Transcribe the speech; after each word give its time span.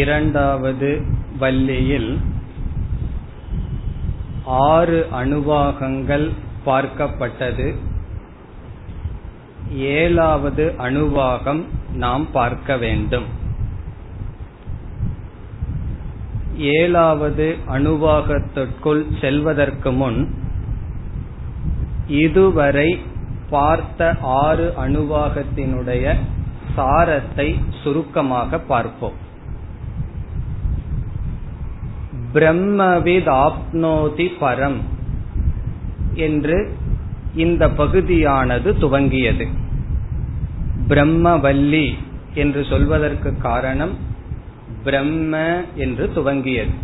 இரண்டாவது 0.00 0.90
வள்ளியில் 1.38 2.10
ஆறு 4.68 4.98
அணுவாகங்கள் 5.12 6.26
பார்க்கப்பட்டது 6.66 7.66
ஏழாவது 9.94 10.64
அணுவாகம் 10.78 11.62
நாம் 11.94 12.26
பார்க்க 12.32 12.76
வேண்டும் 12.76 13.28
ஏழாவது 16.76 17.46
அணுவாகத்திற்குள் 17.68 19.02
செல்வதற்கு 19.20 19.92
முன் 19.92 20.20
இதுவரை 22.20 22.88
பார்த்த 23.50 24.00
ஆறு 24.42 24.66
அணுவாகத்தினுடைய 24.78 26.04
சாரத்தை 26.74 27.48
சுருக்கமாக 27.82 28.58
பார்ப்போம் 28.68 29.18
பிரம்மவித் 32.32 33.30
ஆப்னோதி 33.38 34.26
பரம் 34.40 34.80
என்று 36.18 36.58
இந்த 37.34 37.64
பகுதியானது 37.72 38.70
துவங்கியது 38.80 39.46
பிரம்மவல்லி 40.88 41.86
என்று 42.34 42.60
சொல்வதற்கு 42.64 43.30
காரணம் 43.40 43.94
பிரம்ம 44.84 45.34
என்று 45.76 46.04
துவங்கியது 46.14 46.74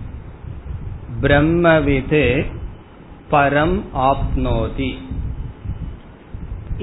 பிரம்மவிது 1.20 2.24
பரம் 3.30 3.76
ஆப்னோதி 4.02 4.92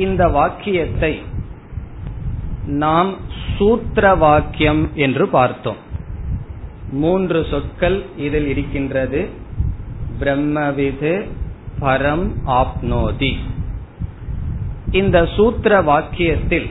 இந்த 0.00 0.24
வாக்கியத்தை 0.28 1.14
நாம் 2.78 3.12
சூத்திர 3.58 4.06
வாக்கியம் 4.16 4.84
என்று 4.96 5.26
பார்த்தோம் 5.30 5.82
மூன்று 6.92 7.46
சொற்கள் 7.50 8.04
இதில் 8.18 8.48
இருக்கின்றது 8.48 9.22
பிரம்மவிது 10.20 11.14
பரம் 11.80 12.28
ஆப்னோதி 12.54 13.34
இந்த 14.92 15.18
சூத்திர 15.36 15.82
வாக்கியத்தில் 15.82 16.68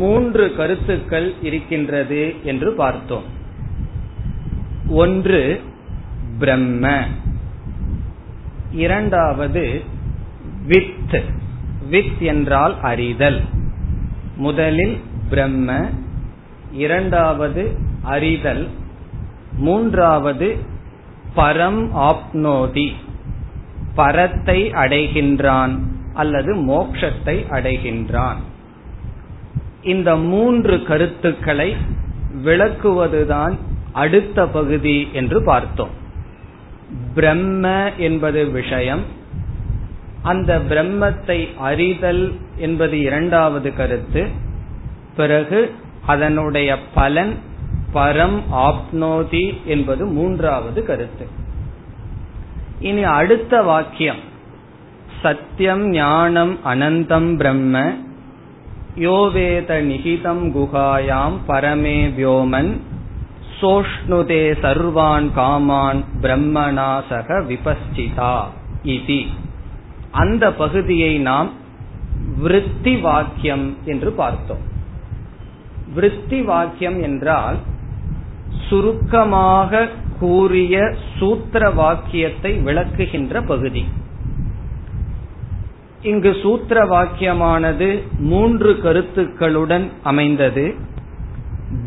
மூன்று 0.00 0.44
கருத்துக்கள் 0.56 1.34
இருக்கின்றது 1.40 2.34
என்று 2.42 2.70
பார்த்தோம் 2.74 3.26
ஒன்று 4.94 5.42
பிரம்ம 6.38 6.86
இரண்டாவது 8.76 9.64
வித் 10.66 11.16
வித் 11.88 12.22
என்றால் 12.22 12.74
அறிதல் 12.80 13.40
முதலில் 14.36 14.96
பிரம்ம 15.28 15.70
இரண்டாவது 16.72 17.62
அறிதல் 18.06 18.64
மூன்றாவது 19.58 20.48
பரம் 21.36 21.82
ஆப்னோதி 22.08 22.88
பரத்தை 23.94 24.58
அடைகின்றான் 24.74 25.74
அல்லது 26.14 26.52
மோக்ஷத்தை 26.68 27.36
அடைகின்றான் 27.50 28.40
இந்த 29.82 30.10
மூன்று 30.24 30.76
கருத்துக்களை 30.82 31.68
விளக்குவதுதான் 32.44 33.54
அடுத்த 33.92 34.38
பகுதி 34.48 34.98
என்று 35.12 35.38
பார்த்தோம் 35.44 35.94
பிரம்ம 37.14 37.66
என்பது 37.98 38.40
விஷயம் 38.50 39.04
அந்த 40.22 40.52
பிரம்மத்தை 40.68 41.38
அறிதல் 41.60 42.24
என்பது 42.58 42.96
இரண்டாவது 43.00 43.68
கருத்து 43.74 44.22
பிறகு 45.16 45.60
அதனுடைய 46.06 46.70
பலன் 46.94 47.32
பரம் 47.96 48.38
ஆப்னோதி 48.62 49.44
என்பது 49.66 50.04
மூன்றாவது 50.12 50.80
கருத்து 50.84 51.26
இனி 52.80 53.04
அடுத்த 53.12 53.62
வாக்கியம் 53.62 54.22
சத்தியம் 55.22 55.84
ஞானம் 55.94 56.54
அனந்தம் 56.64 57.30
பிரம்ம 57.36 57.76
யோவேத 59.04 59.72
நிகிதம் 59.88 60.44
குகாயாம் 60.54 61.36
பரமே 61.48 61.98
வியோமன் 62.14 62.70
சோஷ்ணுதே 63.60 64.44
சர்வான் 64.62 65.28
காமான் 65.36 66.00
பிரம்மனாசக 66.22 67.38
விபஸ்டிதா 67.48 68.34
இதி 68.88 69.20
அந்த 70.14 70.44
பகுதியை 70.54 71.12
நாம் 71.22 71.50
விருத்தி 72.36 72.94
வாக்கியம் 73.00 73.66
என்று 73.84 74.10
பார்த்தோம் 74.14 74.64
விருத்தி 75.94 76.38
வாக்கியம் 76.42 76.98
என்றால் 77.00 77.58
சுருக்கமாக 78.68 79.88
கூறிய 80.18 80.76
சூத்திர 81.18 81.62
வாக்கியத்தை 81.70 82.52
விளக்குகின்ற 82.66 83.42
பகுதி 83.46 83.82
இங்கு 86.02 86.30
சூத்திர 86.42 86.78
வாக்கியமானது 86.86 87.88
மூன்று 88.24 88.70
கருத்துக்களுடன் 88.82 89.86
அமைந்தது 90.02 90.66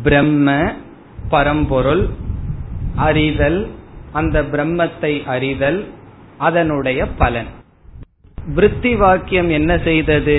பிரம்ம 0.02 0.48
பரம்பொருள் 1.28 2.04
அறிதல் 3.00 3.60
அந்த 4.12 4.38
பிரம்மத்தை 4.52 5.12
அறிதல் 5.26 5.80
அதனுடைய 6.38 7.00
பலன் 7.16 7.50
விருத்தி 8.48 8.92
வாக்கியம் 8.94 9.50
என்ன 9.50 9.72
செய்தது 9.78 10.38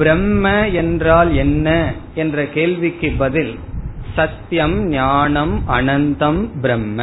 பிரம்ம 0.00 0.46
என்றால் 0.74 1.30
என்ன 1.34 1.68
என்ற 2.14 2.44
கேள்விக்கு 2.48 3.08
பதில் 3.18 3.52
சத்தியம் 4.14 4.76
ஞானம் 4.90 5.54
அனந்தம் 5.68 6.42
பிரம்ம 6.60 7.03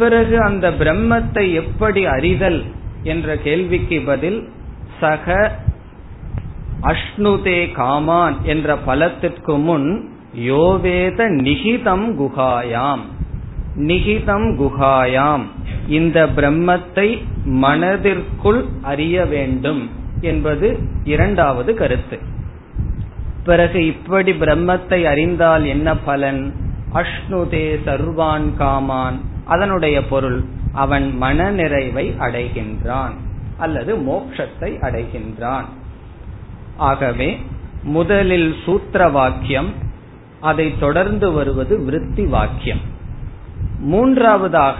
பிறகு 0.00 0.36
அந்த 0.40 0.66
பிரம்மத்தை 0.72 1.44
எப்படி 1.52 2.02
அறிதல் 2.06 2.60
என்ற 3.02 3.36
கேள்விக்கு 3.36 3.98
பதில் 4.02 4.40
சக 5.00 5.36
அஷ்ணுதே 6.82 7.60
காமான் 7.72 8.36
என்ற 8.44 8.76
பலத்திற்கு 8.78 9.54
முன் 9.58 9.88
யோவேத 10.46 11.20
நிகிதம் 11.40 12.08
குகாயாம் 12.16 13.04
நிகிதம் 13.80 14.48
குகாயாம் 14.56 15.44
இந்த 15.88 16.18
பிரம்மத்தை 16.36 17.08
மனதிற்குள் 17.62 18.60
அறிய 18.82 19.24
வேண்டும் 19.24 19.82
என்பது 20.22 20.68
இரண்டாவது 21.04 21.70
கருத்து 21.74 22.18
பிறகு 23.44 23.80
இப்படி 23.86 24.32
பிரம்மத்தை 24.32 25.00
அறிந்தால் 25.06 25.64
என்ன 25.64 25.88
பலன் 26.04 26.42
அஷ்ணுதே 26.94 27.66
சர்வான் 27.84 28.48
காமான் 28.58 29.16
அதனுடைய 29.46 29.96
பொருள் 30.04 30.40
அவன் 30.74 31.06
மன 31.16 31.50
நிறைவை 31.50 32.04
அடைகின்றான் 32.18 33.14
அல்லது 33.58 33.92
மோட்சத்தை 34.06 34.70
அடைகின்றான் 34.80 35.68
ஆகவே 36.82 37.30
முதலில் 37.88 38.50
சூத்திர 38.64 39.08
வாக்கியம் 39.10 39.70
அதை 40.40 40.66
தொடர்ந்து 40.78 41.32
வருவது 41.32 41.74
விருத்தி 41.84 42.24
வாக்கியம் 42.26 42.82
மூன்றாவதாக 43.82 44.78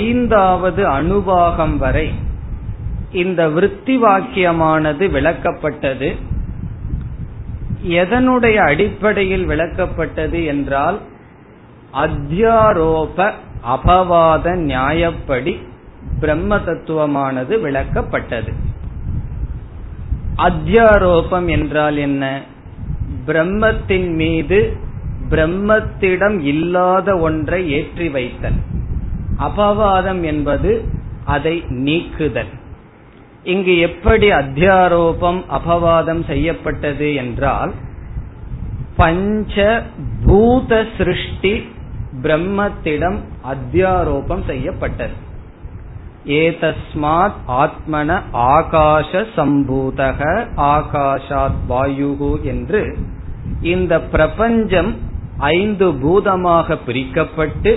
ஐந்தாவது 0.00 0.82
அணுபாகம் 0.88 1.76
வரை 1.76 2.08
இந்த 3.12 3.42
விருத்தி 3.48 3.94
வாக்கியமானது 4.02 5.04
விளக்கப்பட்டது 5.10 6.08
எதனுடைய 7.96 8.56
அடிப்படையில் 8.62 9.46
விளக்கப்பட்டது 9.46 10.44
என்றால் 10.44 10.98
அத்தியாரோப 11.96 13.18
அபவாத 13.66 14.46
நியாயப்படி 14.64 15.54
பிரம்ம 16.20 16.56
தத்துவமானது 16.58 17.54
விளக்கப்பட்டது 17.62 18.52
அத்தியாரோபம் 20.38 21.48
என்றால் 21.48 21.96
என்ன 21.96 22.24
பிரம்மத்தின் 23.26 24.10
மீது 24.14 24.58
பிரம்மத்திடம் 25.30 26.38
இல்லாத 26.42 27.16
ஒன்றை 27.18 27.60
ஏற்றி 27.70 28.08
வைத்தல் 28.08 28.58
அபவாதம் 29.38 30.22
என்பது 30.22 30.70
அதை 31.24 31.54
நீக்குதல் 31.68 32.52
இங்கு 33.44 33.74
எப்படி 33.78 34.26
அத்தியாரோபம் 34.32 35.40
அபவாதம் 35.50 36.22
செய்யப்பட்டது 36.26 37.14
என்றால் 37.14 37.72
பஞ்ச 38.96 39.56
பூத 40.24 40.80
சிருஷ்டி 40.96 41.54
பிரம்மத்திடம் 42.22 43.18
அத்தியாரோபம் 43.44 44.42
செய்யப்பட்டது 44.46 45.16
ஏதஸ்மாத் 46.38 47.38
ஆத்மன 47.58 48.10
ஆகாஷ 48.50 49.20
சம்பூதக 49.36 50.20
ஆகாஷாத் 50.72 51.62
வாயுகு 51.68 52.32
என்று 52.44 52.82
இந்த 53.66 53.94
பிரபஞ்சம் 54.08 54.90
ஐந்து 55.52 55.86
பூதமாக 55.94 56.76
பிரிக்கப்பட்டு 56.86 57.72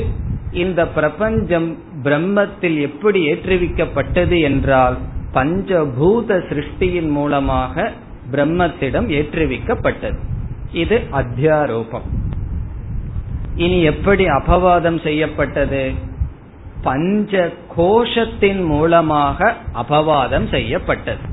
இந்த 0.53 0.81
பிரபஞ்சம் 0.89 1.69
பிரம்மத்தில் 2.03 2.77
எப்படி 2.81 3.19
ஏற்றுவிக்கப்பட்டது 3.27 4.37
என்றால் 4.41 4.97
பஞ்சபூத 5.33 6.37
சிருஷ்டியின் 6.49 7.11
மூலமாக 7.11 7.75
பிரம்மத்திடம் 8.31 9.07
ஏற்றுவிக்கப்பட்டது 9.09 10.19
இது 10.73 10.97
அத்தியாரோபம் 11.11 12.07
இனி 13.55 13.77
எப்படி 13.83 14.25
அபவாதம் 14.29 14.99
செய்யப்பட்டது 15.03 15.83
பஞ்ச 16.81 17.33
கோஷத்தின் 17.75 18.61
மூலமாக 18.65 19.49
அபவாதம் 19.73 20.47
செய்யப்பட்டது 20.51 21.25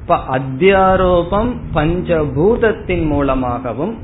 இப்ப 0.00 0.18
அத்தியாரோபம் 0.30 1.50
பஞ்சபூதத்தின் 1.74 3.06
மூலமாகவும் 3.06 3.94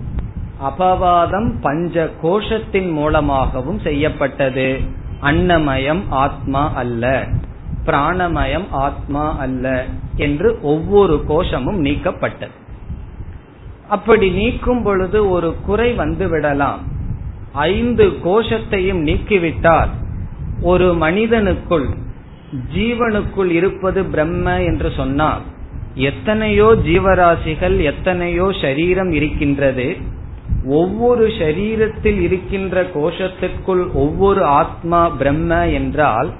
அபவாதம் 0.62 1.48
பஞ்ச 1.60 2.04
கோஷத்தின் 2.22 2.90
மூலமாகவும் 2.92 3.80
செய்யப்பட்டது 3.80 4.68
அன்னமயம் 5.22 6.02
ஆத்மா 6.16 6.62
அல்ல 6.74 7.04
பிராணமயம் 7.84 8.68
ஆத்மா 8.80 9.24
அல்ல 9.38 9.66
என்று 10.18 10.48
ஒவ்வொரு 10.64 11.16
கோஷமும் 11.28 11.80
நீக்கப்பட்டது 11.84 12.54
அப்படி 13.88 14.26
நீக்கும் 14.32 14.82
பொழுது 14.82 15.18
ஒரு 15.28 15.48
குறை 15.66 15.88
வந்து 15.94 16.26
விடலாம் 16.28 16.82
ஐந்து 17.68 18.04
கோஷத்தையும் 18.24 19.02
நீக்கிவிட்டால் 19.02 19.90
ஒரு 20.62 20.86
மனிதனுக்குள் 20.96 21.88
ஜீவனுக்குள் 22.74 23.50
இருப்பது 23.50 24.00
பிரம்ம 24.04 24.48
என்று 24.62 24.88
சொன்னால் 24.90 25.42
எத்தனையோ 26.02 26.68
ஜீவராசிகள் 26.84 27.76
எத்தனையோ 27.84 28.46
ஷரீரம் 28.60 29.12
இருக்கின்றது 29.12 29.88
ஒவ்வொரு 30.74 31.24
ஷரீரத்தில் 31.38 32.20
இருக்கின்ற 32.20 32.82
கோஷத்திற்குள் 32.94 33.82
ஒவ்வொரு 33.94 34.42
ஆத்மா 34.54 35.00
பிரம்ம 35.16 35.52
என்றால் 35.72 36.30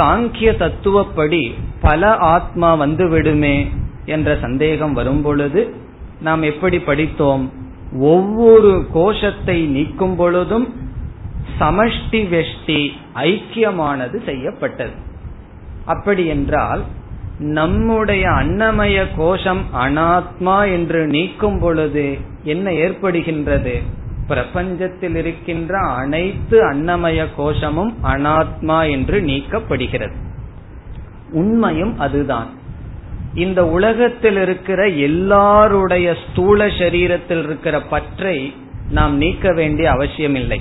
சாங்கிய 0.00 0.50
தத்துவப்படி 0.56 1.42
பல 1.80 2.10
ஆத்மா 2.28 2.70
வந்து 2.74 3.06
விடுமே 3.08 3.56
என்ற 4.06 4.30
சந்தேகம் 4.40 4.92
வரும் 4.92 5.22
பொழுது 5.22 5.62
நாம் 6.20 6.42
எப்படி 6.42 6.78
படித்தோம் 6.80 7.44
ஒவ்வொரு 8.08 8.70
கோஷத்தை 8.92 9.58
நீக்கும் 9.66 10.16
பொழுதும் 10.16 10.66
சமஷ்டி 11.60 12.20
வெஷ்டி 12.30 12.80
ஐக்கியமானது 13.24 14.16
செய்யப்பட்டது 14.24 14.96
அப்படி 15.84 16.24
என்றால் 16.26 16.82
நம்முடைய 17.54 18.24
அன்னமய 18.30 18.96
கோஷம் 19.16 19.62
அனாத்மா 19.74 20.56
என்று 20.72 21.00
நீக்கும் 21.06 21.58
பொழுது 21.60 22.06
என்ன 22.44 22.70
ஏற்படுகின்றது 22.70 23.74
பிரபஞ்சத்தில் 24.30 25.16
இருக்கின்ற 25.16 25.74
அனைத்து 25.96 26.56
அன்னமய 26.64 27.20
கோஷமும் 27.36 27.92
அனாத்மா 28.04 28.78
என்று 28.90 29.18
நீக்கப்படுகிறது 29.22 30.16
உண்மையும் 31.32 31.94
அதுதான் 31.98 32.48
இந்த 33.34 33.60
உலகத்தில் 33.68 34.36
இருக்கிற 34.36 34.80
எல்லாருடைய 35.00 36.06
ஸ்தூல 36.24 36.66
சரீரத்தில் 36.78 37.42
இருக்கிற 37.42 37.76
பற்றை 37.84 38.36
நாம் 38.90 39.14
நீக்க 39.16 39.52
வேண்டிய 39.52 39.86
அவசியமில்லை 39.90 40.60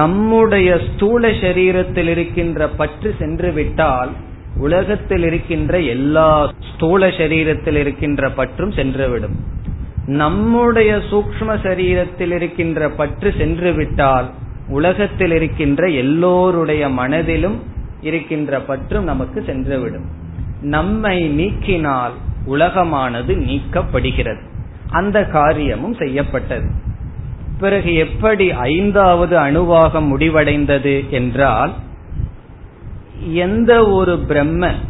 நம்முடைய 0.00 0.68
ஸ்தூல 0.86 1.30
சரீரத்தில் 1.40 2.10
இருக்கின்ற 2.10 2.68
பற்று 2.76 3.08
சென்று 3.18 3.50
விட்டால் 3.52 4.12
உலகத்தில் 4.56 5.24
இருக்கின்ற 5.24 5.80
எல்லா 5.86 6.28
ஸ்தூல 6.68 7.06
சரீரத்தில் 7.18 7.78
இருக்கின்ற 7.78 8.30
பற்றும் 8.30 8.72
சென்றுவிடும் 8.72 9.36
நம்முடைய 10.06 10.96
சூக்ம 10.96 11.56
சரீரத்தில் 11.62 12.30
இருக்கின்ற 12.30 12.88
பற்று 12.88 13.34
சென்று 13.38 13.72
விட்டால் 13.72 14.30
உலகத்தில் 14.68 15.30
இருக்கின்ற 15.30 15.88
எல்லோருடைய 15.88 16.88
மனதிலும் 16.88 17.62
இருக்கின்ற 18.00 18.60
பற்றும் 18.60 19.04
நமக்கு 19.04 19.44
சென்றுவிடும் 19.46 20.08
நம்மை 20.62 21.28
நீக்கினால் 21.28 22.12
உலகமானது 22.46 23.32
நீக்கப்படுகிறது 23.44 24.42
அந்த 24.90 25.24
காரியமும் 25.24 25.94
செய்யப்பட்டது 25.94 26.70
பிறகு 27.60 27.94
எப்படி 27.94 28.50
ஐந்தாவது 28.50 29.38
அணுவாக 29.38 30.00
முடிவடைந்தது 30.00 31.08
என்றால் 31.10 31.72
எந்த 33.32 33.86
ஒரு 33.86 34.24
பிரம்மன் 34.28 34.80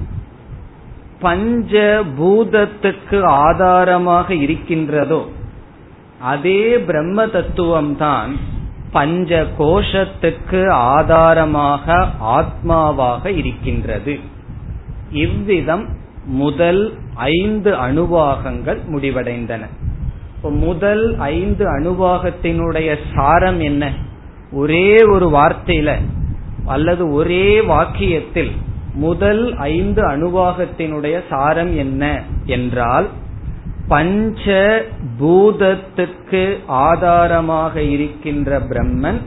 பஞ்ச 1.24 1.74
பூதத்துக்கு 2.18 3.18
ஆதாரமாக 3.42 4.28
இருக்கின்றதோ 4.44 5.22
அதே 6.24 6.60
பிரம்ம 6.86 7.24
தத்துவம்தான் 7.28 8.32
பஞ்ச 8.90 9.30
கோஷத்துக்கு 9.58 10.60
ஆதாரமாக 10.90 11.86
ஆத்மாவாக 12.36 13.24
இருக்கின்றது 13.34 14.14
இவ்விதம் 15.22 15.84
முதல் 16.38 16.82
ஐந்து 17.30 17.70
அணுவாகங்கள் 17.86 18.80
முடிவடைந்தன 18.92 19.64
முதல் 20.62 21.04
ஐந்து 21.34 21.64
அணுவாகத்தினுடைய 21.68 22.90
சாரம் 23.12 23.60
என்ன 23.60 23.84
ஒரே 24.52 24.88
ஒரு 25.06 25.26
வார்த்தையில 25.30 25.90
அல்லது 26.66 27.04
ஒரே 27.12 27.46
வாக்கியத்தில் 27.66 28.52
முதல் 29.00 29.44
ஐந்து 29.70 30.02
அணுவாகத்தினுடைய 30.04 31.16
சாரம் 31.28 31.72
என்ன 31.76 32.04
என்றால் 32.46 33.08
பஞ்ச 33.88 34.44
பூதத்துக்கு 35.18 36.42
ஆதாரமாக 36.84 37.74
இருக்கின்ற 37.86 38.58
பிரம்மன் 38.68 39.20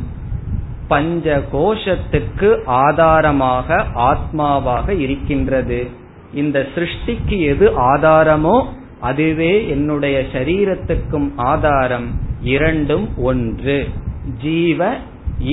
பஞ்ச 0.87 1.27
கோஷத்துக்கு 1.51 2.49
ஆதாரமாக 2.79 3.77
ஆத்மாவாக 4.07 4.87
இருக்கின்றது 4.97 5.79
இந்த 6.33 6.57
சிருஷ்டிக்கு 6.75 7.37
எது 7.47 7.67
ஆதாரமோ 7.87 8.57
அதுவே 9.01 9.53
என்னுடைய 9.67 10.17
சரீரத்துக்கும் 10.33 11.29
ஆதாரம் 11.45 12.07
இரண்டும் 12.47 13.07
ஒன்று 13.21 13.77
ஜீவ 14.41 14.89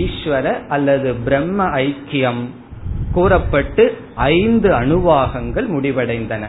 ஈஸ்வர 0.00 0.46
அல்லது 0.68 1.10
பிரம்ம 1.24 1.66
ஐக்கியம் 1.80 2.42
கூறப்பட்டு 3.14 3.84
ஐந்து 4.34 4.68
அணுவாகங்கள் 4.72 5.68
முடிவடைந்தன 5.68 6.44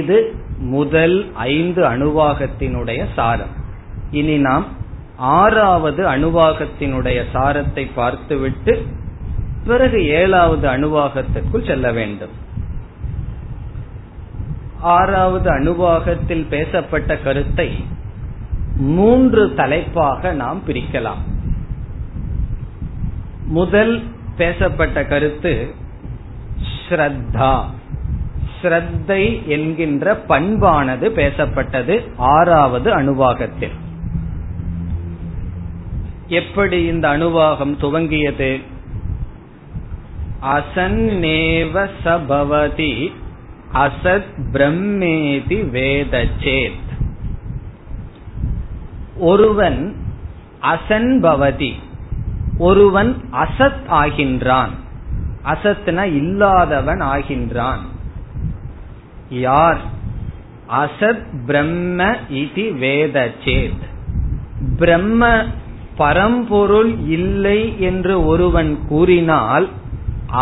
இது 0.00 0.18
முதல் 0.70 1.16
ஐந்து 1.50 1.82
அணுவாகத்தினுடைய 1.84 3.00
சாரம் 3.14 3.52
இனி 4.10 4.36
நாம் 4.38 4.66
ஆறாவது 5.36 6.02
அணுவாகத்தினுடைய 6.06 7.18
சாரத்தை 7.32 7.84
பார்த்துவிட்டு 7.94 8.72
பிறகு 9.64 9.98
ஏழாவது 10.14 10.66
அணுவாகத்திற்குள் 10.68 11.66
செல்ல 11.66 11.86
வேண்டும் 11.92 12.34
ஆறாவது 14.92 15.48
அணுவாகத்தில் 15.50 16.44
பேசப்பட்ட 16.48 17.12
கருத்தை 17.16 17.68
மூன்று 18.90 19.42
தலைப்பாக 19.54 20.32
நாம் 20.32 20.60
பிரிக்கலாம் 20.66 21.22
முதல் 23.50 23.94
பேசப்பட்ட 24.36 24.98
கருத்து 25.04 25.52
ஸ்ரத்தா 26.78 27.54
ஸ்ரத்தை 28.56 29.22
என்கின்ற 29.46 30.14
பண்பானது 30.28 31.06
பேசப்பட்டது 31.16 31.94
ஆறாவது 32.34 32.88
அணுவாகத்தில் 32.92 33.76
எப்படி 36.36 36.78
இந்த 36.84 37.06
அணுவாகம் 37.08 37.74
துவங்கியது 37.80 38.52
அசன்னேவ 40.54 41.74
சபவதி 42.04 42.94
அசத் 43.78 44.32
பிரம்மேதி 44.52 45.58
வேதச்சேத் 45.72 46.82
ஒருவன் 49.24 49.80
அசன்பவதி 50.66 51.72
ஒருவன் 52.58 53.10
அசத் 53.38 53.84
ஆகின்றான் 53.94 54.72
அசத்னா 55.44 56.04
இல்லாதவன் 56.12 57.02
ஆகின்றான் 57.06 57.82
யார் 59.40 59.80
அசத் 60.76 61.24
பிரம்ம 61.46 62.00
இது 62.28 62.64
வேத 62.74 63.16
சேத் 63.44 63.84
பிரம்ம 64.78 65.30
பரம்பொருள் 65.98 66.92
இல்லை 67.08 67.60
என்று 67.78 68.14
ஒருவன் 68.24 68.72
கூறினால் 68.88 69.66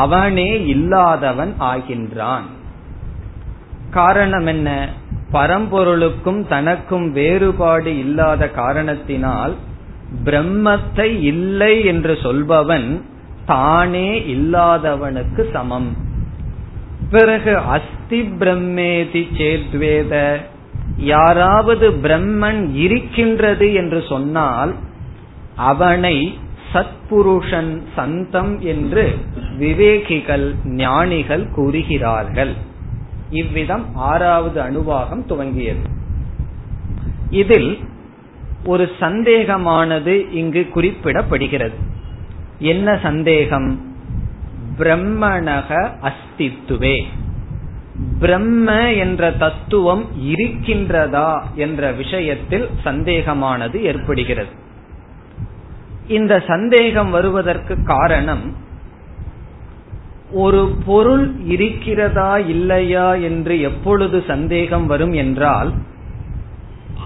அவனே 0.00 0.51
இல்லாதவன் 0.67 1.53
ஆகின்றான் 1.65 2.47
காரணம் 3.91 4.47
என்ன 4.47 4.69
பரம்பொருளுக்கும் 5.33 6.41
தனக்கும் 6.47 7.07
வேறுபாடு 7.13 7.91
இல்லாத 7.99 8.49
காரணத்தினால் 8.53 9.55
பிரம்மத்தை 10.23 11.09
இல்லை 11.25 11.75
என்று 11.85 12.15
சொல்பவன் 12.23 12.89
தானே 13.47 14.11
இல்லாதவனுக்கு 14.35 15.43
சமம் 15.53 15.91
பிறகு 17.11 17.53
அஸ்தி 17.69 18.21
பிரம்மேதி 18.39 19.23
சேத்வேத 19.37 20.15
யாராவது 21.07 21.87
பிரம்மன் 22.03 22.63
இருக்கின்றது 22.77 23.67
என்று 23.73 24.01
சொன்னால் 24.09 24.73
அவனை 25.65 26.17
சத்புருஷன் 26.73 27.73
சந்தம் 27.97 28.55
என்று 28.65 29.05
விவேகிகள் 29.59 30.47
ஞானிகள் 30.77 31.45
கூறுகிறார்கள் 31.51 32.53
இவ்விதம் 33.33 33.85
ஆறாவது 34.05 34.59
அணுவாகம் 34.61 35.23
துவங்கியது 35.29 35.85
இதில் 37.31 37.71
ஒரு 38.65 38.85
சந்தேகமானது 39.01 40.15
இங்கு 40.33 40.63
குறிப்பிடப்படுகிறது 40.75 41.77
என்ன 42.67 42.89
சந்தேகம் 43.03 43.69
பிரம்மணக 44.79 45.71
அஸ்தித்துவே 46.03 46.97
பிரம்ம 48.19 48.69
என்ற 48.97 49.25
தத்துவம் 49.35 50.05
இருக்கின்றதா 50.25 51.31
என்ற 51.57 51.91
விஷயத்தில் 51.93 52.67
சந்தேகமானது 52.85 53.77
ஏற்படுகிறது 53.83 54.53
இந்த 56.09 56.35
சந்தேகம் 56.47 57.11
வருவதற்கு 57.11 57.75
காரணம் 57.85 58.45
ஒரு 60.37 60.61
பொருள் 60.87 61.25
இருக்கிறதா 61.47 62.33
இல்லையா 62.47 63.09
என்று 63.21 63.55
எப்பொழுது 63.61 64.19
சந்தேகம் 64.27 64.87
வரும் 64.87 65.15
என்றால் 65.15 65.71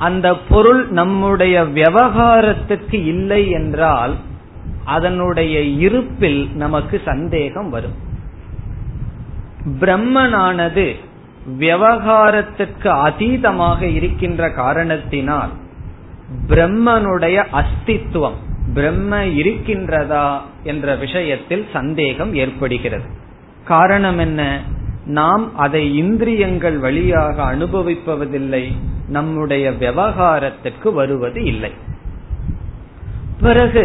அந்த 0.00 0.26
பொருள் 0.48 0.82
நம்முடைய 0.90 1.56
விவகாரத்துக்கு 1.74 2.98
இல்லை 3.04 3.42
என்றால் 3.50 4.14
அதனுடைய 4.86 5.54
இருப்பில் 5.78 6.42
நமக்கு 6.54 6.96
சந்தேகம் 7.04 7.70
வரும் 7.70 7.96
பிரம்மனானது 9.80 10.86
விவகாரத்துக்கு 11.58 12.88
அதீதமாக 13.06 13.80
இருக்கின்ற 13.90 14.42
காரணத்தினால் 14.54 15.52
பிரம்மனுடைய 16.48 17.36
அஸ்தித்துவம் 17.52 18.38
பிரம்ம 18.74 19.20
இருக்கின்றதா 19.32 20.28
என்ற 20.62 20.94
விஷயத்தில் 20.94 21.64
சந்தேகம் 21.72 22.32
ஏற்படுகிறது 22.34 23.08
காரணம் 23.64 24.18
என்ன 24.18 24.42
நாம் 25.08 25.44
அதை 25.56 25.82
இந்திரியங்கள் 25.96 26.78
வழியாக 26.78 27.36
அனுபவிப்பதில்லை 27.54 28.64
நம்முடைய 29.08 29.70
விவகாரத்திற்கு 29.72 30.92
வருவது 30.92 31.44
இல்லை 31.44 31.72
பிறகு 33.40 33.84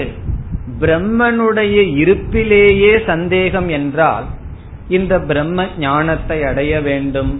பிரம்மனுடைய 0.80 1.78
இருப்பிலேயே 1.96 2.94
சந்தேகம் 3.06 3.70
என்றால் 3.70 4.25
இந்த 4.88 5.20
பிரம்ம 5.20 5.66
ஞானத்தை 5.80 6.44
அடைய 6.44 6.74
வேண்டும் 6.82 7.34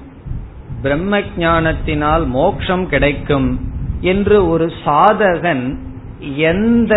பிரம்ம 0.82 1.22
ஞானத்தினால் 1.38 2.26
மோக்ஷம் 2.28 2.86
கிடைக்கும் 2.88 3.50
என்று 4.02 4.38
ஒரு 4.48 4.66
சாதகன் 4.86 5.66
எந்த 6.50 6.94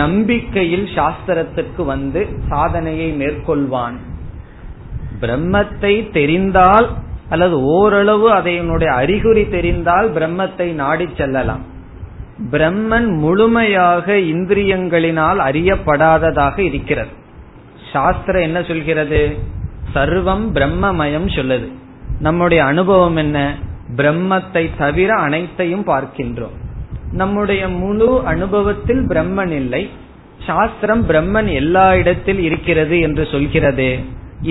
நம்பிக்கையில் 0.00 0.86
சாஸ்திரத்துக்கு 0.94 1.84
வந்து 1.84 2.20
சாதனையை 2.48 3.08
மேற்கொள்வான் 3.12 3.96
பிரம்மத்தை 5.24 5.94
தெரிந்தால் 6.12 6.88
அல்லது 7.28 7.56
ஓரளவு 7.74 8.26
அதனுடைய 8.32 8.90
அறிகுறி 8.94 9.44
தெரிந்தால் 9.48 10.08
பிரம்மத்தை 10.10 10.66
நாடி 10.74 11.06
செல்லலாம் 11.16 11.62
பிரம்மன் 12.50 13.08
முழுமையாக 13.16 14.16
இந்திரியங்களினால் 14.32 15.40
அறியப்படாததாக 15.40 16.56
இருக்கிறது 16.60 17.12
சாஸ்திரம் 17.92 18.42
என்ன 18.42 18.58
சொல்கிறது 18.62 19.20
சர்வம் 19.94 20.44
பிரம்மமயம் 20.52 21.28
சொல்லுது 21.28 21.68
நம்முடைய 22.20 22.60
அனுபவம் 22.64 23.16
என்ன 23.16 23.38
பிரம்மத்தை 23.96 24.64
தவிர 24.76 25.10
அனைத்தையும் 25.18 25.86
பார்க்கின்றோம் 25.86 26.56
நம்முடைய 27.12 27.62
முழு 27.76 28.08
அனுபவத்தில் 28.24 29.02
பிரம்மன் 29.08 29.54
இல்லை 29.56 29.82
சாஸ்திரம் 30.46 31.02
பிரம்மன் 31.08 31.48
எல்லா 31.52 31.86
இடத்தில் 31.94 32.40
இருக்கிறது 32.40 32.96
என்று 33.00 33.24
சொல்கிறது 33.26 33.88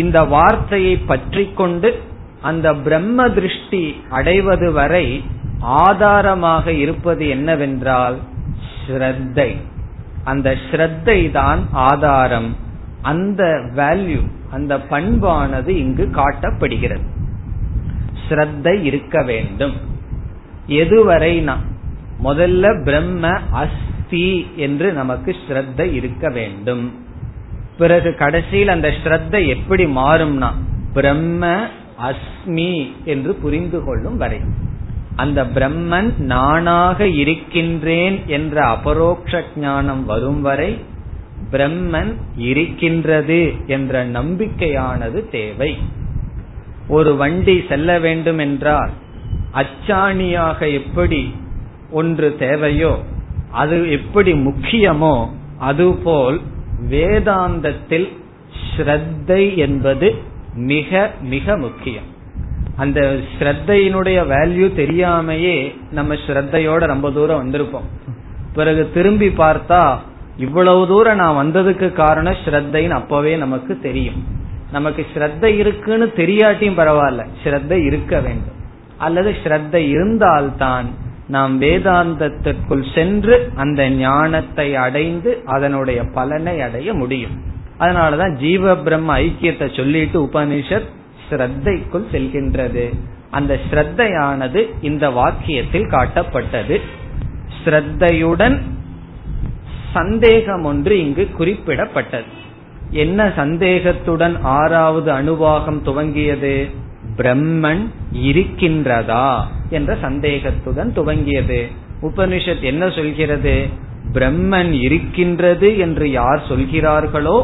இந்த 0.00 0.23
வார்த்தையை 0.25 0.95
பற்றி 1.05 1.43
கொண்டு 1.53 1.89
அந்த 2.41 2.67
பிரம்ம 2.75 3.27
திருஷ்டி 3.29 3.83
அடைவது 4.09 4.71
வரை 4.71 5.05
ஆதாரமாக 5.79 6.65
இருப்பது 6.73 7.27
என்னவென்றால் 7.27 8.17
ஸ்ரத்தை 8.77 9.49
அந்த 10.23 10.49
ஸ்ரத்தை 10.67 11.31
தான் 11.31 11.61
ஆதாரம் 11.83 12.49
அந்த 13.01 13.43
வேல்யூ 13.75 14.21
அந்த 14.51 14.73
பண்பானது 14.89 15.71
இங்கு 15.75 16.05
காட்டப்படுகிறது 16.15 17.07
ஸ்ரத்தை 18.27 18.75
இருக்க 18.83 19.23
வேண்டும் 19.23 19.75
எதுவரை 20.77 21.33
முதல்ல 22.23 22.65
பிரம்ம 22.83 23.31
அஸ்தி 23.53 24.27
என்று 24.55 24.87
நமக்கு 24.93 25.31
ஸ்ரத்த 25.47 25.81
இருக்க 25.93 26.29
வேண்டும் 26.29 26.83
பிறகு 27.77 28.09
கடைசியில் 28.15 28.67
அந்த 28.67 28.89
ஸ்ரத்த 28.99 29.35
எப்படி 29.47 29.85
மாறும்னா 29.95 30.49
பிரம்ம 30.93 31.43
அஸ்மி 32.01 32.73
என்று 33.05 33.31
புரிந்து 33.35 33.79
கொள்ளும் 33.83 34.17
வரை 34.17 34.39
அந்த 35.15 35.39
பிரம்மன் 35.55 36.09
நானாக 36.25 37.05
இருக்கின்றேன் 37.15 38.17
என்ற 38.27 38.55
அபரோக்ஷ 38.67 39.41
ஞானம் 39.57 40.03
வரும் 40.05 40.41
வரை 40.41 40.71
பிரம்மன் 41.51 42.11
இருக்கின்றது 42.41 43.41
என்ற 43.67 44.03
நம்பிக்கையானது 44.09 45.19
தேவை 45.29 45.71
ஒரு 46.87 47.11
வண்டி 47.15 47.55
செல்ல 47.67 47.89
வேண்டும் 47.99 48.39
என்றால் 48.39 48.93
அச்சாணியாக 49.53 50.59
எப்படி 50.73 51.21
ஒன்று 51.91 52.27
தேவையோ 52.39 52.93
அது 53.53 53.77
எப்படி 53.89 54.31
முக்கியமோ 54.45 55.15
அதுபோல் 55.61 56.37
வேதாந்தத்தில் 56.89 58.07
ஸ்ரத்தை 58.65 59.55
என்பது 59.55 60.07
மிக 60.55 61.11
மிக 61.21 61.57
முக்கியம் 61.57 62.09
அந்த 62.77 62.99
ஸ்ரத்தையினுடைய 63.39 64.19
வேல்யூ 64.27 64.67
தெரியாமையே 64.75 65.57
நம்ம 65.91 66.15
ஸ்ரத்தையோட 66.27 66.79
ரொம்ப 66.85 67.11
தூரம் 67.11 67.41
வந்திருப்போம் 67.43 67.87
பிறகு 68.53 68.89
திரும்பி 68.93 69.27
பார்த்தா 69.27 69.97
இவ்வளவு 70.37 70.87
தூரம் 70.87 71.15
நான் 71.15 71.39
வந்ததுக்கு 71.45 71.93
காரணம் 71.93 72.41
ஸ்ரத்தைன்னு 72.45 72.89
அப்பவே 72.89 73.35
நமக்கு 73.35 73.79
தெரியும் 73.79 74.21
நமக்கு 74.71 75.05
ஸ்ரத்த 75.15 75.43
இருக்குன்னு 75.43 76.05
தெரியாட்டியும் 76.15 76.79
பரவாயில்ல 76.79 77.25
ஸ்ரத்த 77.43 77.71
இருக்க 77.85 78.19
வேண்டும் 78.19 78.59
அல்லது 78.97 79.35
ஸ்ரத்த 79.43 79.75
இருந்தால்தான் 79.75 80.87
நாம் 81.27 81.61
வேதாந்தத்திற்குள் 81.61 82.93
சென்று 82.93 83.51
அந்த 83.55 83.89
ஞானத்தை 83.89 84.75
அடைந்து 84.75 85.43
அதனுடைய 85.45 86.03
பலனை 86.03 86.61
அடைய 86.61 86.93
முடியும் 86.93 87.35
அதனாலதான் 87.79 88.35
ஜீவ 88.35 88.75
பிரம்ம 88.75 89.17
ஐக்கியத்தை 89.19 89.75
சொல்லிட்டு 89.75 90.29
உபனிஷத் 90.29 90.89
ஸ்ரத்தைக்குள் 91.29 92.11
செல்கின்றது 92.11 92.85
அந்த 93.29 93.59
ஸ்ரத்தையானது 93.71 94.61
இந்த 94.81 95.09
வாக்கியத்தில் 95.09 95.87
காட்டப்பட்டது 95.87 96.81
ஸ்ரத்தையுடன் 97.65 98.57
சந்தேகம் 99.93 100.63
ஒன்று 100.63 100.99
இங்கு 100.99 101.29
குறிப்பிடப்பட்டது 101.37 102.31
என்ன 102.91 103.31
சந்தேகத்துடன் 103.35 104.41
ஆறாவது 104.41 105.11
அணுவாகம் 105.11 105.79
துவங்கியது 105.85 106.55
பிரம்மன் 107.17 107.83
இருக்கின்றதா 108.21 109.27
என்ற 109.69 109.91
சந்தேகத்துடன் 110.01 110.91
துவங்கியது 110.95 111.61
உபனிஷத் 112.01 112.63
என்ன 112.63 112.83
சொல்கிறது 112.89 113.55
பிரம்மன் 114.13 114.71
இருக்கின்றது 114.79 115.77
என்று 115.77 116.05
யார் 116.11 116.41
சொல்கிறார்களோ 116.49 117.37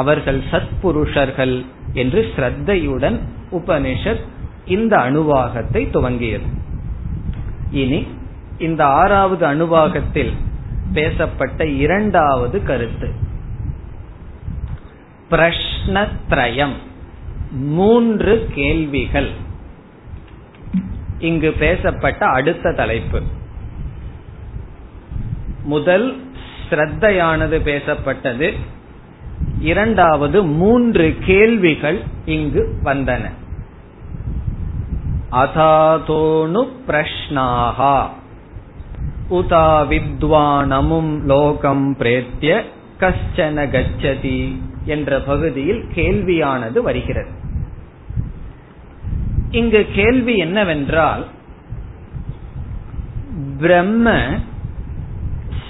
அவர்கள் 0.00 0.40
சத்புருஷர்கள் 0.50 1.56
என்று 1.92 2.20
ஸ்ரத்தையுடன் 2.36 3.18
உபனிஷத் 3.52 4.22
இந்த 4.66 4.94
அணுவாகத்தை 4.98 5.82
துவங்கியது 5.92 6.48
இனி 7.72 8.00
இந்த 8.58 8.82
ஆறாவது 8.84 9.44
அணுவாகத்தில் 9.46 10.32
பேசப்பட்ட 10.92 11.66
இரண்டாவது 11.76 12.56
கருத்து 12.62 13.08
பிரஷ்னத்ரயம் 15.30 16.74
மூன்று 17.52 18.48
கேள்விகள் 18.54 19.30
இங்கு 21.18 21.52
பேசப்பட்ட 21.52 22.26
அடுத்த 22.26 22.72
தலைப்பு 22.72 23.20
முதல் 25.64 26.16
ஸ்ரத்தையானது 26.70 27.56
பேசப்பட்டது 27.64 28.54
இரண்டாவது 29.60 30.44
மூன்று 30.44 31.16
கேள்விகள் 31.24 32.02
இங்கு 32.24 32.78
வந்தன 32.84 33.24
அதாதோனு 35.30 36.62
பிரஷ்னாகா 36.88 37.96
உதா 39.30 39.86
வித்வானமும் 39.88 41.22
லோகம் 41.26 41.96
பிரேத்திய 41.98 42.64
கஷ்டன 43.00 43.64
கச்சதி 43.70 44.56
என்ற 44.84 45.20
பகுதியில் 45.20 45.84
கேள்வியானது 45.94 46.78
வருகிறது 46.78 47.41
இங்கு 49.52 49.80
கேள்வி 49.94 50.34
என்னவென்றால் 50.36 51.24
பிரம்ம 53.58 54.08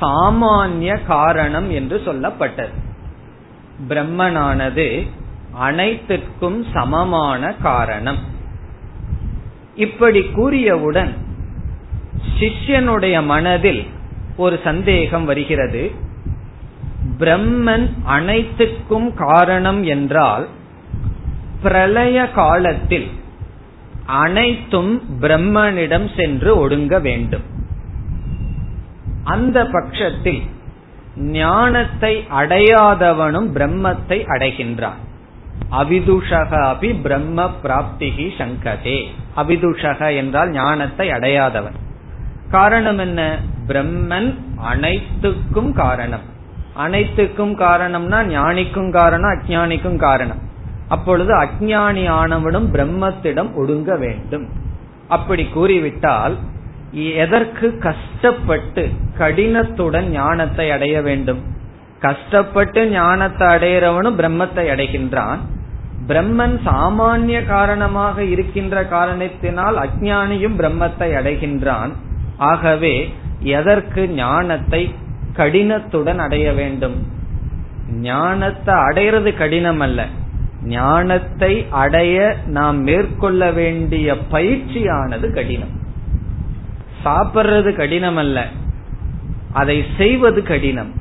சாமானிய 0.00 0.92
காரணம் 1.06 1.68
என்று 1.70 1.96
சொல்லப்பட்டது 2.04 2.76
பிரம்மனானது 3.88 4.86
அனைத்துக்கும் 5.60 6.60
சமமான 6.72 7.52
காரணம் 7.62 8.20
இப்படி 9.76 10.20
கூறியவுடன் 10.34 11.12
சிஷ்யனுடைய 12.38 13.16
மனதில் 13.26 13.82
ஒரு 14.36 14.56
சந்தேகம் 14.64 15.24
வருகிறது 15.24 15.82
பிரம்மன் 17.18 17.86
அனைத்துக்கும் 18.06 19.08
காரணம் 19.14 19.80
என்றால் 19.84 20.44
பிரளய 21.62 22.18
காலத்தில் 22.30 23.08
அனைத்தும் 24.06 25.02
பிரம்மனிடம் 25.20 26.16
சென்று 26.16 26.56
ஒடுங்க 26.56 27.00
வேண்டும் 27.00 27.46
அந்த 29.24 29.64
பட்சத்தில் 29.64 30.42
ஞானத்தை 31.16 32.24
அடையாதவனும் 32.30 33.48
பிரம்மத்தை 33.54 34.18
அடைகின்றான் 34.26 35.00
அபி 35.70 36.90
பிரம்ம 37.02 37.50
பிராப்திகி 37.62 38.26
சங்கதே 38.38 38.98
அவிதுஷக 39.36 40.14
என்றால் 40.16 40.50
ஞானத்தை 40.50 41.10
அடையாதவன் 41.10 41.74
காரணம் 42.50 42.98
என்ன 42.98 43.38
பிரம்மன் 43.66 44.30
அனைத்துக்கும் 44.62 45.72
காரணம் 45.72 46.26
அனைத்துக்கும் 46.76 47.54
காரணம்னா 47.56 48.18
ஞானிக்கும் 48.26 48.90
காரணம் 48.90 49.32
அஜானிக்கும் 49.32 49.96
காரணம் 49.96 50.42
அப்பொழுது 50.88 51.32
அஜானி 51.36 52.04
ஆனவனும் 52.12 52.68
பிரம்மத்திடம் 52.72 53.50
ஒடுங்க 53.54 53.92
வேண்டும் 53.98 54.46
அப்படி 55.08 55.44
கூறிவிட்டால் 55.48 56.34
எதற்கு 57.16 57.78
கஷ்டப்பட்டு 57.78 58.82
கடினத்துடன் 59.18 60.08
ஞானத்தை 60.10 60.70
அடைய 60.70 60.96
வேண்டும் 61.02 61.40
கஷ்டப்பட்டு 62.00 62.80
ஞானத்தை 62.90 63.46
அடையிறவனும் 63.46 64.18
பிரம்மத்தை 64.18 64.64
அடைகின்றான் 64.70 65.40
பிரம்மன் 66.08 66.56
சாமானிய 66.64 67.46
காரணமாக 67.46 68.24
இருக்கின்ற 68.24 68.84
காரணத்தினால் 68.86 69.76
அஜானியும் 69.76 70.58
பிரம்மத்தை 70.58 71.08
அடைகின்றான் 71.14 71.92
ஆகவே 72.44 72.94
எதற்கு 73.40 74.08
ஞானத்தை 74.14 74.82
கடினத்துடன் 75.32 76.18
அடைய 76.18 76.52
வேண்டும் 76.52 76.96
ஞானத்தை 78.00 78.74
அடைறது 78.74 79.34
கடினம் 79.36 79.80
அல்ல 79.80 80.00
ஞானத்தை 80.70 81.52
அடைய 81.74 82.16
நாம் 82.48 82.78
மேற்கொள்ள 82.82 83.50
வேண்டிய 83.52 84.14
பயிற்சியானது 84.32 85.28
கடினம் 85.34 85.72
சாப்பிட்றது 87.04 87.70
கடினம் 87.74 88.16
அல்ல 88.16 88.38
அதை 89.52 89.78
செய்வது 89.96 90.42
கடினம் 90.42 90.92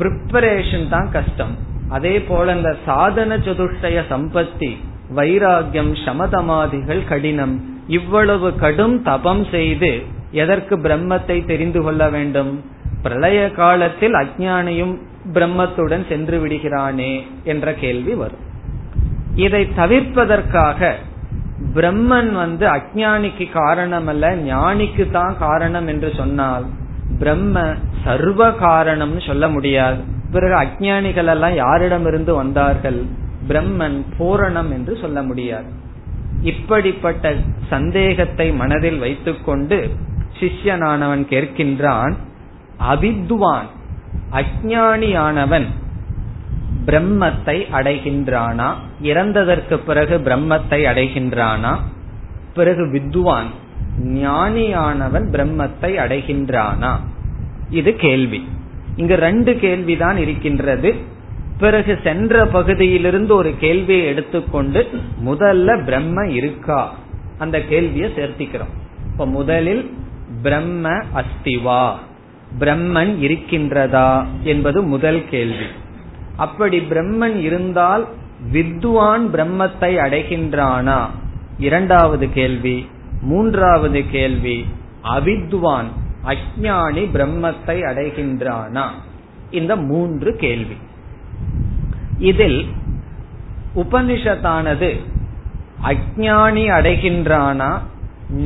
ப்ரிப்பரேஷன் 0.00 0.86
தான் 0.88 1.08
கஷ்டம் 1.10 1.54
அதே 1.90 2.14
போல 2.20 2.54
இந்த 2.54 2.70
சாதன 2.86 3.36
சதுஷ்டய 3.38 3.98
சம்பத்தி 4.10 4.70
வைராகியம் 5.14 5.92
சமதமாதிகள் 6.04 7.02
கடினம் 7.04 7.54
இவ்வளவு 7.88 8.48
கடும் 8.56 8.96
தபம் 9.02 9.44
செய்து 9.50 9.92
எதற்கு 10.32 10.74
பிரம்மத்தை 10.78 11.36
தெரிந்து 11.46 11.82
கொள்ள 11.82 12.02
வேண்டும் 12.08 12.52
பிரளய 13.02 13.40
காலத்தில் 13.52 14.14
அஜானியும் 14.14 14.94
பிரம்மத்துடன் 15.34 16.04
சென்று 16.08 16.36
விடுகிறானே 16.38 17.12
என்ற 17.44 17.72
கேள்வி 17.74 18.14
வரும் 18.14 18.44
இதை 19.36 19.62
தவிர்ப்பதற்காக 19.76 20.90
பிரம்மன் 21.74 22.30
வந்து 22.34 22.64
அஜானிக்கு 22.68 23.46
காரணம் 23.52 24.08
அல்ல 24.08 24.26
ஞானிக்கு 24.44 25.04
தான் 25.10 25.34
காரணம் 25.38 25.88
என்று 25.88 26.10
சொன்னால் 26.14 26.66
பிரம்ம 27.18 27.56
சர்வ 28.04 28.50
காரணம்னு 28.60 29.22
சொல்ல 29.26 29.44
முடியாது 29.48 30.00
பிறகு 30.30 30.54
அஜானிகள் 30.56 31.30
எல்லாம் 31.30 31.56
யாரிடமிருந்து 31.56 32.32
வந்தார்கள் 32.34 33.00
பிரம்மன் 33.48 33.98
பூரணம் 34.18 34.70
என்று 34.70 34.94
சொல்ல 34.96 35.18
முடியாது 35.22 35.68
இப்படிப்பட்ட 36.42 37.32
சந்தேகத்தை 37.70 38.46
மனதில் 38.52 38.98
வைத்துக்கொண்டு 38.98 39.78
சிஷ்யனானவன் 40.40 41.24
கேட்கின்றான் 41.30 42.14
அவித்வான் 42.88 43.68
அஜானியானவன் 44.32 45.68
பிரம்மத்தை 46.86 47.56
அடைகின்றானா 47.72 48.68
இறந்ததற்கு 49.02 49.76
பிறகு 49.78 50.16
பிரம்மத்தை 50.18 50.80
அடைகின்றானா 50.84 51.72
பிறகு 52.54 52.84
வித்வான் 52.90 53.50
ஞானியானவன் 54.18 55.26
பிரம்மத்தை 55.30 55.90
அடைகின்றானா 55.98 56.92
இது 57.70 57.90
கேள்வி 57.96 58.40
இங்கு 58.96 59.16
ரெண்டு 59.18 59.52
கேள்விதான் 59.54 60.16
இருக்கின்றது 60.16 60.90
பிறகு 61.58 61.92
சென்ற 62.04 62.44
பகுதியிலிருந்து 62.46 63.32
ஒரு 63.34 63.50
கேள்வியை 63.58 64.02
எடுத்துக்கொண்டு 64.06 64.80
முதல்ல 65.24 65.76
பிரம்ம 65.84 66.26
இருக்கா 66.30 66.80
அந்த 67.38 67.56
கேள்வியை 67.62 68.08
சேர்த்திக்கிறோம் 68.16 68.74
இப்ப 69.10 69.26
முதலில் 69.30 69.84
பிரம்ம 70.42 70.88
அஸ்திவா 71.14 71.82
பிரம்மன் 72.58 73.12
இருக்கின்றதா 73.20 74.10
என்பது 74.42 74.78
முதல் 74.84 75.20
கேள்வி 75.30 75.68
அப்படி 76.36 76.78
பிரம்மன் 76.90 77.36
இருந்தால் 77.40 78.04
வித்வான் 78.52 79.24
பிரம்மத்தை 79.32 79.92
அடைகின்றானா 79.96 81.00
இரண்டாவது 81.58 82.30
கேள்வி 82.30 82.76
மூன்றாவது 83.20 84.04
கேள்வி 84.10 84.66
அவித்வான் 85.02 85.88
அஜானி 86.24 87.04
பிரம்மத்தை 87.12 87.76
அடைகின்றானா 87.82 88.86
இந்த 89.50 89.76
மூன்று 89.76 90.36
கேள்வி 90.36 90.76
இதில் 92.18 92.60
உபனிஷத்தானது 93.74 94.90
அஜானி 95.82 96.64
அடைகின்றானா 96.70 97.70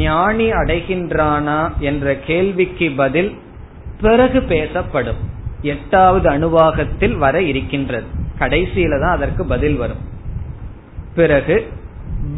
ஞானி 0.00 0.49
அடைகின்றானா 0.53 1.61
என்ற 1.81 2.15
கேள்விக்கு 2.15 2.93
பதில் 2.93 3.33
பிறகு 4.01 4.43
பேசப்படும் 4.43 5.21
எட்டாவது 5.63 6.29
அணுவாகத்தில் 6.29 7.17
வர 7.17 7.43
இருக்கின்றது 7.43 8.09
கடைசியில 8.43 8.99
தான் 9.01 9.17
அதற்கு 9.17 9.43
பதில் 9.45 9.77
வரும் 9.77 10.03
பிறகு 11.15 11.57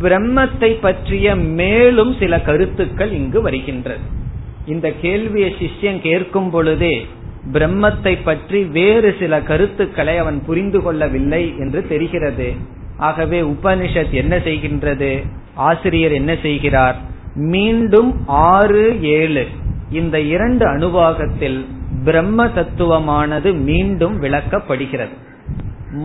பிரம்மத்தை 0.01 0.71
பற்றிய 0.81 1.27
மேலும் 1.59 2.13
சில 2.19 2.35
கருத்துக்கள் 2.41 3.13
இங்கு 3.13 3.41
வருகின்றது 3.43 4.05
இந்த 4.67 4.87
கேள்வியை 5.03 5.51
சிஷ்யன் 5.59 6.01
கேட்கும் 6.01 6.51
பொழுதே 6.51 6.95
பிரம்மத்தை 7.53 8.15
பற்றி 8.23 8.61
வேறு 8.71 9.11
சில 9.19 9.35
கருத்துக்களை 9.43 10.15
அவன் 10.19 10.39
புரிந்து 10.47 10.79
கொள்ளவில்லை 10.83 11.43
என்று 11.59 11.81
தெரிகிறது 11.89 12.49
ஆகவே 13.01 13.41
உபனிஷத் 13.51 14.15
என்ன 14.15 14.35
செய்கின்றது 14.39 15.11
ஆசிரியர் 15.63 16.15
என்ன 16.15 16.33
செய்கிறார் 16.43 16.97
மீண்டும் 17.51 18.11
ஆறு 18.51 18.85
ஏழு 19.17 19.45
இந்த 19.91 20.17
இரண்டு 20.29 20.65
அனுபாகத்தில் 20.67 21.59
பிரம்ம 22.05 22.47
தத்துவமானது 22.55 23.49
மீண்டும் 23.65 24.17
விளக்கப்படுகிறது 24.19 25.15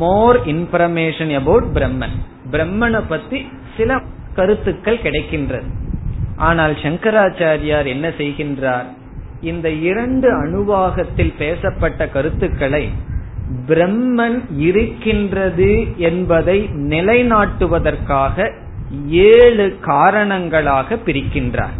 மோர் 0.00 0.37
இன்ஃபர்மேஷன் 0.45 1.33
அபவுட் 1.35 1.67
பிரம்மன் 1.73 2.15
பிரம்மனை 2.51 3.01
பத்தி 3.07 3.39
சில 3.77 3.99
கருத்துக்கள் 4.35 5.03
கிடைக்கின்றது 5.03 5.69
ஆனால் 6.37 6.73
சங்கராச்சாரியார் 6.81 7.87
என்ன 7.87 8.07
செய்கின்றார் 8.17 8.89
இந்த 9.41 9.67
இரண்டு 9.81 10.27
அணுவாகத்தில் 10.35 11.33
பேசப்பட்ட 11.37 12.07
கருத்துக்களை 12.07 12.83
பிரம்மன் 13.67 14.39
இருக்கின்றது 14.59 15.71
என்பதை 16.01 16.57
நிலைநாட்டுவதற்காக 16.91 18.47
ஏழு 19.31 19.65
காரணங்களாக 19.81 20.97
பிரிக்கின்றார் 21.05 21.77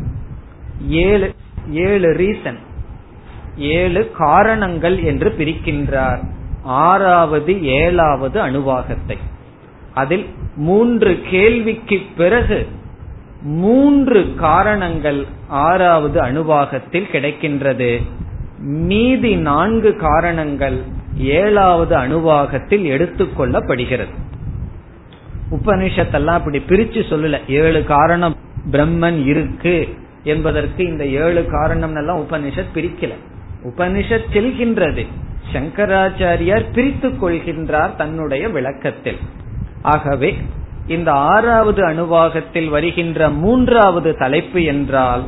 ஏழு 1.04 1.28
ஏழு 1.86 2.10
ரீசன் 2.16 2.60
ஏழு 3.76 4.02
காரணங்கள் 4.18 4.98
என்று 5.04 5.30
பிரிக்கின்றார் 5.32 6.22
ஆறாவது 6.64 7.54
ஏழாவது 7.62 8.38
அணுவாகத்தை 8.40 9.18
அதில் 9.94 10.26
மூன்று 10.56 11.12
கேள்விக்கு 11.30 11.98
பிறகு 12.18 12.60
மூன்று 13.60 14.34
காரணங்கள் 14.36 15.20
ஆறாவது 15.48 16.18
அணுவாகத்தில் 16.20 17.12
கிடைக்கின்றது 17.12 17.92
மீதி 18.88 19.36
நான்கு 19.36 19.96
காரணங்கள் 19.96 20.78
ஏழாவது 21.18 21.96
அணுவாகத்தில் 21.96 22.86
எடுத்துக்கொள்ளப்படுகிறது 22.86 24.14
உபனிஷத்தெல்லாம் 25.52 26.40
அப்படி 26.40 26.60
பிரிச்சு 26.60 27.02
சொல்லல 27.10 27.38
ஏழு 27.48 27.84
காரணம் 27.84 28.36
பிரம்மன் 28.72 29.26
இருக்கு 29.26 29.88
என்பதற்கு 30.24 30.82
இந்த 30.84 31.06
ஏழு 31.06 31.46
காரணம் 31.46 31.96
எல்லாம் 31.96 32.22
உபனிஷத் 32.22 32.76
பிரிக்கல 32.76 33.14
உபனிஷத் 33.64 34.32
செல்கின்றது 34.34 35.08
சங்கராச்சாரியார் 35.54 36.66
பிரித்து 36.74 37.10
கொள்கின்றார் 37.22 37.94
தன்னுடைய 37.96 38.44
விளக்கத்தில் 38.50 39.20
ஆகவே 39.82 40.32
இந்த 40.88 41.10
ஆறாவது 41.30 41.82
அணுவாகத்தில் 41.84 42.70
வருகின்ற 42.70 43.30
மூன்றாவது 43.40 44.12
தலைப்பு 44.16 44.62
என்றால் 44.64 45.24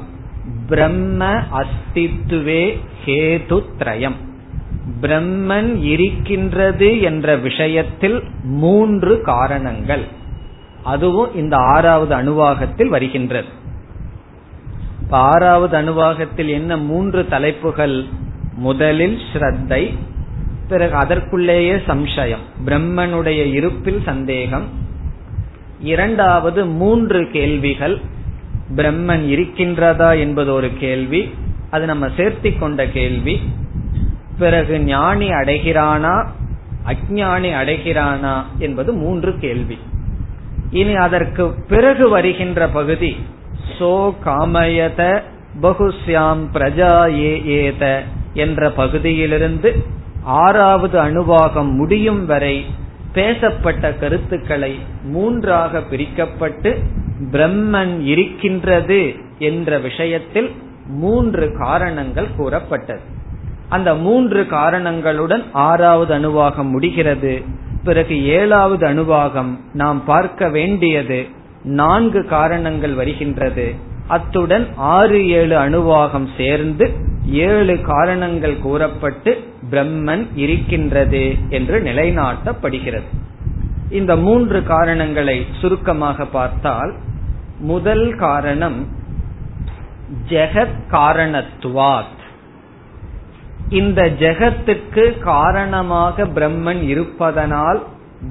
பிரம்ம 0.68 1.24
அஸ்தித்துவே 1.60 2.64
ஹேது 3.06 3.60
திரயம் 3.78 4.18
பிரம்மன் 5.02 5.72
இருக்கின்றது 5.84 6.90
என்ற 7.02 7.36
விஷயத்தில் 7.38 8.18
மூன்று 8.62 9.14
காரணங்கள் 9.22 10.06
அதுவும் 10.84 11.34
இந்த 11.36 11.56
ஆறாவது 11.74 12.14
அணுவாகத்தில் 12.16 12.88
வருகின்றது 12.88 13.50
ஆறாவது 15.10 15.76
அணுவாகத்தில் 15.78 16.50
என்ன 16.50 16.78
மூன்று 16.78 17.22
தலைப்புகள் 17.26 17.98
முதலில் 18.58 19.18
ஸ்ரத்தை 19.30 19.84
பிறகு 20.72 20.96
அதற்குள்ளேயே 20.98 21.76
சம்சயம் 21.88 22.44
பிரம்மனுடைய 22.66 23.42
இருப்பில் 23.58 24.02
சந்தேகம் 24.06 24.68
இரண்டாவது 25.84 26.62
மூன்று 26.76 27.20
கேள்விகள் 27.32 27.96
பிரம்மன் 28.76 29.24
இருக்கின்றதா 29.34 30.12
என்பது 30.20 30.50
ஒரு 30.54 30.70
கேள்வி 30.80 31.22
அது 31.72 31.86
நம்ம 31.86 32.06
சேர்த்தி 32.18 32.50
கொண்ட 32.58 32.82
கேள்வி 32.90 33.36
பிறகு 34.38 34.76
ஞானி 34.88 35.28
அடைகிறானா 35.32 36.16
அஜானி 36.86 37.50
அடைகிறானா 37.54 38.36
என்பது 38.60 38.92
மூன்று 38.94 39.32
கேள்வி 39.40 39.78
இனி 40.72 40.94
அதற்கு 41.00 41.44
பிறகு 41.68 42.06
வருகின்ற 42.10 42.68
பகுதி 42.70 43.12
சோ 43.78 43.94
காமயத 44.26 45.02
பகுஸ்யாம் 45.62 46.44
பிரஜா 46.54 46.94
ஏ 47.22 47.34
ஏத 47.60 47.84
என்ற 48.36 48.70
பகுதியிலிருந்து 48.72 49.70
ஆறாவது 50.24 50.98
அனுபாகம் 51.00 51.72
முடியும் 51.72 52.26
வரை 52.26 52.66
பேசப்பட்ட 53.14 53.94
கருத்துக்களை 53.94 54.80
மூன்றாக 55.04 55.80
பிரிக்கப்பட்டு 55.80 56.78
பிரம்மன் 57.32 58.00
இருக்கின்றது 58.04 59.14
என்ற 59.40 59.80
விஷயத்தில் 59.80 60.50
மூன்று 60.88 61.58
காரணங்கள் 61.58 62.28
கூறப்பட்டது 62.38 63.02
அந்த 63.70 63.96
மூன்று 63.96 64.48
காரணங்களுடன் 64.48 65.44
ஆறாவது 65.52 66.14
அனுவாகம் 66.16 66.70
முடிகிறது 66.70 67.42
பிறகு 67.84 68.24
ஏழாவது 68.26 68.88
அனுவாகம் 68.88 69.60
நாம் 69.74 70.06
பார்க்க 70.06 70.50
வேண்டியது 70.50 71.26
நான்கு 71.64 72.26
காரணங்கள் 72.26 72.94
வருகின்றது 72.94 73.76
அத்துடன் 74.08 74.68
ஆறு 74.76 75.28
ஏழு 75.28 75.56
அணுவாகம் 75.58 76.28
சேர்ந்து 76.38 76.90
ஏழு 77.26 77.82
காரணங்கள் 77.82 78.58
கூறப்பட்டு 78.62 79.32
பிரம்மன் 79.70 80.24
இருக்கின்றது 80.36 81.24
என்று 81.50 81.78
நிலைநாட்டப்படுகிறது 81.80 83.10
இந்த 83.90 84.16
மூன்று 84.16 84.64
காரணங்களை 84.64 85.38
சுருக்கமாக 85.62 86.26
பார்த்தால் 86.26 86.92
முதல் 87.62 88.08
காரணம் 88.16 88.80
ஜெகத் 90.30 90.80
காரணத்துவாத் 90.92 92.18
இந்த 93.70 94.02
ஜெகத்துக்கு 94.20 95.20
காரணமாக 95.24 96.26
பிரம்மன் 96.28 96.82
இருப்பதனால் 96.84 97.80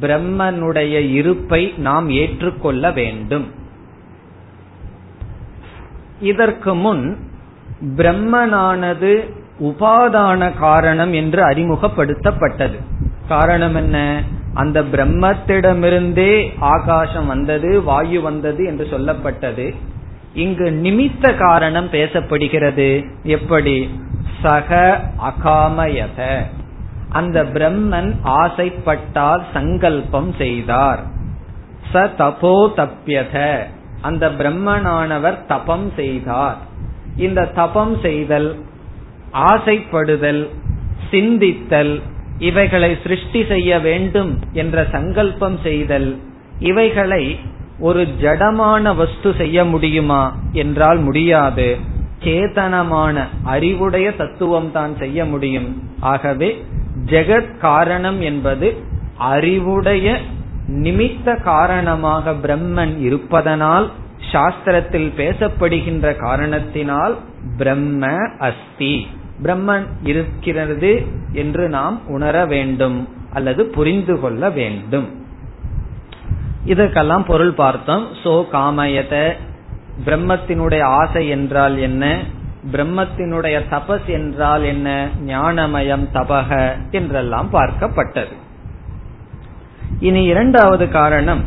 பிரம்மனுடைய 0.00 0.96
இருப்பை 1.12 1.62
நாம் 1.78 2.08
ஏற்றுக்கொள்ள 2.10 2.90
வேண்டும் 2.90 3.46
இதற்கு 6.20 6.74
முன் 6.74 7.04
பிரம்மனானது 7.96 9.12
உபாதான 9.60 10.42
காரணம் 10.58 11.12
என்று 11.12 11.40
அறிமுகப்படுத்தப்பட்டது 11.42 12.78
காரணம் 13.28 13.74
என்ன 13.74 13.96
அந்த 14.54 14.78
பிரம்மத்திடமிருந்தே 14.92 16.32
ஆகாசம் 16.70 17.26
வந்தது 17.26 17.70
வாயு 17.82 18.20
வந்தது 18.20 18.62
என்று 18.66 18.84
சொல்லப்பட்டது 18.84 19.66
இங்கு 20.34 20.66
நிமித்த 20.82 21.24
காரணம் 21.36 21.88
பேசப்படுகிறது 21.88 22.88
எப்படி 23.28 23.76
சக 24.42 24.72
அகாமயத 25.30 26.20
அந்த 27.12 27.38
பிரம்மன் 27.54 28.10
ஆசைப்பட்டால் 28.40 29.44
சங்கல்பம் 29.52 30.30
செய்தார் 30.38 31.00
ச 31.92 32.02
தபோ 32.18 32.56
தப்பியத 32.76 33.36
அந்த 34.00 34.24
பிரம்மனானவர் 34.38 35.38
தபம் 35.46 35.88
செய்தார் 35.96 36.58
இந்த 37.16 37.40
தபம் 37.54 37.94
செய்தல் 38.02 38.50
ஆசைப்படுதல் 39.46 40.42
சிந்தித்தல் 41.10 41.94
இவைகளை 42.38 42.90
சிருஷ்டி 43.02 43.40
செய்ய 43.44 43.78
வேண்டும் 43.78 44.30
என்ற 44.52 44.84
சங்கல்பம் 44.92 45.58
செய்தல் 45.62 46.10
இவைகளை 46.60 47.24
ஒரு 47.78 48.02
ஜடமான 48.20 48.94
வஸ்து 48.94 49.30
செய்ய 49.34 49.64
முடியுமா 49.64 50.22
என்றால் 50.52 50.98
முடியாது 50.98 51.68
சேதனமான 52.22 53.16
அறிவுடைய 53.44 54.08
தத்துவம் 54.16 54.70
தான் 54.70 54.96
செய்ய 54.96 55.24
முடியும் 55.24 55.68
ஆகவே 56.00 56.50
ஜெகத் 57.04 57.54
காரணம் 57.58 58.20
என்பது 58.20 58.68
அறிவுடைய 59.30 60.08
நிமித்த 60.80 61.36
காரணமாக 61.42 62.32
பிரம்மன் 62.42 62.94
இருப்பதனால் 62.98 63.86
சாஸ்திரத்தில் 64.32 65.10
பேசப்படுகின்ற 65.16 66.16
காரணத்தினால் 66.16 67.14
பிரம்ம 67.56 68.12
அஸ்தி 68.38 68.94
பிரம்மன் 69.42 69.86
இருக்கிறது 70.02 70.92
என்று 71.32 71.64
நாம் 71.68 71.96
உணர 72.08 72.34
வேண்டும் 72.46 72.98
அல்லது 73.32 73.62
புரிந்து 73.66 74.14
கொள்ள 74.20 74.50
வேண்டும் 74.50 75.08
இதற்கெல்லாம் 76.64 77.24
பொருள் 77.24 77.54
பார்த்தோம் 77.54 78.04
சோ 78.22 78.34
காமயத 78.52 79.14
பிரம்மத்தினுடைய 80.04 80.82
ஆசை 80.98 81.22
என்றால் 81.28 81.76
என்ன 81.78 82.04
பிரம்மத்தினுடைய 82.72 83.56
தபஸ் 83.70 84.08
என்றால் 84.10 84.64
என்ன 84.64 84.88
ஞானமயம் 85.26 86.06
தபக 86.12 86.50
என்றெல்லாம் 86.90 87.48
பார்க்கப்பட்டது 87.52 88.34
இனி 90.00 90.22
இரண்டாவது 90.24 90.84
காரணம் 90.88 91.42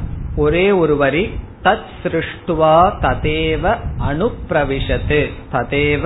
ஒரே 0.36 0.66
ஒரு 0.72 0.96
வரி 0.96 1.24
தத் 1.64 1.90
சிருஷ்டுவா 2.04 2.78
ததேவ 3.02 3.64
அனுப்பிரவிஷத்து 4.08 5.22
ததேவ 5.52 6.06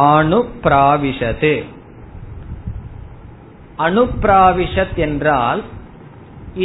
அனுப்பிராவிஷதே 0.00 1.56
அனுப்பிராவிஷத் 3.78 4.96
என்றால் 4.96 5.62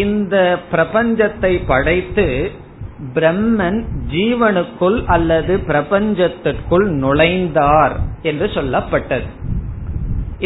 இந்த 0.00 0.35
பிரபஞ்சத்தை 0.71 1.53
படைத்து 1.67 2.27
பிரம்மன் 3.15 3.81
ஜீவனுக்குள் 4.11 4.97
அல்லது 5.05 5.53
பிரபஞ்சத்திற்குள் 5.67 6.85
நுழைந்தார் 6.95 7.95
என்று 8.21 8.47
சொல்லப்பட்டது 8.47 9.27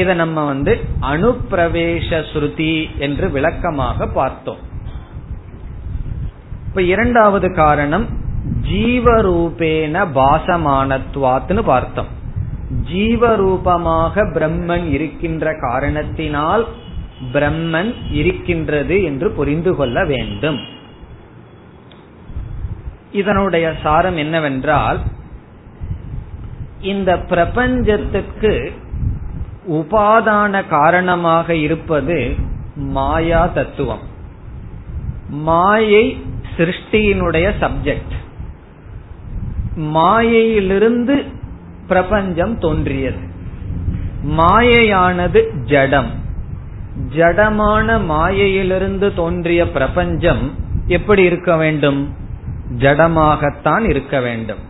இதை 0.00 0.13
நம்ம 0.15 0.43
வந்து 0.45 0.73
அணுப்பிரவேச 1.01 2.19
ஸ்ருதி 2.31 2.73
என்று 2.97 3.31
விளக்கமாக 3.31 4.07
பார்த்தோம் 4.07 4.61
இப்ப 6.67 6.81
இரண்டாவது 6.81 7.47
காரணம் 7.55 8.05
ஜீவரூபேன 8.69 10.03
பாசமானத்வாத்னு 10.15 11.63
பார்த்தோம் 11.63 12.11
ஜீவரூபமாக 12.89 14.23
பிரம்மன் 14.33 14.85
இருக்கின்ற 14.89 15.53
காரணத்தினால் 15.61 16.63
பிரம்மன் 17.33 17.91
இருக்கின்றது 18.11 18.95
என்று 19.03 19.27
புரிந்து 19.31 19.71
கொள்ள 19.75 19.97
வேண்டும் 20.05 20.59
இதனுடைய 23.11 23.67
சாரம் 23.83 24.17
என்னவென்றால் 24.17 24.99
இந்த 26.81 27.11
பிரபஞ்சத்துக்கு 27.29 28.53
உபாதான 29.71 30.53
காரணமாக 30.67 31.55
இருப்பது 31.57 32.17
மாயா 32.93 33.41
தத்துவம் 33.53 34.05
மாயை 35.43 36.05
சிருஷ்டியினுடைய 36.57 37.47
சப்ஜெக்ட் 37.59 38.15
மாயையிலிருந்து 39.93 41.15
பிரபஞ்சம் 41.91 42.55
தோன்றியது 42.57 43.21
மாயையானது 44.35 45.41
ஜடம் 45.65 46.11
ஜடமான 47.15 47.87
மாயையிலிருந்து 48.05 49.07
தோன்றிய 49.13 49.61
பிரபஞ்சம் 49.67 50.43
எப்படி 50.87 51.23
இருக்க 51.23 51.51
வேண்டும் 51.55 52.01
ஜடமாகத்தான் 52.77 53.85
இருக்க 53.89 54.15
வேண்டும் 54.19 54.61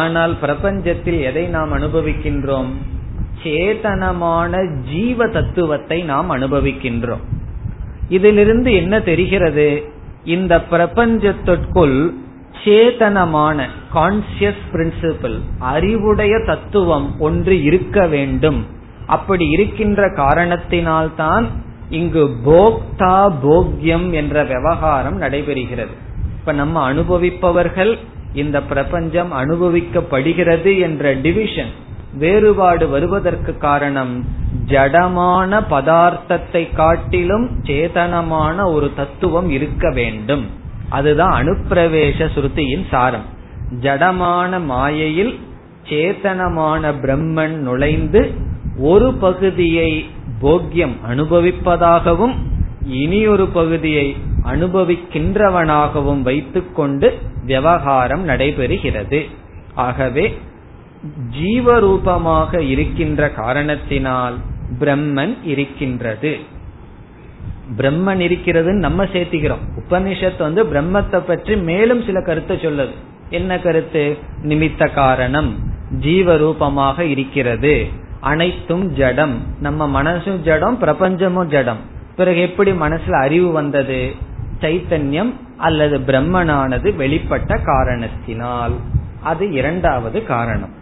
ஆனால் 0.00 0.32
பிரபஞ்சத்தில் 0.42 1.20
எதை 1.20 1.44
நாம் 1.48 1.72
அனுபவிக்கின்றோம் 1.72 2.70
சேதனமான 3.42 4.52
ஜீவ 4.90 5.26
தத்துவத்தை 5.28 5.98
நாம் 6.02 6.28
அனுபவிக்கின்றோம் 6.30 7.24
இதிலிருந்து 8.08 8.70
என்ன 8.72 8.94
தெரிகிறது 9.00 9.68
இந்த 10.26 10.54
பிரபஞ்சத்திற்குள் 10.70 11.98
சேதனமான 12.64 13.58
கான்சியஸ் 13.94 14.62
பிரின்சிபிள் 14.72 15.36
அறிவுடைய 15.58 16.44
தத்துவம் 16.44 17.18
ஒன்று 17.18 17.62
இருக்க 17.62 18.06
வேண்டும் 18.06 18.60
அப்படி 19.06 19.48
இருக்கின்ற 19.48 20.06
காரணத்தினால்தான் 20.06 21.46
இங்கு 21.88 22.24
போக்தா 22.44 23.16
போக்யம் 23.42 24.12
என்ற 24.12 24.44
விவகாரம் 24.44 25.20
நடைபெறுகிறது 25.20 25.94
இப்ப 26.38 26.52
நம்ம 26.52 26.92
அனுபவிப்பவர்கள் 26.92 27.98
இந்த 28.32 28.62
பிரபஞ்சம் 28.62 29.32
அனுபவிக்கப்படுகிறது 29.32 30.78
என்ற 30.80 31.14
டிவிஷன் 31.14 31.72
வேறுபாடு 32.14 32.88
வருவதற்கு 32.88 33.58
காரணம் 33.58 34.14
ஜடமான 34.66 35.60
பதார்த்தத்தை 35.70 36.74
காட்டிலும் 36.74 37.46
சேதனமான 37.62 38.72
ஒரு 38.72 38.88
தத்துவம் 38.96 39.48
இருக்க 39.50 39.90
வேண்டும் 39.90 40.44
அதுதான் 40.90 41.34
அனுப்பிரவேச 41.40 42.28
சுருத்தியின் 42.34 42.86
சாரம் 42.90 43.26
ஜடமான 43.82 44.58
மாயையில் 44.64 45.32
சேத்தனமான 45.88 46.92
பிரம்மன் 47.02 47.56
நுழைந்து 47.58 48.22
ஒரு 48.84 49.08
பகுதியை 49.16 49.90
போக்கியம் 50.40 50.96
அனுபவிப்பதாகவும் 51.08 52.34
இனியொரு 52.98 53.46
பகுதியை 53.48 54.06
அனுபவிக்கின்றவனாகவும் 54.44 56.22
வைத்துக்கொண்டு 56.22 57.08
விவகாரம் 57.44 58.24
நடைபெறுகிறது 58.24 59.20
ஆகவே 59.80 60.24
ஜீவரூபமாக 61.36 62.60
இருக்கின்ற 62.64 63.28
காரணத்தினால் 63.32 64.36
பிரம்மன் 64.80 65.34
இருக்கின்றது 65.44 66.32
பிரம்மன் 67.76 68.22
இருக்கிறதுன்னு 68.26 68.86
நம்ம 68.86 69.04
சேர்த்திக்கிறோம் 69.04 69.64
உபனிஷத்து 69.76 70.42
வந்து 70.42 70.62
பிரம்மத்தை 70.64 71.20
பற்றி 71.20 71.56
மேலும் 71.62 72.02
சில 72.02 72.20
கருத்தை 72.20 72.56
சொல்லுது 72.56 72.94
என்ன 73.30 73.58
கருத்து 73.58 74.02
நிமித்த 74.42 74.92
காரணம் 74.92 75.50
ஜீவரூபமாக 76.00 77.00
இருக்கிறது 77.04 77.74
அனைத்தும் 78.20 78.86
ஜடம் 78.90 79.36
நம்ம 79.60 79.86
மனசும் 79.88 80.40
ஜடம் 80.40 80.76
பிரபஞ்சமும் 80.80 81.46
ஜடம் 81.46 81.80
பிறகு 82.16 82.40
எப்படி 82.40 82.70
மனசுல 82.80 83.20
அறிவு 83.20 83.48
வந்தது 83.50 84.00
சைத்தன்யம் 84.60 85.30
அல்லது 85.58 85.96
பிரம்மனானது 86.00 86.88
வெளிப்பட்ட 86.96 87.52
காரணத்தினால் 87.62 88.74
அது 89.22 89.44
இரண்டாவது 89.52 90.18
காரணம் 90.24 90.74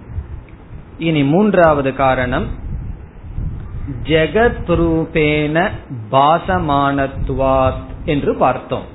இனி 0.99 1.23
மூன்றாவது 1.25 1.91
காரணம் 1.95 2.47
ஜெகத் 4.03 4.71
ரூபேன 4.75 5.57
பாசமானத்துவாத் 6.11 7.83
என்று 8.05 8.33
பார்த்தோம் 8.37 8.89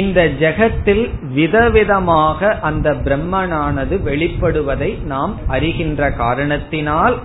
இந்த 0.00 0.20
ஜெகத்தில் 0.40 1.04
விதவிதமாக 1.34 2.50
அந்த 2.60 2.88
பிரம்மனானது 3.04 3.94
வெளிப்படுவதை 4.04 4.90
நாம் 5.04 5.34
அறிகின்ற 5.48 6.10
காரணத்தினால் 6.14 7.16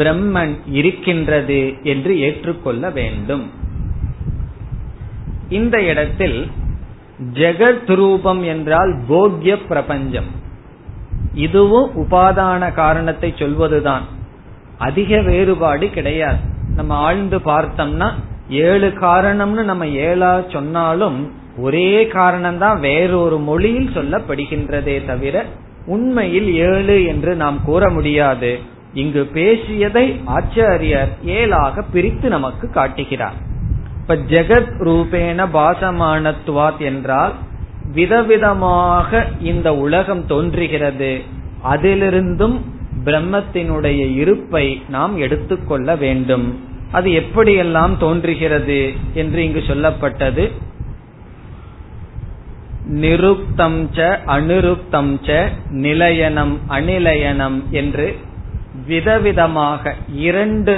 பிரம்மன் 0.00 0.54
இருக்கின்றது 0.70 1.62
என்று 1.82 2.12
ஏற்றுக்கொள்ள 2.18 2.90
வேண்டும் 2.90 3.44
இந்த 5.48 5.76
இடத்தில் 5.82 6.38
ஜெகத் 7.32 7.92
ரூபம் 7.94 8.42
என்றால் 8.44 8.92
போக்ய 9.08 9.54
பிரபஞ்சம் 9.68 10.30
இதுவும் 11.34 11.90
உபாதான 11.96 12.72
காரணத்தை 12.72 13.30
சொல்வதுதான் 13.36 14.06
அதிக 14.80 15.20
வேறுபாடு 15.22 15.86
கிடையாது 15.90 16.40
நம்ம 16.76 16.92
ஆழ்ந்து 17.06 17.38
பார்த்தோம்னா 17.46 18.08
ஏழு 18.64 18.88
காரணம்னு 19.00 19.62
நம்ம 19.62 19.84
ஏழா 20.04 20.32
சொன்னாலும் 20.48 21.18
ஒரே 21.58 21.90
காரணம் 22.12 22.58
தான் 22.58 22.78
வேறொரு 22.80 23.38
மொழியில் 23.48 23.94
சொல்லப்படுகின்றதே 23.94 24.96
தவிர 25.06 25.36
உண்மையில் 25.86 26.48
ஏழு 26.66 26.96
என்று 27.04 27.32
நாம் 27.36 27.58
கூற 27.64 27.82
முடியாது 27.90 28.52
இங்கு 28.94 29.22
பேசியதை 29.34 30.04
ஆச்சாரியர் 30.36 31.12
ஏழாக 31.34 31.82
பிரித்து 31.92 32.28
நமக்கு 32.28 32.66
காட்டுகிறார் 32.70 33.38
இப்ப 34.00 34.14
ஜெகத் 34.30 34.72
ரூபேன 34.86 35.46
பாசமானத்துவாத் 35.54 36.82
என்றால் 36.86 37.34
விதவிதமாக 37.94 39.10
இந்த 39.42 39.68
உலகம் 39.84 40.24
தோன்றுகிறது 40.24 41.12
அதிலிருந்தும் 41.70 42.56
பிரம்மத்தினுடைய 43.04 44.00
இருப்பை 44.14 44.66
நாம் 44.88 45.14
எடுத்துக்கொள்ள 45.18 45.94
வேண்டும் 45.96 46.46
அது 46.92 47.08
எப்படியெல்லாம் 47.20 47.92
தோன்றுகிறது 47.98 48.80
என்று 49.14 49.40
இங்கு 49.44 49.62
சொல்லப்பட்டது 49.66 50.44
நிருப்தம் 53.00 53.80
ச 53.96 54.06
அனிருப்தம் 54.34 55.12
ச 55.26 55.36
நிலையனம் 55.80 56.54
அநிலையனம் 56.68 57.58
என்று 57.72 58.06
விதவிதமாக 58.86 59.92
இரண்டு 60.22 60.74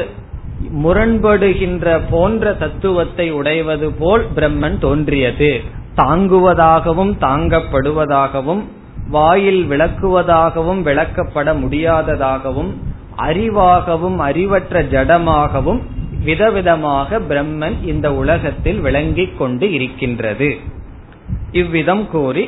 முரண்படுகின்ற 0.82 1.86
போன்ற 2.10 2.52
தத்துவத்தை 2.54 3.26
உடைவது 3.32 3.88
போல் 3.98 4.24
பிரம்மன் 4.34 4.78
தோன்றியது 4.78 5.50
தாங்குவதாகவும் 5.96 7.14
தாங்கப்படுவதாகவும் 7.20 8.62
வாயில் 9.12 9.62
விளக்குவதாகவும் 9.68 10.80
விளக்கப்பட 10.82 11.48
முடியாததாகவும் 11.54 12.72
அறிவாகவும் 13.18 14.18
அறிவற்ற 14.20 14.82
ஜடமாகவும் 14.92 15.80
விதவிதமாக 16.24 17.18
பிரம்மன் 17.28 17.76
இந்த 17.84 18.06
உலகத்தில் 18.14 18.80
விளங்கிக் 18.80 19.38
கொண்டு 19.38 19.66
இருக்கின்றது 19.72 20.50
இவ்விதம் 21.52 22.04
கூறி 22.08 22.44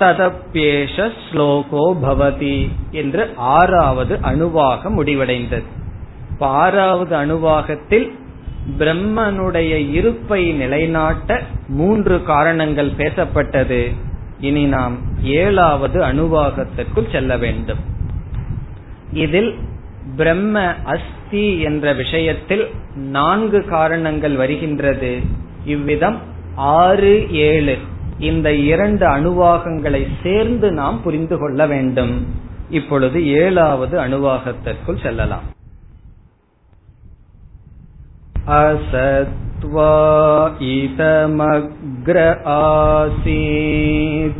ததப்பேஷ 0.00 0.96
ஸ்லோகோ 1.20 1.84
பவதி 2.02 2.58
என்று 2.92 3.22
ஆறாவது 3.52 4.14
அணுவாக 4.22 4.90
முடிவடைந்தது 4.90 5.68
ஆறாவது 6.58 7.14
அணுவாகத்தில் 7.16 8.06
பிரம்மனுடைய 8.78 9.72
இருப்பை 9.92 10.42
நிலைநாட்ட 10.52 11.30
மூன்று 11.72 12.16
காரணங்கள் 12.22 12.90
பேசப்பட்டது 12.96 13.82
இனி 14.40 14.64
நாம் 14.66 14.94
ஏழாவது 15.22 15.98
அணுவாகத்திற்குள் 16.04 17.12
செல்ல 17.12 17.36
வேண்டும் 17.36 17.82
இதில் 19.12 19.52
பிரம்ம 20.16 20.56
அஸ்தி 20.84 21.46
என்ற 21.60 21.92
விஷயத்தில் 21.92 22.64
நான்கு 23.10 23.60
காரணங்கள் 23.64 24.34
வருகின்றது 24.34 25.12
இவ்விதம் 25.64 26.18
ஆறு 26.74 27.14
ஏழு 27.42 27.76
இந்த 28.18 28.48
இரண்டு 28.64 29.06
அணுவாகங்களை 29.06 30.02
சேர்ந்து 30.22 30.68
நாம் 30.72 30.98
புரிந்து 31.02 31.38
கொள்ள 31.38 31.66
வேண்டும் 31.66 32.14
இப்பொழுது 32.70 33.18
ஏழாவது 33.36 33.96
அணுவாகத்திற்குள் 34.00 35.02
செல்லலாம் 35.02 35.46
असत् 38.56 39.49
कृत्वा 39.60 39.88
इतमग्र 40.66 42.20
आसीत् 42.52 44.38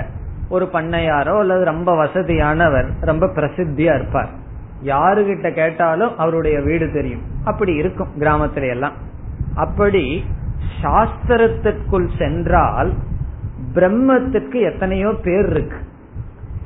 ஒரு 0.48 0.66
பண்ணையாரோ 0.72 1.34
அல்லது 1.34 1.62
ரொம்ப 1.64 1.90
வசதியானவர் 1.96 2.88
ரொம்ப 3.02 3.30
பிரசித்தியா 3.36 3.94
இருப்பார் 3.94 4.30
யாருகிட்ட 4.82 5.48
கேட்டாலும் 5.52 6.14
அவருடைய 6.16 6.56
வீடு 6.60 6.86
தெரியும் 6.92 7.24
அப்படி 7.44 7.72
இருக்கும் 7.74 8.12
கிராமத்துல 8.18 8.68
எல்லாம் 8.68 8.96
அப்படி 9.56 10.04
சாஸ்திரத்திற்குள் 10.82 12.08
சென்றால் 12.18 12.90
பிரம்மத்துக்கு 13.74 14.58
எத்தனையோ 14.62 15.10
பேர் 15.22 15.48
இருக்கு 15.50 15.78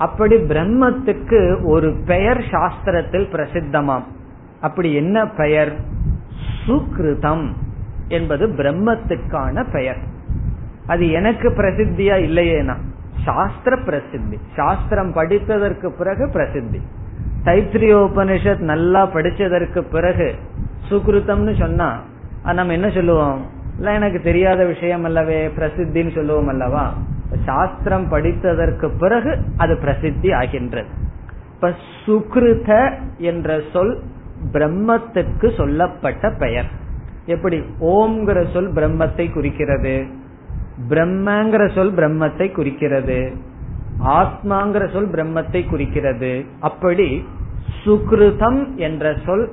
அப்படி 0.00 0.37
பிரம்மத்துக்கு 0.51 1.41
ஒரு 1.65 1.89
பெயர் 2.05 2.41
சாஸ்திரத்தில் 2.51 3.27
பிரசித்தமாம் 3.29 4.07
அப்படி 4.61 4.89
என்ன 4.95 5.17
பெயர் 5.33 5.73
சுக்ருதம் 6.61 7.47
என்பது 8.09 8.45
பிரம்மத்துக்கான 8.55 9.65
பெயர் 9.71 10.01
அது 10.87 11.05
எனக்கு 11.11 11.49
பிரசித்தியா 11.51 12.17
இல்லையேனா 12.23 12.77
சாஸ்திர 13.25 13.75
பிரசித்தி 13.79 14.37
சாஸ்திரம் 14.57 15.13
படித்ததற்கு 15.15 15.89
பிறகு 15.91 16.25
பிரசித்தி 16.29 16.81
தைத்திரியோபனிஷத் 17.45 18.65
நல்லா 18.65 19.03
படிச்சதற்கு 19.15 19.81
பிறகு 19.91 20.29
சுக்ருத்தம்னு 20.91 21.55
சொன்னா 21.61 21.89
நம்ம 22.53 22.73
என்ன 22.73 22.89
சொல்லுவோம் 22.91 23.41
இல்ல 23.79 23.93
எனக்கு 23.93 24.19
தெரியாத 24.21 24.61
விஷயம் 24.65 25.05
அல்லவே 25.05 25.39
பிரசித்தின்னு 25.57 26.13
சொல்லுவோம் 26.15 26.49
அல்லவா 26.49 26.85
சாஸ்திரம் 27.45 28.07
படித்ததற்கு 28.11 28.87
பிறகு 28.99 29.33
அது 29.57 29.75
பிரசித்தி 29.77 30.31
ஆகின்றது 30.33 30.91
இப்ப 31.55 31.71
சுக்ருத 32.05 32.71
என்ற 33.31 33.61
சொல் 33.73 33.95
பிரம்மத்துக்கு 34.53 35.47
சொல்லப்பட்ட 35.57 36.31
பெயர் 36.37 36.69
எப்படி 37.27 37.57
ஓம்ங்கிற 37.93 38.39
சொல் 38.53 38.73
பிரம்மத்தை 38.73 39.27
குறிக்கிறது 39.33 39.95
பிரம்மங்கிற 40.89 41.63
சொல் 41.75 41.95
பிரம்மத்தை 41.95 42.47
குறிக்கிறது 42.51 43.21
ஆத்மாங்கிற 44.15 44.85
சொல் 44.93 45.11
பிரம்மத்தை 45.11 45.63
குறிக்கிறது 45.67 46.33
அப்படி 46.61 47.09
சுக்ருதம் 47.85 48.61
என்ற 48.79 49.13
சொல் 49.25 49.47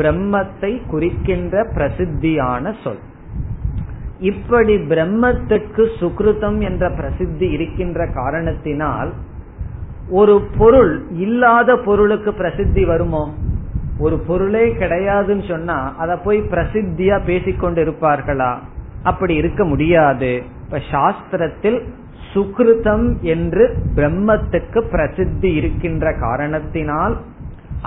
பிரம்மத்தை 0.00 0.72
குறிக்கின்ற 0.86 1.64
பிரசித்தியான 1.74 2.74
சொல் 2.82 3.02
இப்படி 4.20 4.74
பிரம்மத்துக்கு 4.88 5.84
சுக்ருதம் 6.00 6.58
என்ற 6.60 6.84
பிரசித்தி 6.90 7.46
இருக்கின்ற 7.52 8.06
காரணத்தினால் 8.12 9.10
ஒரு 10.10 10.34
பொருள் 10.58 10.92
இல்லாத 11.16 11.76
பொருளுக்கு 11.76 12.30
பிரசித்தி 12.32 12.84
வருமோ 12.84 13.24
ஒரு 13.98 14.16
பொருளே 14.26 14.64
கிடையாதுன்னு 14.72 15.46
சொன்னா 15.48 15.78
அத 15.98 16.12
போய் 16.16 16.40
பிரசித்தியா 16.50 17.16
பேசிக்கொண்டு 17.24 17.80
இருப்பார்களா 17.84 18.52
அப்படி 19.02 19.34
இருக்க 19.34 19.62
முடியாது 19.64 20.30
இப்ப 20.64 20.80
சாஸ்திரத்தில் 20.90 21.78
சுகிருதம் 22.32 23.06
என்று 23.26 23.64
பிரம்மத்துக்கு 23.94 24.80
பிரசித்தி 24.88 25.50
இருக்கின்ற 25.54 26.12
காரணத்தினால் 26.20 27.14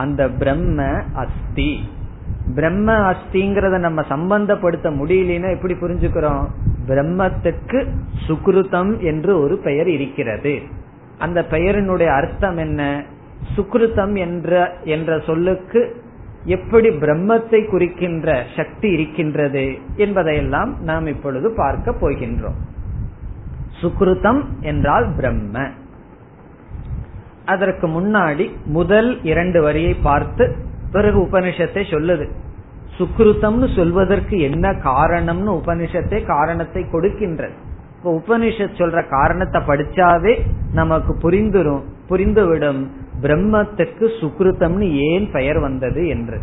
அந்த 0.00 0.21
பிரம்ம 0.37 0.79
அஸ்தி 1.15 1.71
பிரம்ம 2.55 2.89
அஸ்திங்கிறத 3.03 3.77
நம்ம 3.79 4.01
சம்பந்தப்படுத்த 4.09 4.87
முடியலன்னா 4.97 5.49
எப்படி 5.51 5.75
புரிஞ்சுக்கிறோம் 5.75 6.45
பிரம்மத்துக்கு 6.87 7.79
சுகிருதம் 8.27 8.91
என்று 9.01 9.31
ஒரு 9.39 9.55
பெயர் 9.57 9.87
இருக்கிறது 9.87 10.53
அந்த 11.17 11.39
பெயரினுடைய 11.49 12.09
அர்த்தம் 12.13 12.57
என்ன 12.57 12.81
சுகிருதம் 13.55 14.15
என்ற 14.17 14.51
என்ற 14.85 15.17
சொல்லுக்கு 15.19 15.81
எப்படி 16.45 16.89
பிரம்மத்தை 16.99 17.59
குறிக்கின்ற 17.65 18.29
சக்தி 18.55 18.87
இருக்கின்றது 18.87 19.65
என்பதையெல்லாம் 19.95 20.71
நாம் 20.81 21.07
இப்பொழுது 21.07 21.47
பார்க்க 21.53 22.01
போகின்றோம் 22.01 22.59
சுக்ருதம் 23.81 24.41
என்றால் 24.61 25.07
பிரம்ம 25.17 25.55
அதற்கு 27.45 27.87
முன்னாடி 27.87 28.45
முதல் 28.71 29.09
இரண்டு 29.23 29.59
வரியை 29.61 29.93
பார்த்து 30.01 30.45
பிறகு 30.91 31.17
உபனிஷத்தை 31.19 31.83
சொல்லுது 31.91 32.25
சுக்ருதம்னு 32.97 33.67
சொல்வதற்கு 33.75 34.35
என்ன 34.39 34.65
காரணம்னு 34.83 35.51
உபனிஷத்தை 35.53 36.19
காரணத்தை 36.25 36.81
கொடுக்கின்றது 36.91 37.55
இப்ப 37.95 38.13
உபனிஷத் 38.17 38.77
சொல்ற 38.77 38.99
காரணத்தை 39.07 39.59
படிச்சாவே 39.61 40.33
நமக்கு 40.73 41.13
புரிந்துரும் 41.21 41.83
புரிந்துவிடும் 42.09 42.81
பிரம்மத்துக்கு 43.21 44.05
சுக்ருதம்னு 44.19 44.87
ஏன் 45.09 45.25
பெயர் 45.31 45.59
வந்தது 45.59 46.01
என்று 46.07 46.37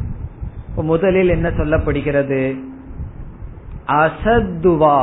முதலில் 0.84 1.28
என்ன 1.28 1.48
சொல்லப்படுகிறது 1.50 2.42
அசத்துவா 3.98 4.98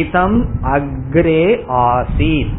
இதம் 0.00 0.40
அக்ரே 0.72 1.42
ஆசீத் 1.84 2.58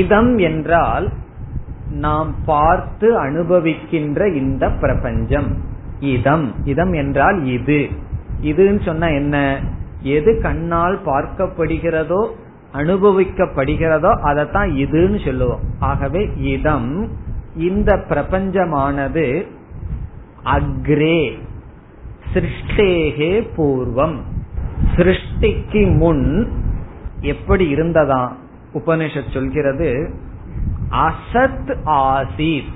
இதம் 0.00 0.32
என்றால் 0.40 1.06
நாம் 1.98 2.30
பார்த்து 2.44 3.08
அனுபவிக்கின்ற 3.18 4.20
இந்த 4.34 4.64
பிரபஞ்சம் 4.80 5.48
இதம் 6.08 6.46
இதம் 6.64 6.92
என்றால் 6.92 7.38
இது 7.50 7.80
இதுன்னு 8.42 8.80
சொன்ன 8.84 9.08
என்ன 9.12 9.36
எது 10.08 10.32
கண்ணால் 10.40 10.96
பார்க்கப்படுகிறதோ 11.06 12.22
அனுபவிக்கப்படுகிறதோ 12.72 14.10
அதைத்தான் 14.20 14.70
இதுன்னு 14.74 15.24
சொல்லுவோம் 15.24 15.62
ஆகவே 15.80 16.22
இடம் 16.46 16.90
இந்த 17.60 17.90
பிரபஞ்சமானது 18.08 19.26
அக்ரே 20.54 21.20
சிருஷ்டேகே 22.34 23.32
பூர்வம் 23.56 24.18
சிருஷ்டிக்கு 24.96 25.82
முன் 25.96 26.26
எப்படி 27.22 27.64
இருந்ததா 27.68 28.22
உபனிஷத் 28.74 29.32
சொல்கிறது 29.32 29.88
அசத் 31.04 31.72
ஆசித் 32.02 32.76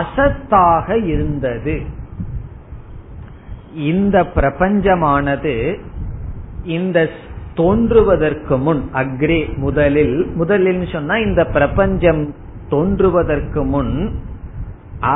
அசத்தாக 0.00 0.86
இருந்தது 1.04 1.76
இந்த 3.84 4.16
பிரபஞ்சமானது 4.34 5.54
இந்த 6.64 6.98
தோன்றுவதற்கு 7.54 8.56
முன் 8.58 8.82
அக்ரே 8.92 9.56
முதலில் 9.56 10.16
முதலில் 10.34 10.86
சொன்னா 10.86 11.16
இந்த 11.16 11.42
பிரபஞ்சம் 11.46 12.34
தோன்றுவதற்கு 12.68 13.64
முன் 13.64 13.94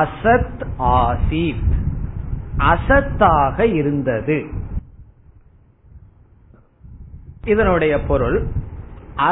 அசத் 0.00 0.62
ஆசித் 0.98 1.74
அசத்தாக 2.59 3.59
இருந்தது 3.61 4.38
இதனுடைய 7.44 7.94
பொருள் 8.00 8.38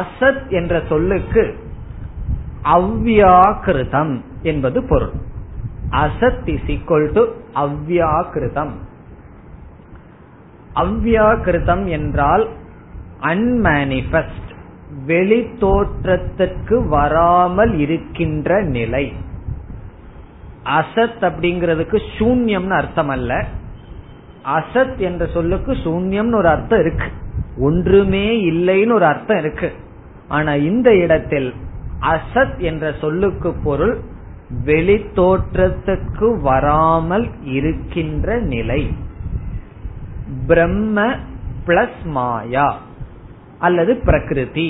அசத் 0.00 0.45
என்ற 0.51 0.83
சொல்லுக்கு 0.89 1.45
அவ்வியாக்கிருதம் 2.65 4.15
என்பது 4.43 4.79
பொருள் 4.83 5.15
அசத் 5.91 6.47
இஸ் 6.47 6.69
ஈக்வல் 6.69 7.09
டு 7.13 7.25
அவ்வியாக்கிருதம் 7.55 8.75
அவ்வியாக்கிருதம் 10.75 11.85
என்றால் 11.89 12.47
அன்மேனிபெஸ்ட் 13.21 14.51
வெளி 15.07 15.49
தோற்றத்திற்கு 15.59 16.89
வராமல் 16.89 17.79
இருக்கின்ற 17.79 18.63
நிலை 18.63 19.13
அசத் 20.71 21.23
அப்படிங்கிறதுக்கு 21.23 21.99
சூன்யம்னு 22.19 22.77
அர்த்தம் 22.77 23.09
அல்ல 23.09 23.45
அசத் 24.45 24.99
என்ற 24.99 25.27
சொல்லுக்கு 25.27 25.73
சூன்யம்னு 25.73 26.35
ஒரு 26.35 26.49
அர்த்தம் 26.49 26.81
இருக்கு 26.81 27.09
ஒன்றுமே 27.59 28.27
இல்லைன்னு 28.43 28.93
ஒரு 28.93 29.05
அர்த்தம் 29.05 29.37
இருக்கு 29.37 29.73
ஆனா 30.29 30.53
இந்த 30.55 30.95
இடத்தில் 30.95 31.55
அசத் 32.01 32.59
என்ற 32.59 32.93
சொல்லுக்கு 33.01 33.55
பொருள் 33.65 34.01
வெளி 34.65 34.97
தோற்றத்துக்கு 35.15 36.41
வராமல் 36.41 37.31
இருக்கின்ற 37.43 38.39
நிலை 38.41 38.91
பிரம்ம 40.47 41.07
பிளஸ் 41.67 42.03
மாயா 42.05 42.69
அல்லது 43.59 43.93
பிரகிருதி 44.05 44.70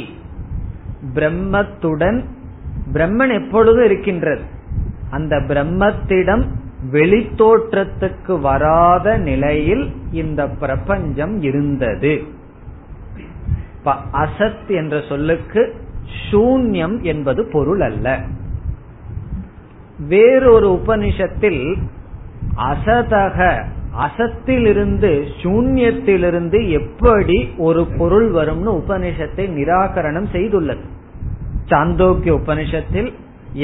பிரம்மத்துடன் 1.14 2.24
பிரம்மன் 2.92 3.34
எப்பொழுதும் 3.34 3.84
இருக்கின்றது 3.84 4.44
அந்த 5.11 5.36
பிரம்மத்திடம் 5.36 6.44
வெளித்தோற்றத்துக்கு 6.92 8.40
வராத 8.40 9.16
நிலையில் 9.18 9.84
இந்த 10.12 10.48
பிரபஞ்சம் 10.48 11.40
இருந்தது 11.40 12.14
அசத் 14.12 14.70
என்ற 14.70 14.96
சொல்லுக்கு 15.09 15.62
சூன்யம் 16.30 16.96
என்பது 17.02 17.40
பொருள் 17.46 17.80
அல்ல 17.80 18.18
வேறொரு 20.09 20.68
உபனிஷத்தில் 20.68 21.62
அசதக 22.57 23.38
அசத்திலிருந்து 23.96 25.11
சூன்யத்திலிருந்து 25.42 26.59
எப்படி 26.72 27.38
ஒரு 27.59 27.82
பொருள் 27.98 28.28
வரும்னு 28.30 28.72
உபனிஷத்தை 28.80 29.44
நிராகரணம் 29.50 30.28
செய்துள்ளது 30.32 30.84
சாந்தோக்கிய 31.66 32.32
உபனிஷத்தில் 32.32 33.11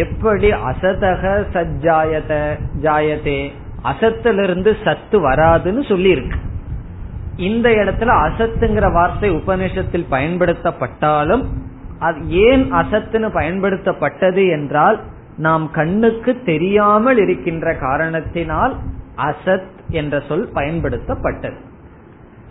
எப்படி 0.00 0.49
அசதக 0.65 1.23
சஜ்ஜாயத 1.53 2.33
ஜாயதே 2.83 3.41
அசத்திலிருந்து 3.85 4.71
சத்து 4.85 5.17
வராதுன்னு 5.21 5.83
சொல்லியிருக்கு 5.89 6.39
இந்த 7.41 7.69
இடத்துல 7.73 8.15
அசத்துங்கிற 8.23 8.87
வார்த்தை 8.93 9.31
உபநிஷத்தில் 9.31 10.11
பயன்படுத்தப்பட்டாலும் 10.11 11.45
அது 11.99 12.21
ஏன் 12.47 12.65
அசத்துன்னு 12.73 13.29
பயன்படுத்தப்பட்டது 13.33 14.43
என்றால் 14.49 14.99
நாம் 15.37 15.67
கண்ணுக்கு 15.71 16.33
தெரியாமல் 16.45 17.19
இருக்கின்ற 17.19 17.67
காரணத்தினால் 17.77 18.75
அசத் 19.23 19.71
என்ற 19.93 20.17
சொல் 20.29 20.49
பயன்படுத்தப்பட்டது 20.55 21.59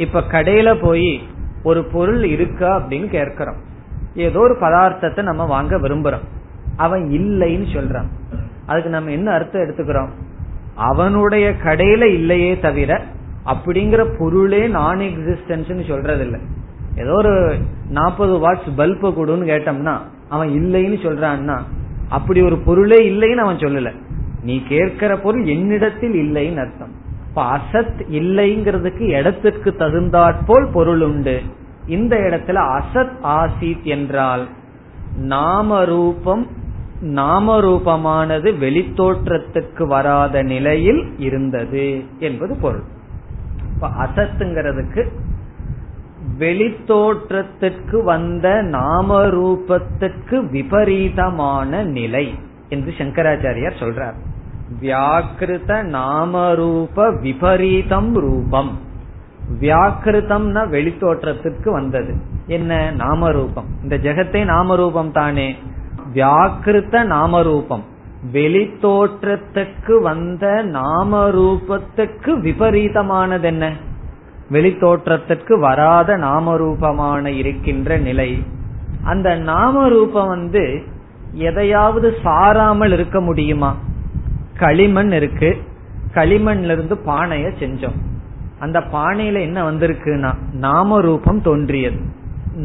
இப்ப 0.00 0.23
கடையில 0.31 0.69
போய் 0.81 1.09
ஒரு 1.63 1.81
பொருள் 1.85 2.23
இருக்கா 2.25 2.69
அப்படின்னு 2.79 3.07
கேட்கிறோம் 3.09 3.59
ஏதோ 4.19 4.39
ஒரு 4.39 4.55
பதார்த்தத்தை 4.61 5.21
நம்ம 5.23 5.43
வாங்க 5.45 5.75
விரும்புறோம் 5.77 6.25
அவன் 6.77 7.03
இல்லைன்னு 7.11 7.67
சொல்றான் 7.73 8.09
அதுக்கு 8.65 8.89
நம்ம 8.89 9.11
என்ன 9.11 9.29
அர்த்தம் 9.31 9.63
எடுத்துக்கிறோம் 9.65 10.11
அவனுடைய 10.87 11.45
கடையில 11.63 12.03
இல்லையே 12.11 12.51
தவிர 12.59 12.91
அப்படிங்கிற 13.45 14.01
பொருளே 14.17 14.63
நான் 14.69 15.01
எக்ஸிஸ்டன்ஸ் 15.01 15.87
சொல்றது 15.87 16.23
இல்லை 16.25 16.39
ஏதோ 16.95 17.13
ஒரு 17.13 17.33
நாற்பது 17.89 18.33
வாட்ஸ் 18.37 18.69
பல்ப 18.77 19.11
கொடுன்னு 19.11 19.45
கேட்டோம்னா 19.45 19.95
அவன் 20.29 20.49
இல்லைன்னு 20.59 20.97
சொல்றான்னா 21.03 21.57
அப்படி 22.09 22.39
ஒரு 22.41 22.57
பொருளே 22.59 22.99
இல்லைன்னு 23.11 23.43
அவன் 23.43 23.63
சொல்லல 23.63 23.91
நீ 24.43 24.55
கேட்கிற 24.69 25.11
பொருள் 25.17 25.45
என்னிடத்தில் 25.47 26.15
இல்லைன்னு 26.23 26.63
அர்த்தம் 26.63 26.93
இப்ப 27.31 27.57
அசத் 27.57 28.01
இல்லைங்கிறதுக்கு 28.09 28.99
இடத்துக்கு 28.99 29.75
தகுந்தாற்போல் 29.75 30.71
பொருள் 30.73 31.01
உண்டு 31.01 31.41
இந்த 31.85 32.15
இடத்துல 32.17 32.79
அசத் 32.79 33.13
ஆசித் 33.23 33.83
என்றால் 33.83 34.47
நாம 35.15 35.85
ரூபம் 35.85 36.47
நாம 36.99 37.61
ரூபமானது 37.61 38.53
வெளித்தோற்றத்துக்கு 38.59 39.87
வராத 39.87 40.43
நிலையில் 40.43 41.13
இருந்தது 41.17 42.03
என்பது 42.19 42.55
பொருள் 42.55 42.83
இப்ப 43.73 43.87
அசத்துங்கிறதுக்கு 43.87 45.07
வெளித்தோற்றத்திற்கு 46.39 48.03
வந்த 48.03 48.61
நாம 48.61 49.29
விபரீதமான 50.49 51.83
நிலை 51.83 52.33
என்று 52.69 52.93
சங்கராச்சாரியார் 52.97 53.79
சொல்றார் 53.79 54.30
வியாக்கிருத 54.79 55.71
நாமரூப 55.91 57.07
விபரீதம் 57.21 58.13
ரூபம் 58.17 58.71
வியாக்கிருத்தம்னா 59.61 60.61
வெளித்தோற்றத்திற்கு 60.69 61.69
வந்தது 61.71 62.13
என்ன 62.47 62.71
நாமரூபம் 62.97 63.67
இந்த 63.83 63.95
ஜெகத்தை 63.97 64.41
நாமரூபம் 64.45 65.11
தானே 65.11 65.47
வியாக்கிருத்த 66.13 67.03
நாமரூபம் 67.07 67.83
வெளித்தோற்றத்துக்கு 68.33 69.93
வந்த 70.01 70.45
நாமரூபத்துக்கு 70.73 72.31
விபரீதமானது 72.41 73.47
என்ன 73.47 73.65
வெளித்தோற்றத்துக்கு 74.49 75.53
வராத 75.59 76.17
நாமரூபமான 76.17 77.23
இருக்கின்ற 77.33 77.97
நிலை 77.99 78.31
அந்த 79.03 79.29
நாமரூபம் 79.43 80.27
வந்து 80.27 80.63
எதையாவது 81.41 82.07
சாராமல் 82.23 82.91
இருக்க 82.91 83.19
முடியுமா 83.21 83.71
களிமண் 84.61 85.11
இருக்கு 85.11 85.49
களிமண்ல 86.13 86.71
இருந்து 86.71 86.95
பானைய 87.05 87.47
செஞ்சோம் 87.59 87.99
அந்த 88.59 88.79
பானையில 88.91 89.39
என்ன 89.39 89.59
வந்திருக்குன்னா 89.71 90.31
நாம 90.59 90.99
ரூபம் 91.01 91.39
தோன்றியது 91.41 91.99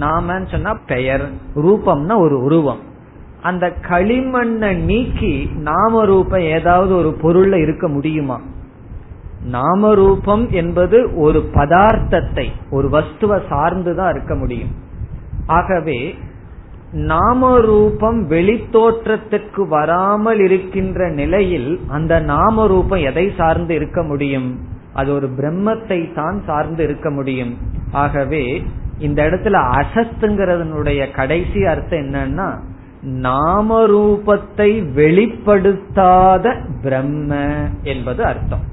நாமன்னு 0.00 0.49
சொன்னா 0.51 0.73
பெயர் 0.87 1.25
ரூபம்னா 1.57 2.15
ஒரு 2.19 2.37
உருவம் 2.43 2.83
அந்த 3.43 3.67
களிமண்ணை 3.89 4.71
நீக்கி 4.85 5.35
நாம 5.63 6.05
ரூபம் 6.05 6.45
ஏதாவது 6.49 6.93
ஒரு 6.97 7.11
பொருள்ல 7.23 7.59
இருக்க 7.61 7.87
முடியுமா 7.89 8.39
நாம 9.51 9.91
ரூபம் 9.95 10.45
என்பது 10.53 10.99
ஒரு 11.17 11.41
பதார்த்தத்தை 11.55 12.47
ஒரு 12.71 12.87
வஸ்துவை 12.89 13.39
சார்ந்துதான் 13.49 14.11
இருக்க 14.11 14.35
முடியும் 14.35 14.73
ஆகவே 15.49 15.99
நாம 17.05 17.49
ரூபம் 17.61 18.19
வெளித்தோற்றத்துக்கு 18.31 19.63
வராமல் 19.69 20.41
இருக்கின்ற 20.41 21.09
நிலையில் 21.11 21.71
அந்த 21.89 22.21
நாம 22.21 22.67
ரூபம் 22.67 23.03
எதை 23.03 23.27
சார்ந்து 23.37 23.75
இருக்க 23.75 24.01
முடியும் 24.03 24.49
அது 24.93 25.11
ஒரு 25.13 25.29
பிரம்மத்தை 25.39 26.01
தான் 26.13 26.39
சார்ந்து 26.47 26.83
இருக்க 26.83 27.09
முடியும் 27.11 27.53
ஆகவே 27.95 28.45
இந்த 28.99 29.19
இடத்துல 29.23 29.59
அசத்துங்கிறதனுடைய 29.73 31.01
கடைசி 31.13 31.61
அர்த்தம் 31.65 32.03
என்னன்னா 32.03 32.49
நாம 33.25 33.79
ரூபத்தை 33.87 34.71
வெளிப்படுத்தாத 34.95 36.47
பிரம்ம 36.83 37.33
என்பது 37.83 38.23
அர்த்தம் 38.25 38.65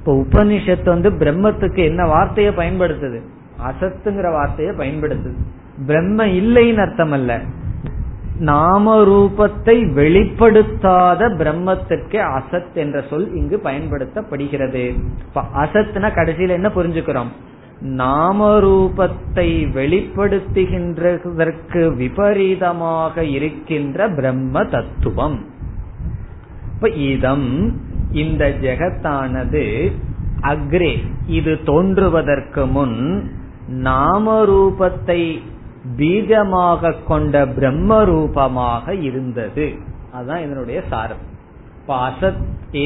இப்ப 0.00 0.12
உபனிஷத்து 0.22 0.88
வந்து 0.88 1.10
பிரம்மத்துக்கு 1.12 1.82
என்ன 1.84 2.02
வார்த்தையை 2.06 2.52
பயன்படுத்துது 2.52 3.20
அசத்துங்கிற 3.62 4.30
வார்த்தையை 4.32 4.72
பயன்படுத்துது 4.74 5.38
பிரம்ம 5.84 6.40
இல்லைன்னு 6.40 6.80
அர்த்தம் 6.80 7.10
அல்ல 7.10 7.40
நாம 8.44 9.04
ரூபத்தை 9.04 9.96
வெளிப்படுத்தாத 9.98 11.38
பிரம்மத்துக்கு 11.38 12.30
அசத் 12.30 12.74
என்ற 12.74 13.04
சொல் 13.10 13.32
இங்கு 13.32 13.60
பயன்படுத்தப்படுகிறது 13.64 14.94
அசத்னா 15.62 16.12
கடைசியில 16.12 16.50
என்ன 16.50 16.68
புரிஞ்சுக்கிறோம் 16.68 17.28
நாம 17.96 18.60
ரூபத்தை 18.60 19.74
வெளிப்படுத்துகின்றதற்கு 19.74 21.96
விபரீதமாக 21.96 23.28
இருக்கின்ற 23.28 24.10
பிரம்ம 24.10 24.66
தத்துவம் 24.66 25.44
இப்ப 26.70 26.88
இதம் 27.08 27.74
இந்த 28.14 28.54
ஜெகத்தானது 28.60 29.92
அக்ரே 30.44 30.98
இது 31.30 31.58
தோன்றுவதற்கு 31.64 32.68
முன் 32.68 33.28
நாம 33.82 34.44
ரூபத்தை 34.44 35.44
பீஜமாக 35.96 36.92
கொண்ட 37.04 37.34
பிரம்ம 37.48 37.98
ரூபமாக 38.04 38.94
இருந்தது 39.00 39.66
அதுதான் 40.12 40.44
இதனுடைய 40.44 40.78
சாரம் 40.90 41.24
இப்ப 41.78 41.96
அசத் 42.06 42.40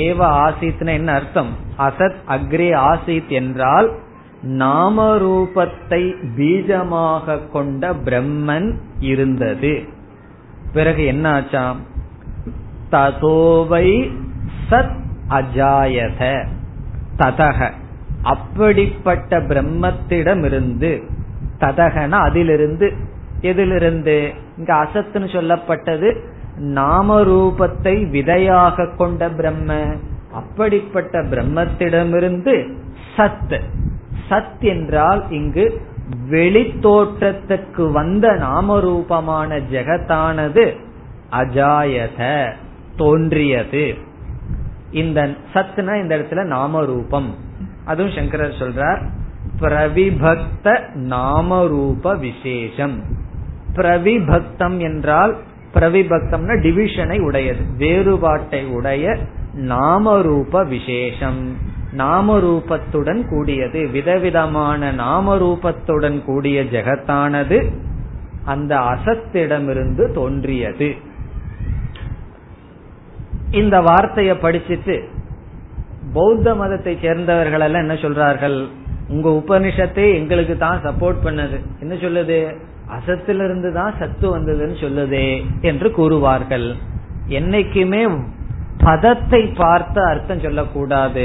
ஏவ 0.00 0.20
ஆசித்னா 0.40 0.92
என்ன 0.92 1.10
அர்த்தம் 1.12 1.52
அசத் 1.78 2.18
அக்ரே 2.28 2.70
ஆசித் 2.84 3.32
என்றால் 3.32 3.88
நாம 4.58 5.06
ரூபத்தை 5.18 6.02
பீஜமாக 6.36 7.40
கொண்ட 7.50 7.92
பிரம்மன் 8.04 8.68
இருந்தது 9.02 9.74
பிறகு 10.72 11.02
என்ன 11.04 11.26
ஆச்சாம் 11.32 11.80
ததோவை 12.92 13.88
சத் 14.68 14.96
அஜாயத 15.30 16.22
ததக 17.16 17.58
அப்படிப்பட்ட 18.24 19.38
பிரம்மத்திடமிருந்து 19.48 20.92
ததகன 21.60 22.18
அதிலிருந்து 22.20 22.86
எதிலிருந்து 23.42 24.16
இங்க 24.58 24.72
அசத்துன்னு 24.82 25.28
சொல்லப்பட்டது 25.32 26.08
நாம 26.74 27.18
ரூபத்தை 27.24 27.94
விதையாக 28.10 28.90
கொண்ட 28.96 29.28
பிரம்ம 29.30 29.70
அப்படிப்பட்ட 30.32 31.22
பிரம்மத்திடமிருந்து 31.22 32.54
சத் 33.16 33.54
சத் 34.28 34.64
என்றால் 34.66 35.22
இங்கு 35.30 35.64
வெளி 36.28 36.64
தோற்றத்துக்கு 36.80 37.84
வந்த 37.92 38.26
நாம 38.36 38.76
ரூபமான 38.80 39.58
ஜெகத்தானது 39.70 40.64
அஜாயத 41.32 42.20
தோன்றியது 42.96 43.86
இந்த 44.92 45.20
சத்னா 45.54 45.92
இந்த 46.00 46.12
இடத்துல 46.16 46.44
நாம 46.46 46.82
ரூபம் 46.84 47.28
அதுவும் 47.84 48.14
சங்கரர் 48.14 48.60
சொல்றார் 48.60 49.00
பிரவிபக்த 49.60 50.66
நாமரூப 51.08 52.14
விசேஷம் 52.18 52.96
பிரவிபக்தம் 53.74 54.78
என்றால் 54.80 55.34
பிரவிபக்தம்னா 55.74 56.54
டிவிஷனை 56.60 57.18
உடையது 57.20 57.62
வேறுபாட்டை 57.76 58.62
உடைய 58.68 59.04
நாமரூப 59.68 60.62
விசேஷம் 60.66 61.42
நாமரூபத்துடன் 61.96 63.22
கூடியது 63.28 63.80
விதவிதமான 63.88 64.90
நாமரூபத்துடன் 64.96 66.18
கூடிய 66.24 66.58
ஜெகத்தானது 66.64 67.58
அந்த 68.44 68.72
அசத்திடமிருந்து 68.90 70.04
தோன்றியது 70.12 70.90
இந்த 73.50 73.76
வார்த்தையை 73.80 74.34
படிச்சுட்டு 74.36 74.96
பௌத்த 76.12 76.54
மதத்தை 76.54 76.92
சேர்ந்தவர்கள் 77.00 77.60
எல்லாம் 77.60 77.82
என்ன 77.82 77.96
சொல்றார்கள் 78.00 78.58
உங்க 79.10 79.28
உபனிஷத்தை 79.40 80.04
எங்களுக்கு 80.16 80.54
தான் 80.56 80.82
சப்போர்ட் 80.84 81.24
பண்ணது 81.24 81.56
என்ன 81.80 81.94
சொல்லுது 81.94 82.38
அசத்திலிருந்து 82.88 83.70
தான் 83.72 83.96
சத்து 83.98 84.26
வந்ததுன்னு 84.28 84.76
சொல்லுதே 84.80 85.26
என்று 85.62 85.88
கூறுவார்கள் 85.96 86.68
என்னைக்குமே 87.30 88.02
பதத்தை 88.82 89.42
பார்த்த 89.54 89.96
அர்த்தம் 90.10 90.44
சொல்லக்கூடாது 90.44 91.25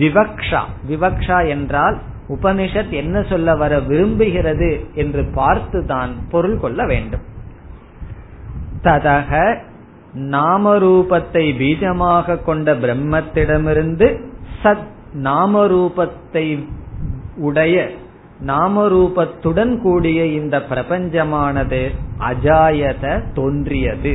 விவக்ஷா 0.00 0.62
விவக்ஷா 0.88 1.38
என்றால் 1.48 1.96
உபனிஷத் 2.28 2.92
என்ன 2.94 3.16
சொல்ல 3.22 3.54
வர 3.56 3.72
விரும்புகிறது 3.88 4.70
என்று 4.94 5.22
பார்த்து 5.34 5.78
தான் 5.86 6.12
பொருள் 6.30 6.58
கொள்ள 6.58 6.80
வேண்டும் 6.86 7.24
ததக 8.82 9.30
நாமரூபத்தை 10.34 11.44
பீஜமாக 11.58 12.40
கொண்ட 12.42 12.74
பிரம்மத்திடமிருந்து 12.74 14.06
சத் 14.62 14.86
நாமரூபத்தை 15.24 16.44
உடைய 17.38 17.76
நாம 18.40 18.84
ரூபத்துடன் 18.88 19.72
கூடிய 19.82 20.20
இந்த 20.32 20.56
பிரபஞ்சமானது 20.70 21.82
அஜாயத 22.20 23.04
தோன்றியது 23.32 24.14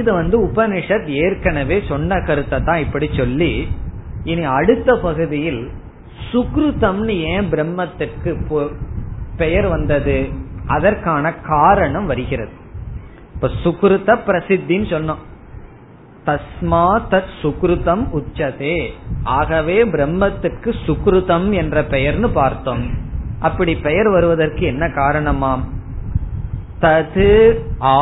இது 0.00 0.12
வந்து 0.12 0.36
உபனிஷத் 0.38 1.08
ஏற்கனவே 1.24 1.82
சொன்ன 1.88 2.20
கருத்தை 2.20 2.58
தான் 2.62 2.78
இப்படி 2.78 3.08
சொல்லி 3.12 3.52
இனி 4.24 4.44
அடுத்த 4.50 4.90
பகுதியில் 4.96 5.62
சுக்ருதம்னு 6.32 7.14
ஏன் 7.34 7.48
பிரம்மத்திற்கு 7.50 8.30
பெயர் 9.36 9.68
வந்தது 9.68 10.18
அதற்கான 10.66 11.34
காரணம் 11.46 12.06
வருகிறது 12.06 12.54
இப்ப 13.34 13.48
சுக்ருத 13.64 14.10
பிரசித்தின்னு 14.26 14.88
சொன்னோம் 14.90 15.22
தஸ்மா 16.26 16.86
தத் 17.10 17.32
சுக்ருதம் 17.42 18.04
உச்சதே 18.12 18.78
ஆகவே 19.32 19.76
பிரம்மத்துக்கு 19.84 20.70
சுக்ருதம் 20.86 21.48
என்ற 21.52 21.82
பெயர்னு 21.84 22.28
பார்த்தோம் 22.32 22.84
அப்படி 23.40 23.72
பெயர் 23.78 24.08
வருவதற்கு 24.08 24.64
என்ன 24.66 24.84
காரணமாம் 24.94 25.64
தது 26.80 27.30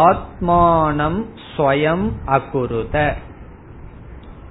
ஆத்மானம் 0.00 1.20
ஸ்வயம் 1.48 2.06
அகுருத 2.28 2.96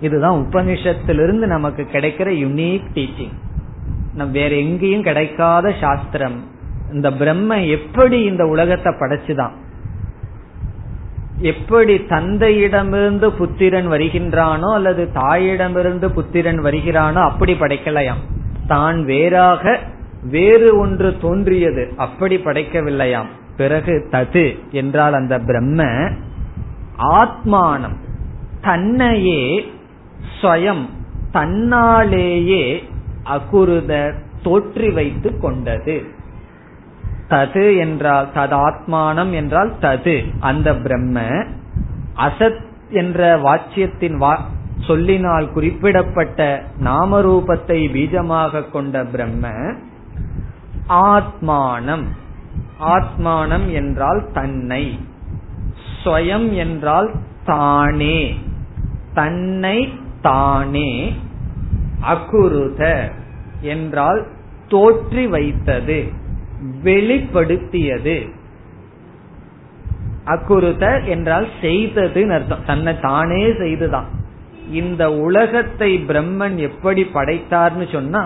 இதுதான் 0.00 0.37
உபனிஷத்திலிருந்து 0.41 1.45
நமக்கு 1.45 1.83
கிடைக்கிற 1.91 2.29
யுனிக் 2.43 2.87
டீச்சிங் 2.93 3.35
நம் 4.13 4.31
வேற 4.31 4.51
எங்கேயும் 4.55 5.03
கிடைக்காத 5.03 5.67
சாஸ்திரம் 5.81 6.37
இந்த 6.91 7.09
பிரம்ம 7.11 7.57
எப்படி 7.67 8.17
இந்த 8.23 8.43
உலகத்தை 8.45 8.91
படைச்சுதான் 8.93 9.53
எப்படி 11.41 11.95
தந்தையிடமிருந்து 12.09 13.27
புத்திரன் 13.37 13.87
வருகின்றானோ 13.87 14.69
அல்லது 14.73 15.03
தாயிடமிருந்து 15.13 16.07
புத்திரன் 16.09 16.61
வருகிறானோ 16.61 17.21
அப்படி 17.21 17.53
படைக்கலையாம் 17.53 18.23
தான் 18.67 18.99
வேறாக 19.03 19.63
வேறு 20.31 20.69
ஒன்று 20.77 21.09
தோன்றியது 21.21 21.83
அப்படி 21.97 22.35
படைக்கவில்லையாம் 22.37 23.29
பிறகு 23.57 23.93
தது 24.11 24.45
என்றால் 24.71 25.13
அந்த 25.13 25.35
பிரம்ம 25.39 25.81
ஆத்மானம் 27.17 27.97
தன்னையே 28.61 29.41
ஸ்வயம் 30.33 30.83
தன்னாலேயே 31.33 32.63
அகுருத 33.29 33.93
தோற்றி 34.43 34.89
வைத்து 34.93 35.29
கொண்டது 35.39 35.95
தது 37.31 37.65
என்றால் 37.77 38.27
ததாத்மானம் 38.35 39.31
என்றால் 39.31 39.71
தது 39.81 40.15
அந்த 40.41 40.69
பிரம்ம 40.77 41.19
அசத் 42.19 42.61
என்ற 42.93 43.19
வாச்சியத்தின் 43.41 44.17
வா 44.17 44.33
சொல்லினால் 44.79 45.47
குறிப்பிடப்பட்ட 45.51 46.41
நாமரூபத்தை 46.83 47.79
பீஜமாக 47.91 48.63
கொண்ட 48.69 49.03
பிரம்ம 49.05 49.45
ஆத்மானம் 51.05 52.05
ஆத்மானம் 52.89 53.67
என்றால் 53.73 54.21
தன்னை 54.33 54.83
ஸ்வயம் 55.95 56.49
என்றால் 56.55 57.09
தானே 57.45 58.19
தன்னை 59.13 59.77
தானே 60.21 60.91
அகுருத 62.05 62.81
என்றால் 63.67 64.21
தோற்றி 64.71 65.23
வைத்தது 65.29 65.99
வெளிப்படுத்தியது 66.83 68.17
அக்குருத 70.25 70.85
என்றால் 71.05 71.47
செய்தது 71.61 72.21
அர்த்தம் 72.31 72.65
தன்னை 72.65 72.93
தானே 72.99 73.43
செய்துதான் 73.57 74.09
இந்த 74.71 75.03
உலகத்தை 75.21 75.91
பிரம்மன் 76.07 76.57
எப்படி 76.59 77.03
படைத்தார்னு 77.13 77.85
சொன்னா 77.91 78.23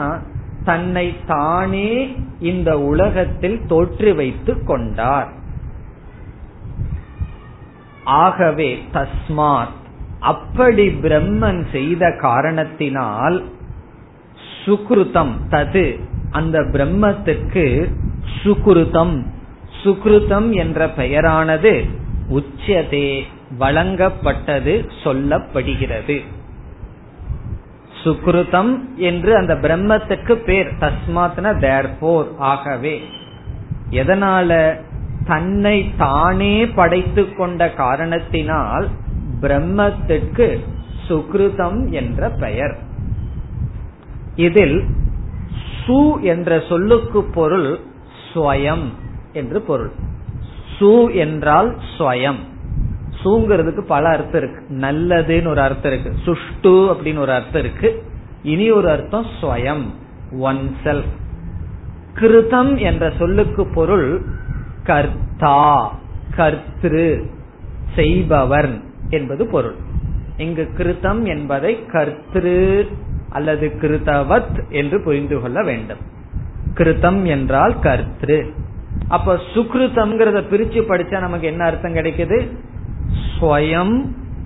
தன்னை 0.63 1.07
தானே 1.25 1.89
இந்த 2.41 2.69
உலகத்தில் 2.83 3.59
தோற்று 3.67 4.11
வைத்து 4.15 4.53
கொண்டார் 4.63 5.29
ஆகவே 8.19 8.69
தஸ்மாத் 8.93 9.75
அப்படி 10.23 10.85
பிரம்மன் 11.01 11.61
செய்த 11.71 12.03
காரணத்தினால் 12.21 13.37
சுக்ருதம் 14.59 15.35
தது 15.49 15.87
அந்த 16.31 16.57
பிரம்மத்துக்கு 16.71 17.65
சுக்ருதம் 18.43 19.15
சுக்ருதம் 19.83 20.49
என்ற 20.55 20.87
பெயரானது 20.97 21.73
உச்சதே 22.29 23.09
வழங்கப்பட்டது 23.59 24.73
சொல்லப்படுகிறது 25.03 26.17
சுக்ருதம் 28.03 28.71
என்று 28.99 29.31
அந்த 29.35 29.53
பிரம்மத்துக்கு 29.55 30.33
பேர் 30.45 30.69
தஸ்மாத்ன 30.79 31.53
தேர்போர் 31.59 32.27
ஆகவே 32.45 32.95
எதனால 33.91 34.49
தன்னை 35.25 35.77
தானே 35.97 36.55
படைத்து 36.67 37.23
கொண்ட 37.33 37.69
காரணத்தினால் 37.73 38.85
பிரம்மத்துக்கு 39.41 40.47
சுக்ருதம் 41.07 41.81
என்ற 41.91 42.29
பெயர் 42.35 42.75
இதில் 44.35 44.77
சு 45.79 45.99
என்ற 46.25 46.59
சொல்லுக்கு 46.69 47.19
பொருள் 47.33 47.69
ஸ்வயம் 48.35 48.85
என்று 49.33 49.59
பொருள் 49.61 49.91
சு 50.79 50.91
என்றால் 51.15 51.69
ஸ்வயம் 51.97 52.41
சுங்கிறதுக்கு 53.23 53.81
பல 53.87 54.05
அர்த்தம் 54.09 54.41
இருக்கு 54.41 54.61
நல்லதுன்னு 54.79 55.47
ஒரு 55.47 55.61
அர்த்தம் 55.61 55.91
இருக்கு 55.91 56.11
சுஷ்டு 56.25 56.73
அப்படின்னு 56.91 57.17
ஒரு 57.17 57.31
அர்த்தம் 57.31 57.61
இருக்கு 57.61 57.89
இனி 58.43 58.71
ஒரு 58.71 58.89
அர்த்தம் 58.89 59.27
ஸ்வயம் 59.41 59.85
ஒன் 60.41 60.63
செல்ஃப் 60.83 61.13
கிருதம் 62.15 62.73
என்ற 62.79 63.05
சொல்லுக்கு 63.17 63.63
பொருள் 63.73 64.09
கர்த்தா 64.83 65.57
கர்த்திரு 66.35 67.07
செய்பவர் 67.95 68.71
என்பது 69.09 69.43
பொருள் 69.47 69.77
இங்கு 70.37 70.63
கிருதம் 70.77 71.21
என்பதை 71.27 71.73
கர்த்திரு 71.87 72.59
அல்லது 73.29 73.67
கிருதவத் 73.81 74.57
என்று 74.69 74.97
புரிந்து 75.03 75.41
கொள்ள 75.41 75.59
வேண்டும் 75.63 76.03
கிருதம் 76.75 77.21
என்றால் 77.29 77.73
கர்த்திரு 77.79 78.39
அப்ப 79.09 79.33
சுக்ருதம்ங்கிறத 79.51 80.39
பிரிச்சு 80.49 80.81
படிச்சா 80.83 81.17
நமக்கு 81.19 81.47
என்ன 81.47 81.63
அர்த்தம் 81.65 81.97
கிடைக்குது 81.97 82.37
ஸ்வயம் 83.29 83.97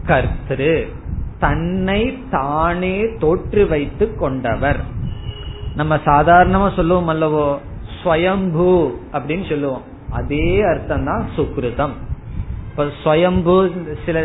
கர்த்திரு 0.06 0.74
தன்னை 1.40 2.02
தானே 2.32 2.96
தோற்று 3.20 3.62
வைத்து 3.68 4.06
கொண்டவர் 4.16 4.80
நம்ம 5.76 5.96
சாதாரணமா 6.06 6.68
சொல்லுவோம் 6.76 7.12
அல்லவோ 7.14 7.48
ஸ்வயம்பு 7.98 8.72
அப்படின்னு 9.14 9.46
சொல்லுவோம் 9.46 9.86
அதே 10.12 10.46
அர்த்தம் 10.66 11.08
தான் 11.10 11.26
சுக்ருதம் 11.36 11.96
இப்ப 12.70 12.86
ஸ்வயம்பு 13.00 13.56
சில 14.06 14.18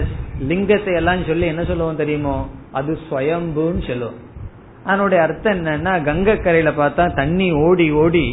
லிங்கத்தை 0.48 0.94
எல்லாம் 0.94 1.28
சொல்லி 1.28 1.46
என்ன 1.46 1.64
சொல்லுவோம் 1.64 2.00
தெரியுமோ 2.02 2.36
அது 2.72 2.92
ஸ்வயம்புன்னு 3.04 3.84
சொல்லுவோம் 3.88 4.20
அதனுடைய 4.84 5.20
அர்த்தம் 5.22 5.54
என்னன்னா 5.54 5.92
கங்கை 6.04 6.34
கரையில 6.36 6.70
பார்த்தா 6.72 7.04
தண்ணி 7.14 7.48
ஓடி 7.66 7.86
ஓடி 7.94 8.26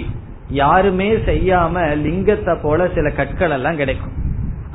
யாருமே 0.53 1.09
செய்யாம 1.25 1.83
லிங்கத்தை 2.01 2.53
போல 2.61 2.87
சில 2.87 3.09
கற்கள் 3.09 3.51
எல்லாம் 3.51 3.75
கிடைக்கும் 3.75 4.17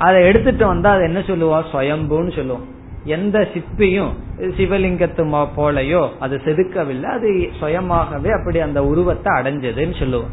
அதை 0.00 0.19
எடுத்துட்டு 0.25 0.65
வந்தா 0.67 0.91
அது 0.91 1.05
என்ன 1.05 1.21
சொல்லுவா 1.29 1.59
சுயம்புன்னு 1.73 2.33
சொல்லுவோம் 2.37 2.65
எந்த 3.07 3.39
சிற்பியும் 3.55 4.13
சிவலிங்கத்து 4.57 5.25
போலயோ 5.57 6.03
அது 6.19 6.35
செதுக்கவில்லை 6.45 7.11
அது 7.11 7.29
சுயமாகவே 7.61 8.31
அப்படி 8.31 8.59
அந்த 8.59 8.81
உருவத்தை 8.85 9.33
அடைஞ்சதுன்னு 9.33 9.97
சொல்லுவோம் 9.99 10.33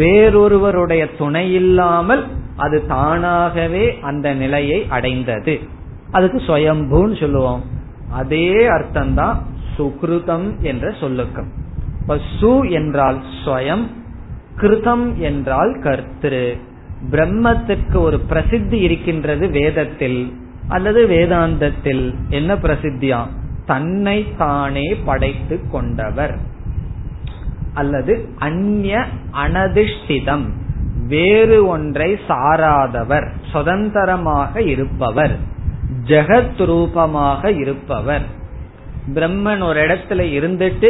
வேறொருவருடைய 0.00 1.02
துணை 1.16 1.44
இல்லாமல் 1.52 2.22
அது 2.56 2.76
தானாகவே 2.86 3.84
அந்த 4.00 4.28
நிலையை 4.34 4.78
அடைந்தது 4.88 5.54
அதுக்கு 6.10 6.38
சுயம்புன்னு 6.48 7.16
சொல்லுவோம் 7.20 7.62
அதே 8.12 8.46
அர்த்தம்தான் 8.68 9.36
சுகிருதம் 9.76 10.48
என்ற 10.62 10.86
சொல்லுக்கும் 11.00 11.50
இப்ப 12.00 12.16
சு 12.32 12.52
என்றால் 12.70 13.18
ஸ்வயம் 13.36 13.84
கிருதம் 14.56 15.06
என்றால் 15.20 15.72
கர்த்திரு 15.82 16.46
பிரம்மத்திற்கு 17.10 17.96
ஒரு 17.98 18.18
பிரசித்தி 18.20 18.78
இருக்கின்றது 18.78 19.46
வேதத்தில் 19.50 20.20
அல்லது 20.68 21.00
வேதாந்தத்தில் 21.06 22.04
என்ன 22.30 22.54
பிரசித்தியா 22.54 23.18
தன்னை 23.66 24.18
தானே 24.36 24.86
படைத்து 25.04 25.56
கொண்டவர் 25.70 26.34
அல்லது 27.74 28.12
அந்நிய 28.38 28.98
அனதிஷ்டிதம் 29.36 30.46
வேறு 31.08 31.58
ஒன்றை 31.66 32.10
சாராதவர் 32.28 33.26
சுதந்திரமாக 33.52 34.62
இருப்பவர் 34.64 35.34
ஜெகத் 36.04 36.62
ரூபமாக 36.66 37.50
இருப்பவர் 37.52 38.26
பிரம்மன் 39.14 39.62
ஒரு 39.62 39.80
இடத்துல 39.80 40.20
இருந்துட்டு 40.20 40.90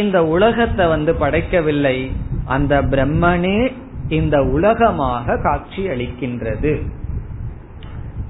இந்த 0.00 0.24
உலகத்தை 0.24 0.86
வந்து 0.88 1.14
படைக்கவில்லை 1.14 2.10
அந்த 2.44 2.82
பிரம்மனே 2.82 3.72
இந்த 4.08 4.42
உலகமாக 4.42 5.36
காட்சி 5.42 5.88
அளிக்கின்றது 5.88 6.82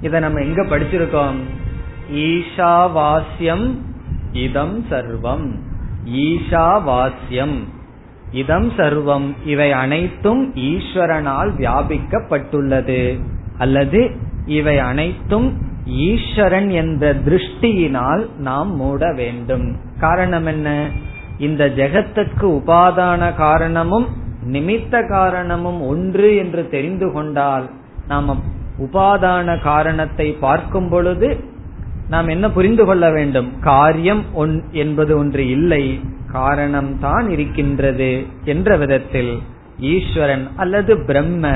இத 0.00 0.20
நம்ம 0.20 0.40
எங்க 0.40 0.62
படிச்சிருக்கோம் 0.62 1.38
ஈஷாவாஸ்யம் 2.10 3.74
இதம் 4.32 4.84
சர்வம் 4.90 5.66
வாசியம் 6.84 7.68
இதம் 8.32 8.72
சர்வம் 8.76 9.34
இவை 9.44 9.72
அனைத்தும் 9.72 10.52
ஈஸ்வரனால் 10.54 11.50
வியாபிக்கப்பட்டுள்ளது 11.56 13.18
அல்லது 13.58 14.10
இவை 14.46 14.78
அனைத்தும் 14.78 15.48
ஈஸ்வரன் 16.04 16.68
என்ற 16.74 17.12
திருஷ்டியினால் 17.24 18.22
நாம் 18.38 18.70
மூட 18.74 19.02
வேண்டும் 19.12 19.66
காரணம் 19.98 20.46
என்ன 20.46 20.68
இந்த 21.38 21.64
ஜெகத்துக்கு 21.76 22.46
உபாதான 22.58 23.22
காரணமும் 23.36 24.06
நிமித்த 24.50 24.94
காரணமும் 25.08 25.80
ஒன்று 25.82 26.28
என்று 26.36 26.62
தெரிந்து 26.68 27.08
கொண்டால் 27.12 27.66
நாம் 28.08 28.30
உபாதான 28.78 29.56
காரணத்தை 29.62 30.28
பார்க்கும் 30.40 30.88
பொழுது 30.88 31.28
நாம் 32.08 32.28
என்ன 32.28 32.46
புரிந்து 32.50 32.84
கொள்ள 32.84 33.06
வேண்டும் 33.10 33.48
காரியம் 33.62 34.22
ஒன் 34.34 34.54
என்பது 34.72 35.12
ஒன்று 35.18 35.44
இல்லை 35.48 35.84
காரணம் 36.32 36.92
தான் 36.98 37.26
இருக்கின்றது 37.30 38.12
என்ற 38.44 38.76
விதத்தில் 38.76 39.32
ஈஸ்வரன் 39.88 40.46
அல்லது 40.56 40.92
பிரம்ம 41.06 41.52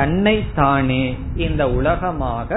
தன்னை 0.00 0.36
தானே 0.54 1.04
இந்த 1.36 1.62
உலகமாக 1.70 2.57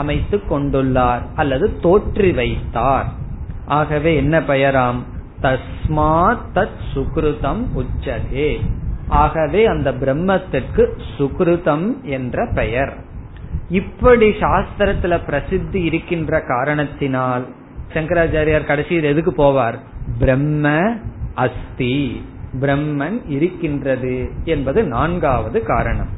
அமைத்து 0.00 0.36
கொண்டுள்ளார் 0.50 1.22
அல்லது 1.34 1.66
தோற்றி 1.82 2.30
வைத்தார் 2.34 3.08
ஆகவே 3.66 4.10
என்ன 4.16 4.36
பெயராம் 4.40 5.00
தஸ்மாத் 5.42 6.46
தத் 6.54 6.80
சுக்ருதம் 6.94 7.62
உச்சதே 7.74 8.50
ஆகவே 9.16 9.62
அந்த 9.64 9.88
பிரம்மத்திற்கு 9.92 10.84
சுக்ருதம் 11.18 11.88
என்ற 12.08 12.46
பெயர் 12.54 12.94
இப்படி 13.70 14.28
சாஸ்திரத்துல 14.40 15.14
பிரசித்தி 15.24 15.80
இருக்கின்ற 15.82 16.40
காரணத்தினால் 16.46 17.44
சங்கராச்சாரியார் 17.94 18.66
கடைசியில் 18.66 19.04
எதுக்கு 19.04 19.32
போவார் 19.36 19.78
பிரம்ம 20.18 20.66
அஸ்தி 21.36 21.96
பிரம்மன் 22.60 23.18
இருக்கின்றது 23.28 24.16
என்பது 24.44 24.80
நான்காவது 24.86 25.58
காரணம் 25.62 26.12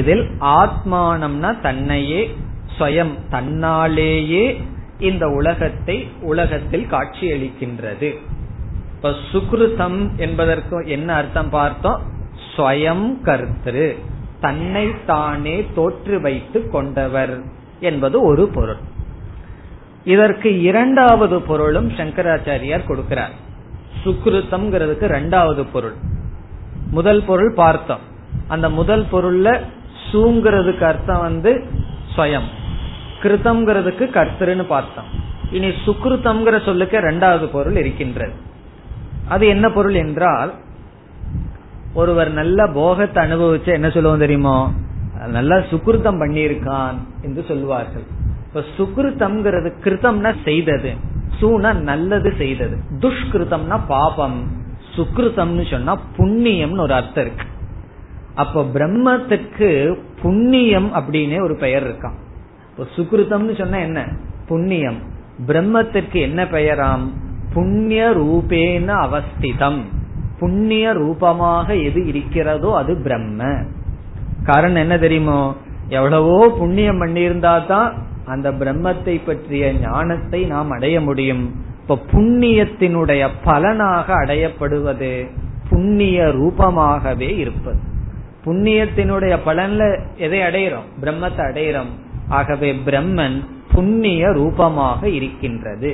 இதில் 0.00 0.24
ஆத்மானம்னா 0.40 1.60
தன்னையே 1.60 2.22
ஸ்வயம் 2.78 3.14
தன்னாலேயே 3.30 4.46
இந்த 4.98 5.28
உலகத்தை 5.28 5.96
உலகத்தில் 6.20 6.86
காட்சியளிக்கின்றது 6.86 8.10
இப்ப 8.94 9.10
சுக்ருதம் 9.32 10.16
என்பதற்கு 10.16 10.76
என்ன 10.86 11.14
அர்த்தம் 11.14 11.50
பார்த்தோம் 11.50 12.00
ஸ்வயம் 12.56 13.08
கர்த்திரு 13.22 13.88
தன்னை 14.40 14.86
தானே 15.06 15.64
தோற்று 15.74 16.20
வைத்து 16.20 16.68
கொண்டவர் 16.70 17.34
என்பது 17.80 18.22
ஒரு 18.22 18.48
பொருள் 18.48 18.82
இதற்கு 20.04 20.60
இரண்டாவது 20.62 21.40
பொருளும் 21.40 21.90
சங்கராச்சாரியார் 21.90 22.88
கொடுக்கிறார் 22.88 23.34
சுக்ருதம்ங்கிறதுக்கு 24.04 25.02
இரண்டாவது 25.02 25.64
பொருள் 25.64 25.96
முதல் 26.90 27.22
பொருள் 27.24 27.54
பார்த்தோம் 27.54 28.04
அந்த 28.48 28.70
முதல் 28.70 29.06
பொருள்ல 29.12 29.48
சூங்கிறதுக்கு 30.12 30.84
அர்த்தம் 30.84 31.20
வந்து 31.20 31.52
ஸ்வயம் 32.14 32.48
கிருத்தம்ங்கிறதுக்கு 33.22 34.04
கர்த்தருன்னு 34.10 34.66
பார்த்தோம் 34.66 35.08
இனி 35.50 35.68
சுக்ருதம்ங்கிற 35.86 36.56
சொல்லுக்கு 36.64 36.96
ரெண்டாவது 37.00 37.46
பொருள் 37.46 37.76
இருக்கின்றது 37.76 38.34
அது 39.28 39.46
என்ன 39.46 39.66
பொருள் 39.68 39.94
என்றால் 39.94 40.52
ஒருவர் 41.94 42.30
நல்ல 42.32 42.66
போகத்தை 42.70 43.22
அனுபவிச்சு 43.24 43.70
என்ன 43.72 43.88
சொல்லுவோம் 43.88 44.20
தெரியுமோ 44.20 44.56
நல்லா 45.26 45.56
சுக்ருத்தம் 45.70 46.20
பண்ணியிருக்கான் 46.20 46.96
என்று 47.22 47.42
சொல்வார்கள் 47.42 48.06
இப்ப 48.46 48.62
சுக்ருத்தம் 48.76 49.38
கிருத்தம்னா 49.82 50.32
செய்தது 50.44 50.90
சூனா 51.40 51.70
நல்லது 51.82 52.30
செய்தது 52.38 52.76
துஷ்கிருத்தம்னா 52.98 53.78
பாபம் 53.88 54.38
சுக்ருத்தம்னு 54.96 55.64
சொன்னா 55.70 55.94
புண்ணியம்னு 56.16 56.80
ஒரு 56.80 56.94
அர்த்தம் 56.94 57.24
இருக்கு 57.24 57.46
அப்ப 58.36 58.62
பிரம்மத்துக்கு 58.74 59.68
புண்ணியம் 60.22 60.88
அப்படின்னு 60.98 61.36
ஒரு 61.40 61.54
பெயர் 61.56 61.84
இருக்கான் 61.86 62.16
இப்போ 62.68 62.84
சுக்ருதம்னு 62.96 63.54
சொன்ன 63.54 63.80
என்ன 63.80 64.00
புண்ணியம் 64.46 64.98
பிரம்மத்திற்கு 65.46 66.18
என்ன 66.20 66.40
பெயராம் 66.50 67.06
புண்ணிய 67.54 68.02
ரூபேன 68.18 68.88
அவஸ்திதம் 69.04 69.80
புண்ணிய 70.40 70.86
ரூபமாக 70.94 71.68
எது 71.84 72.00
இருக்கிறதோ 72.06 72.70
அது 72.74 72.92
பிரம்ம 72.98 73.42
காரணம் 74.42 74.82
என்ன 74.82 74.96
தெரியுமோ 74.98 75.40
எவ்வளவோ 75.90 76.36
புண்ணியம் 76.58 77.00
பண்ணியிருந்தா 77.02 77.54
தான் 77.66 77.88
அந்த 78.26 78.48
பிரம்மத்தை 78.52 79.16
பற்றிய 79.20 79.64
ஞானத்தை 79.82 80.40
நாம் 80.46 80.70
அடைய 80.70 80.96
முடியும் 81.00 81.44
இப்ப 81.80 81.98
புண்ணியத்தினுடைய 82.12 83.24
பலனாக 83.44 84.08
அடையப்படுவது 84.14 85.12
புண்ணிய 85.68 86.24
ரூபமாகவே 86.36 87.30
இருப்பது 87.38 87.80
புண்ணியத்தினுடைய 88.46 89.34
பலன்ல 89.46 89.82
எதை 90.18 90.40
அடையிறோம் 90.40 90.88
பிரம்மத்தை 91.02 91.44
அடையிறோம் 91.46 91.92
ஆகவே 92.28 92.70
பிரம்மன் 92.86 93.38
புண்ணிய 93.72 94.28
ரூபமாக 94.32 95.00
இருக்கின்றது 95.08 95.90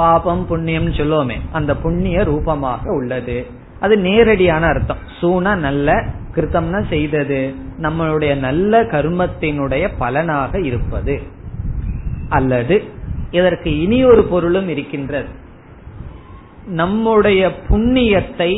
பாபம் 0.00 0.44
புண்ணியம் 0.48 0.90
சொல்லுவோமே 0.90 1.36
அந்த 1.52 1.72
புண்ணிய 1.76 2.18
ரூபமாக 2.24 2.84
உள்ளது 2.92 3.38
அது 3.80 3.94
நேரடியான 3.98 4.64
அர்த்தம் 4.66 5.02
சூனா 5.20 5.52
நல்ல 5.58 5.88
கிருத்தம்னா 6.34 6.80
செய்தது 6.88 7.40
நம்மளுடைய 7.80 8.32
நல்ல 8.38 8.82
கர்மத்தினுடைய 8.84 9.84
பலனாக 9.98 10.60
இருப்பது 10.60 11.14
அல்லது 12.28 12.76
இதற்கு 13.30 13.70
இனி 13.80 13.98
ஒரு 14.04 14.22
பொருளும் 14.24 14.68
இருக்கின்றது 14.68 15.30
நம்முடைய 16.74 17.42
புண்ணியத்தை 17.68 18.50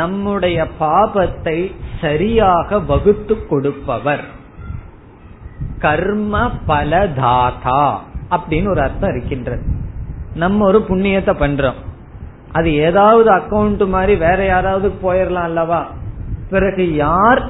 நம்முடைய 0.00 0.66
பாபத்தை 0.80 1.58
சரியாக 2.00 2.78
வகுத்து 2.78 3.34
கொடுப்பவர் 3.48 4.24
கர்ம 5.78 6.34
பலதாதா 6.66 7.82
அப்படின்னு 8.30 8.68
ஒரு 8.68 8.80
அர்த்தம் 8.80 9.10
இருக்கின்றது 9.10 9.64
நம்ம 10.34 10.64
ஒரு 10.64 10.78
புண்ணியத்தை 10.88 11.34
பண்றோம் 11.34 11.78
அது 12.52 12.72
ஏதாவது 12.74 13.28
அக்கௌண்ட் 13.34 13.84
மாதிரி 13.88 14.14
வேற 14.16 14.44
யாராவது 14.44 14.88
போயிடலாம் 15.02 15.42
அல்லவா 15.42 15.80
பிறகு 16.50 16.94
யார் 16.94 17.42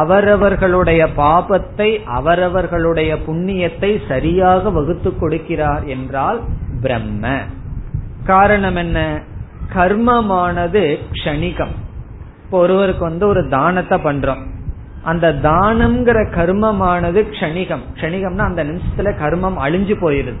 அவரவர்களுடைய 0.00 1.02
பாபத்தை 1.16 1.88
அவரவர்களுடைய 2.04 3.16
புண்ணியத்தை 3.26 4.08
சரியாக 4.08 4.70
வகுத்து 4.70 5.10
கொடுக்கிறார் 5.10 5.84
என்றால் 5.86 6.40
பிரம்ம 6.80 7.34
காரணம் 8.24 8.76
என்ன 8.76 8.98
கர்மமானது 9.74 10.84
கணிகம் 11.24 11.74
இப்போ 12.44 12.56
ஒருவருக்கு 12.58 13.02
வந்து 13.04 13.24
ஒரு 13.26 13.42
தானத்தை 13.48 13.96
பண்றோம் 13.98 14.42
அந்த 15.04 15.26
தானம்ங்கிற 15.46 16.18
கர்மமானது 16.30 17.20
க்ஷணிகம் 17.30 17.84
க்ஷணிகம்னா 17.94 18.44
அந்த 18.46 18.62
நிமிஷத்துல 18.64 19.10
கர்மம் 19.18 19.58
அழிஞ்சு 19.58 19.94
போயிருது 20.00 20.40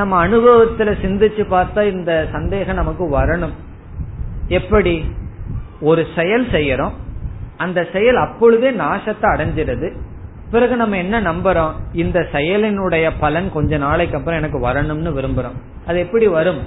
நம்ம 0.00 0.12
அனுபவத்துல 0.26 0.90
சிந்திச்சு 1.00 1.44
பார்த்தா 1.46 1.80
இந்த 1.92 2.12
சந்தேகம் 2.32 2.74
நமக்கு 2.74 3.04
வரணும் 3.10 3.54
எப்படி 4.48 4.94
ஒரு 5.80 6.02
செயல் 6.14 6.46
செய்யறோம் 6.52 6.94
அந்த 7.56 7.80
செயல் 7.92 8.18
அப்பொழுதே 8.18 8.70
நாசத்தை 8.76 9.26
அடைஞ்சிருது 9.30 9.88
பிறகு 10.50 10.74
நம்ம 10.76 10.96
என்ன 10.96 11.16
நம்புறோம் 11.22 11.74
இந்த 11.94 12.18
செயலினுடைய 12.32 13.06
பலன் 13.20 13.48
கொஞ்ச 13.52 13.78
நாளைக்கு 13.78 14.16
அப்புறம் 14.18 14.40
எனக்கு 14.40 14.58
வரணும்னு 14.60 15.12
விரும்புறோம் 15.12 15.56
அது 15.86 15.98
எப்படி 15.98 16.26
வரும் 16.30 16.60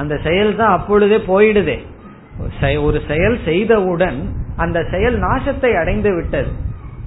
அந்த 0.00 0.14
செயல் 0.22 0.52
தான் 0.56 0.74
அப்பொழுதே 0.76 1.18
போயிடுதே 1.26 1.76
ஒரு 2.82 3.02
செயல் 3.08 3.38
செய்தவுடன் 3.44 4.18
அந்த 4.56 4.86
செயல் 4.90 5.16
நாசத்தை 5.18 5.70
அடைந்து 5.74 6.14
விட்டது 6.14 6.50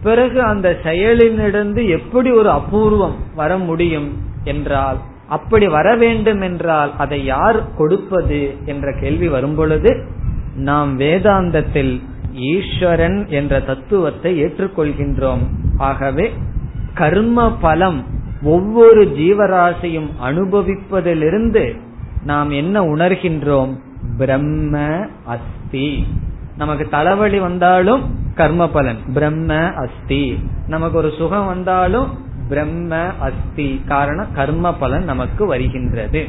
பிறகு 0.01 0.41
அந்த 0.41 0.79
செயலினிடந்து 0.83 1.87
எப்படி 1.89 2.31
ஒரு 2.31 2.49
அபூர்வம் 2.49 3.17
வர 3.35 3.57
முடியும் 3.57 4.09
என்றால் 4.43 4.97
அப்படி 5.27 5.67
வர 5.67 5.95
வேண்டும் 5.95 6.41
என்றால் 6.41 6.91
அதை 6.97 7.25
யார் 7.25 7.59
கொடுப்பது 7.75 8.55
என்ற 8.65 8.95
கேள்வி 8.99 9.27
வரும்பொழுது 9.27 9.91
நாம் 10.55 10.99
வேதாந்தத்தில் 10.99 12.01
ஈஸ்வரன் 12.33 13.27
என்ற 13.29 13.59
தத்துவத்தை 13.59 14.31
ஏற்றுக்கொள்கின்றோம் 14.43 15.43
ஆகவே 15.77 16.27
கர்ம 16.93 17.51
பலம் 17.59 18.05
ஒவ்வொரு 18.43 19.05
ஜீவராசியும் 19.05 20.09
அனுபவிப்பதிலிருந்து 20.23 21.75
நாம் 22.23 22.49
என்ன 22.49 22.83
உணர்கின்றோம் 22.83 23.73
பிரம்ம 24.17 24.75
அஸ்தி 25.25 25.87
நமக்கு 26.57 26.85
தலைவலி 26.89 27.39
வந்தாலும் 27.39 28.03
கர்ம 28.35 28.63
பலன் 28.67 28.99
பிரம்ம 29.13 29.51
அஸ்தி 29.77 30.23
நமக்கு 30.67 30.97
ஒரு 30.97 31.09
சுகம் 31.17 31.47
வந்தாலும் 31.47 32.09
பிரம்ம 32.49 32.93
அஸ்தி 33.19 33.67
காரணம் 33.85 34.31
கர்ம 34.33 34.73
பலன் 34.73 35.05
நமக்கு 35.05 35.43
வருகின்றது 35.45 36.21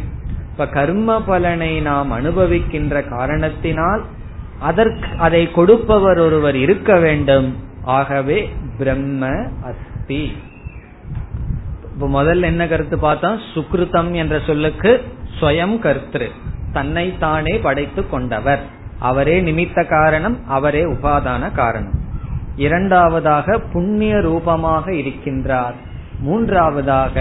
இப்ப 0.50 0.66
கர்ம 0.70 1.16
பலனை 1.20 1.72
நாம் 1.80 2.10
அனுபவிக்கின்ற 2.10 2.96
காரணத்தினால் 3.08 4.02
அதற்கு 4.60 5.08
அதை 5.18 5.42
கொடுப்பவர் 5.52 6.20
ஒருவர் 6.20 6.56
இருக்க 6.56 6.92
வேண்டும் 6.98 7.48
ஆகவே 7.92 8.38
பிரம்ம 8.78 9.22
அஸ்தி 9.62 10.22
இப்ப 11.88 12.06
முதல்ல 12.08 12.48
என்ன 12.48 12.64
கருத்து 12.66 12.96
பார்த்தா 12.98 13.30
சுக்ருதம் 13.50 14.12
என்ற 14.14 14.36
சொல்லுக்கு 14.46 14.92
ஸ்வயம் 15.38 15.76
கர்த்திரு 15.78 16.28
தன்னைத்தானே 16.74 17.54
படைத்து 17.58 18.02
கொண்டவர் 18.08 18.62
அவரே 18.98 19.36
நிமித்த 19.40 19.78
காரணம் 19.86 20.36
அவரே 20.48 20.82
உபாதான 20.86 21.52
காரணம் 21.52 21.98
இரண்டாவதாக 22.56 23.56
புண்ணிய 23.72 24.14
ரூபமாக 24.20 24.86
இருக்கின்றார் 24.92 25.76
மூன்றாவதாக 26.20 27.14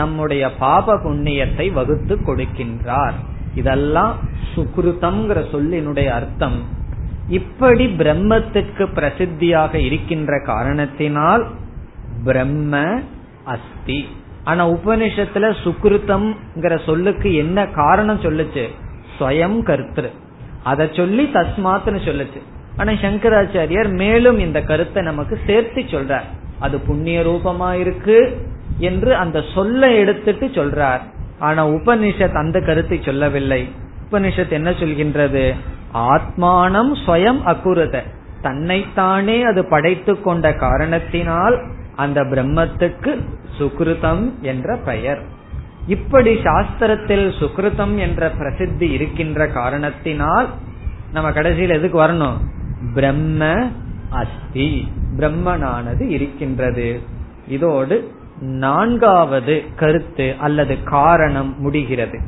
நம்முடைய 0.00 0.44
பாப 0.58 0.96
புண்ணியத்தை 0.96 1.66
வகுத்து 1.72 2.14
கொடுக்கின்றார் 2.26 3.16
இதெல்லாம் 3.54 4.14
சுக்ருதம்ங்கிற 4.54 5.38
சொல்லினுடைய 5.52 6.08
அர்த்தம் 6.10 6.58
இப்படி 7.28 7.84
பிரம்மத்துக்கு 7.98 8.84
பிரசித்தியாக 8.94 9.74
இருக்கின்ற 9.74 10.32
காரணத்தினால் 10.46 11.44
பிரம்ம 12.24 12.82
அஸ்தி 13.44 14.00
ஆனா 14.44 14.62
உபனிஷத்துல 14.68 15.48
சுக்ருத்தம் 15.64 16.28
சொல்லுக்கு 16.86 17.28
என்ன 17.34 17.58
காரணம் 17.72 18.22
சொல்லுச்சு 18.22 18.64
ஸ்வயம் 19.20 19.62
கருத்து 19.62 20.10
அதை 20.62 20.86
சொல்லி 20.92 21.24
தஸ்மாத்னு 21.32 22.00
சொல்லுச்சு 22.04 22.40
ஆனா 22.76 22.92
சங்கராச்சாரியர் 22.92 23.90
மேலும் 23.94 24.38
இந்த 24.38 24.58
கருத்தை 24.62 25.02
நமக்கு 25.02 25.38
சேர்த்து 25.46 25.80
சொல்றார் 25.80 26.28
அது 26.60 26.80
புண்ணிய 26.80 27.20
ரூபமா 27.20 27.72
இருக்கு 27.72 28.18
என்று 28.78 29.16
அந்த 29.16 29.38
சொல்ல 29.54 29.90
எடுத்துட்டு 29.92 30.46
சொல்றார் 30.46 31.00
ஆனா 31.38 31.66
உபனிஷத் 31.68 32.32
அந்த 32.32 32.60
கருத்தை 32.60 32.98
சொல்லவில்லை 33.02 33.68
உபனிஷத் 34.10 34.50
என்ன 34.50 34.70
சொல்கின்றது 34.70 35.44
ஆத்மானம் 36.08 36.92
ஸ்வயம் 37.06 37.40
அக்குருத 37.44 38.02
தன்னைத்தானே 38.42 39.42
அது 39.42 39.64
படைத்து 39.64 40.20
கொண்ட 40.20 40.52
காரணத்தினால் 40.54 41.56
அந்த 41.96 42.20
பிரம்மத்துக்கு 42.22 43.12
சுக்ருதம் 43.58 44.24
என்ற 44.42 44.76
பெயர் 44.84 45.20
இப்படி 45.90 46.32
சாஸ்திரத்தில் 46.34 47.26
சுக்ருதம் 47.40 47.94
என்ற 47.98 48.30
பிரசித்தி 48.30 48.86
இருக்கின்ற 48.90 49.46
காரணத்தினால் 49.46 50.48
நம்ம 51.12 51.28
கடைசியில் 51.32 51.76
எதுக்கு 51.78 51.98
வரணும் 52.02 52.38
பிரம்ம 52.94 53.48
அஸ்தி 54.10 54.68
பிரம்மனானது 55.16 56.04
இருக்கின்றது 56.08 56.88
இதோடு 57.48 57.96
நான்காவது 58.58 59.62
கருத்து 59.76 60.26
அல்லது 60.40 60.74
காரணம் 60.82 61.50
முடிகிறது 61.58 62.18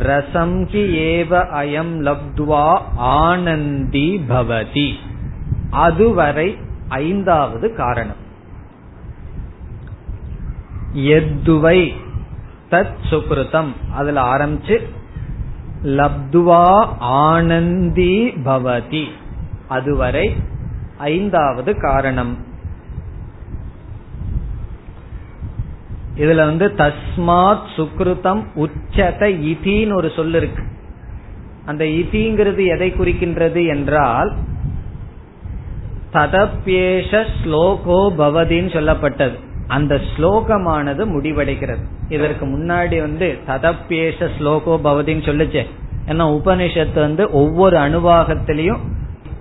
ரசம் 0.00 0.58
கி 0.66 0.82
ஏவ 1.08 1.32
அயம் 1.56 1.94
லப்துவா 2.02 2.64
ஆனந்தி 3.18 4.08
பவதி 4.28 4.88
அதுவரை 5.70 6.48
ஐந்தாவது 7.00 7.66
காரணம் 7.74 8.22
எத்துவை 11.12 11.78
தத் 12.70 12.98
சுக்ருதம் 13.10 13.72
அதுல 13.94 14.20
ஆரம்பிச்சு 14.34 14.76
லப்துவா 15.96 16.64
ஆனந்தி 17.22 18.14
பவதி 18.44 19.04
அதுவரை 19.68 20.26
ஐந்தாவது 20.98 21.70
காரணம் 21.80 22.34
இதுல 26.16 26.44
வந்து 26.44 26.66
தஸ்மாத் 26.76 27.66
சுக்ருதம் 27.76 28.42
உச்சத 28.56 29.22
இதின்னு 29.46 29.94
ஒரு 29.94 30.08
சொல் 30.10 30.34
இருக்கு 30.34 30.62
அந்த 31.66 31.84
இதிங்கிறது 31.98 32.62
எதை 32.66 32.88
குறிக்கின்றது 32.90 33.62
என்றால் 33.66 34.30
ததப்பேஷ 36.12 37.20
ஸ்லோகோ 37.34 38.00
பவதின்னு 38.18 38.70
சொல்லப்பட்டது 38.72 39.36
அந்த 39.68 39.94
ஸ்லோகமானது 40.10 41.02
முடிவடைகிறது 41.06 41.84
இதற்கு 42.08 42.44
முன்னாடி 42.46 42.96
வந்து 43.00 43.28
ததப்பேஷ 43.46 44.28
ஸ்லோகோ 44.38 44.74
பவதின்னு 44.82 45.26
சொல்லுச்சே 45.26 45.64
ஏன்னா 46.06 46.24
உபனிஷத்து 46.32 47.00
வந்து 47.00 47.24
ஒவ்வொரு 47.32 47.76
அணுவாகத்திலையும் 47.76 48.82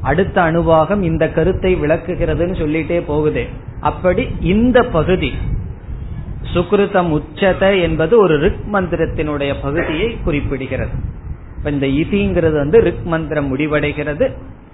அடுத்த 0.02 0.38
அணுவாகம் 0.42 1.02
இந்த 1.02 1.26
கருத்தை 1.30 1.72
விளக்குகிறதுன்னு 1.76 2.58
சொல்லிட்டே 2.60 2.98
போகுது 3.06 3.44
அப்படி 3.82 4.24
இந்த 4.46 4.78
பகுதி 4.90 5.30
சுக்ருதம் 6.56 7.12
உச்சத 7.18 7.64
என்பது 7.82 8.14
ஒரு 8.18 8.36
ரிக் 8.40 8.66
மந்திரத்தினுடைய 8.74 9.52
பகுதியை 9.62 10.10
குறிப்பிடுகிறது 10.26 10.96
இந்த 11.70 11.88
இதிங்கிறது 12.02 12.56
வந்து 12.56 12.80
ரிக் 12.82 13.06
மந்திரம் 13.06 13.48
முடிவடைகிறது 13.52 14.26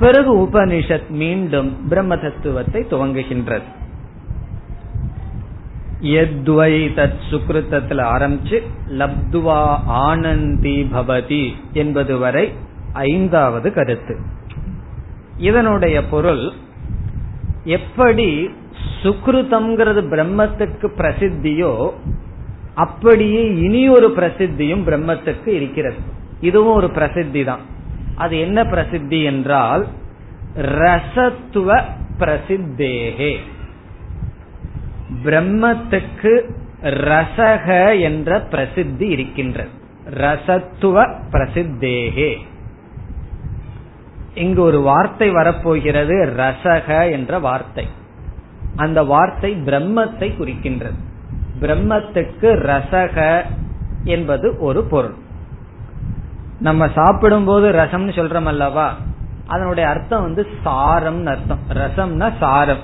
பிறகு 0.00 0.31
உபனிஷத் 0.43 1.09
மீண்டும் 1.19 1.69
பிரம்ம 1.87 2.15
தத்துவத்தை 2.15 2.81
துவங்குகின்றது 2.89 3.67
எத்வை 6.15 6.73
தத் 6.95 7.19
சுக்ருத்தத்தில் 7.29 8.03
ஆரம்பிச்சு 8.11 8.57
லப்துவா 8.97 9.59
ஆனந்தி 10.05 10.77
பவதி 10.93 11.43
என்பது 11.73 12.15
வரை 12.17 12.45
ஐந்தாவது 13.05 13.69
கருத்து 13.73 14.15
இதனுடைய 15.39 15.97
பொருள் 16.05 16.43
எப்படி 17.75 18.29
சுக்ருதம்ங்கிறது 19.01 20.01
பிரம்மத்துக்கு 20.09 20.87
பிரசித்தியோ 20.97 21.73
அப்படியே 22.75 23.43
இனி 23.61 23.81
ஒரு 23.89 24.07
பிரசித்தியும் 24.15 24.83
பிரம்மத்துக்கு 24.85 25.49
இருக்கிறது 25.49 25.99
இதுவும் 26.39 26.75
ஒரு 26.75 26.89
பிரசித்தி 26.91 27.41
தான் 27.43 27.63
அது 28.15 28.35
என்ன 28.39 28.59
பிரசித்தி 28.65 29.19
என்றால் 29.23 29.83
ரசத்துவ 30.77 31.69
பிரசித்தேகே 32.17 33.33
பிரம்மத்துக்கு 35.23 36.33
ரசக 37.07 37.67
என்ற 38.01 38.39
பிரசித்தி 38.49 39.07
இருக்கின்றது 39.07 39.71
ரசத்துவ 40.19 41.03
பிரசித்தேகே 41.31 42.31
இங்கு 44.35 44.61
ஒரு 44.61 44.79
வார்த்தை 44.81 45.27
வரப்போகிறது 45.29 46.15
ரசக 46.35 46.87
என்ற 47.09 47.39
வார்த்தை 47.39 47.85
அந்த 48.77 48.99
வார்த்தை 49.03 49.51
பிரம்மத்தை 49.65 50.29
குறிக்கின்றது 50.37 50.99
பிரம்மத்துக்கு 51.61 52.49
ரசக 52.65 53.17
என்பது 54.05 54.47
ஒரு 54.59 54.81
பொருள் 54.83 55.17
நம்ம 56.59 56.87
சாப்பிடும் 56.87 57.45
போது 57.45 57.67
ரசம்னு 57.71 58.13
சொல்றோம் 58.15 58.45
அல்லவா 58.45 58.87
அதனுடைய 59.47 59.85
அர்த்தம் 59.89 60.21
வந்து 60.21 60.43
சாரம் 60.63 61.21
அர்த்தம் 61.25 61.63
ரசம்னா 61.79 62.27
சாரம் 62.39 62.83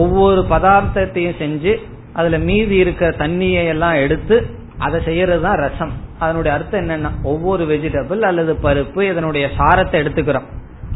ஒவ்வொரு 0.00 0.40
பதார்த்தத்தையும் 0.48 1.38
செஞ்சு 1.38 1.72
அதுல 2.12 2.38
மீதி 2.38 2.76
இருக்கிற 2.76 3.08
தண்ணியை 3.16 3.64
எல்லாம் 3.66 3.96
எடுத்து 3.96 4.36
அதை 4.78 4.98
செய்யறதுதான் 5.00 5.46
தான் 5.46 5.62
ரசம் 5.62 5.92
அதனுடைய 6.18 6.52
அர்த்தம் 6.56 6.82
என்னன்னா 6.82 7.10
ஒவ்வொரு 7.22 7.64
வெஜிடபிள் 7.64 8.22
அல்லது 8.22 8.52
பருப்பு 8.62 9.00
இதனுடைய 9.02 9.46
சாரத்தை 9.58 9.98
எடுத்துக்கிறோம் 10.00 10.48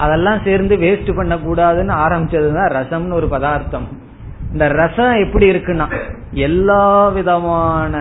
அதெல்லாம் 0.00 0.40
சேர்ந்து 0.44 0.74
வேஸ்ட் 0.76 1.10
பண்ண 1.16 1.34
கூடாதுன்னு 1.36 1.94
ஆரம்பிச்சதுதான் 2.04 2.72
ரசம்னு 2.72 3.12
ஒரு 3.12 3.28
பதார்த்தம் 3.28 3.86
இந்த 4.52 4.66
ரசம் 4.72 5.20
எப்படி 5.20 5.46
இருக்குன்னா 5.52 5.86
எல்லா 6.40 6.84
விதமான 7.10 7.94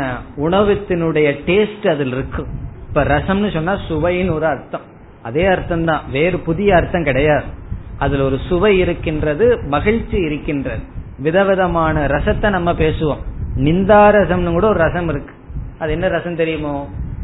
உணவுத்தினுடைய 0.38 1.28
டேஸ்ட் 1.46 1.88
அதில் 1.88 2.14
இருக்கு 2.14 2.44
இப்ப 2.88 3.04
ரசம்னு 3.04 3.52
சொன்னா 3.54 3.76
சுவைன்னு 3.88 4.34
ஒரு 4.34 4.46
அர்த்தம் 4.46 4.88
அதே 5.24 5.46
அர்த்தம் 5.46 5.86
தான் 5.86 6.04
வேறு 6.12 6.38
புதிய 6.40 6.76
அர்த்தம் 6.76 7.04
கிடையாது 7.04 7.48
அதுல 7.98 8.24
ஒரு 8.24 8.38
சுவை 8.48 8.74
இருக்கின்றது 8.80 9.46
மகிழ்ச்சி 9.68 10.18
இருக்கின்றது 10.22 10.84
விதவிதமான 11.18 12.06
ரசத்தை 12.08 12.50
நம்ம 12.50 12.72
பேசுவோம் 12.74 13.22
நிந்தா 13.58 14.02
ரசம்னு 14.16 14.52
கூட 14.52 14.68
ஒரு 14.68 14.80
ரசம் 14.80 15.10
இருக்கு 15.10 15.34
அது 15.80 15.92
என்ன 15.92 16.08
ரசம் 16.08 16.36
தெரியுமோ 16.36 16.76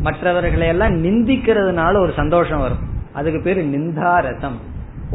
மற்றவர்களை 0.00 0.68
எல்லாம் 0.68 0.96
நிந்திக்கிறதுனால 1.04 1.94
ஒரு 2.00 2.14
சந்தோஷம் 2.16 2.60
வரும் 2.60 2.86
அதுக்கு 3.14 3.40
பேரு 3.42 3.62
நிந்தாரசம் 3.66 4.58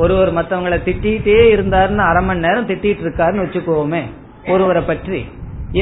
ஒருவர் 0.00 0.30
மத்தவங்களை 0.32 0.78
திட்டிகிட்டே 0.80 1.40
இருந்தாருன்னு 1.54 2.04
அரை 2.04 2.22
மணி 2.24 2.40
நேரம் 2.40 2.68
திட்டிட்டு 2.68 3.04
இருக்காருன்னு 3.04 3.44
வச்சுக்கோமே 3.44 4.02
ஒருவரை 4.48 4.82
பற்றி 4.82 5.20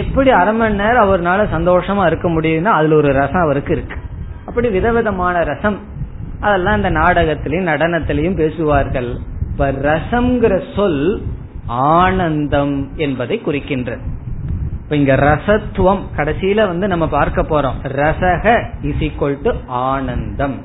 எப்படி 0.00 0.30
அரை 0.30 0.52
மணி 0.54 0.74
நேரம் 0.74 1.04
அவர்னால 1.06 1.46
சந்தோஷமா 1.52 2.04
இருக்க 2.06 2.28
முடியும்னா 2.28 2.72
அதுல 2.72 2.96
ஒரு 2.96 3.10
ரசம் 3.12 3.44
அவருக்கு 3.44 3.72
இருக்கு 3.72 3.96
அப்படி 4.46 4.68
விதவிதமான 4.68 5.44
ரசம் 5.44 5.78
அதெல்லாம் 6.40 6.76
இந்த 6.76 6.90
நாடகத்திலையும் 6.90 7.70
நடனத்திலையும் 7.72 8.36
பேசுவார்கள் 8.36 9.10
இப்ப 9.50 9.70
ரசம்ங்கிற 9.82 10.54
சொல் 10.74 11.04
ஆனந்தம் 11.94 12.76
என்பதை 12.96 13.36
குறிக்கின்றது 13.46 14.04
இப்ப 14.82 14.96
இங்க 14.96 15.14
ரசத்துவம் 15.22 16.02
கடைசியில 16.16 16.66
வந்து 16.66 16.86
நம்ம 16.86 17.06
பார்க்க 17.08 17.42
போறோம் 17.42 17.76
ரசக 17.96 18.46
இஸ் 18.82 19.02
ஈக்வல் 19.02 19.38
டு 19.42 19.52
ஆனந்தம் 19.84 20.56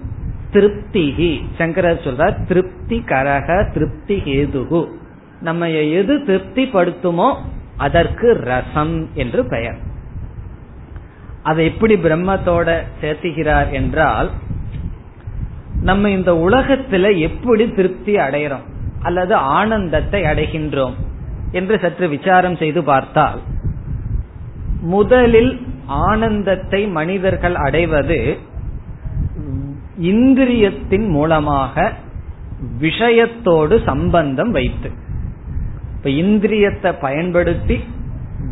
திருப்திகி 0.58 1.32
சங்கரர் 1.58 2.04
சொல்றார் 2.04 2.38
திருப்தி 2.48 2.98
கரக 3.08 3.48
திருப்தி 3.74 4.16
ஹேதுகு 4.26 4.82
நம்ம 5.42 5.68
எது 5.94 6.14
திருப்தி 6.24 6.64
படுத்துமோ 6.74 7.28
அதற்கு 7.78 8.28
ரசம் 8.44 8.96
என்று 9.16 9.42
பெயர் 9.46 9.78
அதை 11.44 11.64
எப்படி 11.66 11.96
பிரம்மத்தோட 11.96 12.70
சேர்த்துகிறார் 13.02 13.70
என்றால் 13.72 14.30
நம்ம 15.82 16.10
இந்த 16.10 16.32
உலகத்துல 16.38 17.12
எப்படி 17.22 17.66
திருப்தி 17.72 18.14
அடைகிறோம் 18.18 18.66
அல்லது 19.02 19.36
ஆனந்தத்தை 19.54 20.22
அடைகின்றோம் 20.24 20.96
என்று 21.52 21.76
சற்று 21.80 22.06
விசாரம் 22.08 22.58
செய்து 22.58 22.82
பார்த்தால் 22.84 23.40
முதலில் 24.90 25.54
ஆனந்தத்தை 26.08 26.82
மனிதர்கள் 26.92 27.56
அடைவது 27.60 28.20
இந்திரியத்தின் 30.06 31.08
மூலமாக 31.10 31.92
விஷயத்தோடு 32.82 33.76
சம்பந்தம் 33.86 34.52
வைத்து 34.52 34.90
இப்ப 35.96 36.10
இந்திரியத்தை 36.10 36.92
பயன்படுத்தி 37.00 37.78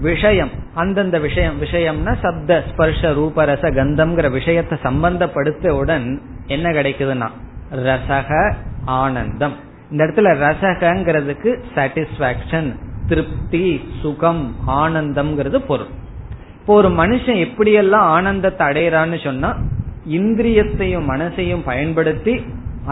விஷயம் 0.02 0.52
அந்தந்த 0.74 1.18
விஷயம் 1.20 1.58
விஷயம்னா 1.62 2.14
சப்த 2.22 2.64
ஸ்பர்ஷ 2.70 3.12
ரூபரச 3.14 3.66
கந்தம்ங்கிற 3.72 4.30
விஷயத்தை 4.32 4.78
சம்பந்தப்படுத்தவுடன் 4.84 6.08
என்ன 6.48 6.72
கிடைக்குதுன்னா 6.72 7.30
ரசக 7.84 8.32
ஆனந்தம் 8.96 9.56
இந்த 9.92 10.00
இடத்துல 10.06 10.32
ரசகங்கிறதுக்கு 10.40 11.52
சாட்டிஸ்பாக்சன் 11.76 12.70
திருப்தி 13.08 13.66
சுகம் 14.02 14.44
ஆனந்தம்ங்கிறது 14.76 15.60
பொருள் 15.68 15.92
இப்போ 16.56 16.74
ஒரு 16.76 16.90
மனுஷன் 16.90 17.40
எப்படியெல்லாம் 17.42 18.08
ஆனந்தத்தை 18.10 18.64
அடையிறான்னு 18.68 19.18
சொன்னா 19.24 19.50
இந்திரியத்தையும் 20.10 21.08
மனசையும் 21.10 21.64
பயன்படுத்தி 21.66 22.34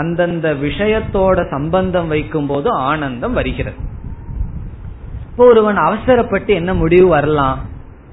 அந்தந்த 0.00 0.48
விஷயத்தோட 0.54 1.40
சம்பந்தம் 1.50 2.08
வைக்கும் 2.08 2.48
போது 2.48 2.70
ஆனந்தம் 2.84 3.34
வருகிறது 3.34 3.80
இப்போ 5.28 5.46
ஒருவன் 5.46 5.80
அவசரப்பட்டு 5.80 6.52
என்ன 6.54 6.72
முடிவு 6.74 7.08
வரலாம் 7.08 7.60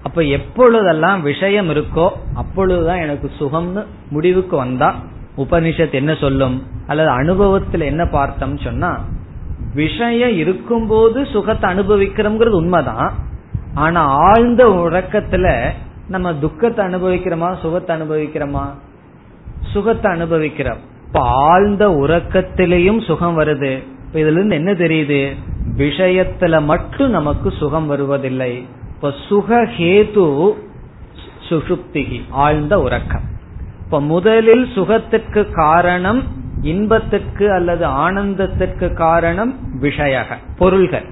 அப்ப 0.04 0.22
எப்பொழுதெல்லாம் 0.28 1.22
விஷயம் 1.22 1.70
இருக்கோ 1.70 2.06
அப்பொழுதுதான் 2.34 3.00
எனக்கு 3.00 3.28
சுகம்னு 3.40 3.82
முடிவுக்கு 4.10 4.56
வந்தா 4.56 4.90
உபனிஷத் 5.36 5.90
என்ன 5.92 6.12
சொல்லும் 6.14 6.56
அல்லது 6.86 7.10
அனுபவத்துல 7.10 7.84
என்ன 7.84 8.04
பார்த்தம் 8.08 8.56
சொன்னா 8.58 8.90
விஷயம் 9.74 10.36
இருக்கும்போது 10.36 11.26
சுகத்தை 11.26 11.66
அனுபவிக்கிறோம்ங்கிறது 11.70 12.56
உண்மைதான் 12.56 13.10
ஆனா 13.74 14.00
ஆழ்ந்த 14.24 14.62
உறக்கத்துல 14.80 15.46
நம்ம 16.10 16.34
துக்கத்தை 16.34 16.86
அனுபவிக்கிறோமா 16.86 17.48
சுகத்தை 17.60 17.96
அனுபவிக்கிறோமா 17.96 18.64
சுகத்தை 19.72 20.12
அனுபவிக்கிறோம் 20.12 20.80
இப்ப 21.06 21.20
ஆழ்ந்த 21.50 21.84
உறக்கத்திலையும் 21.88 23.00
சுகம் 23.06 23.38
வருது 23.38 23.72
இப்ப 24.04 24.18
இதுல 24.20 24.38
இருந்து 24.38 24.54
என்ன 24.54 24.72
தெரியுது 24.72 25.20
விஷயத்துல 25.76 26.64
மட்டும் 26.64 27.10
நமக்கு 27.10 27.48
சுகம் 27.52 27.86
வருவதில்லை 27.86 28.52
இப்ப 28.94 29.12
சுகஹேது 29.28 30.26
சுஷுப்திகி 31.48 32.20
ஆழ்ந்த 32.30 32.74
உறக்கம் 32.80 33.26
இப்ப 33.84 34.00
முதலில் 34.00 34.66
சுகத்துக்கு 34.74 35.42
காரணம் 35.54 36.20
இன்பத்துக்கு 36.62 37.52
அல்லது 37.52 37.84
ஆனந்தத்திற்கு 37.86 38.88
காரணம் 38.94 39.52
விஷயக 39.80 40.36
பொருள்கள் 40.58 41.06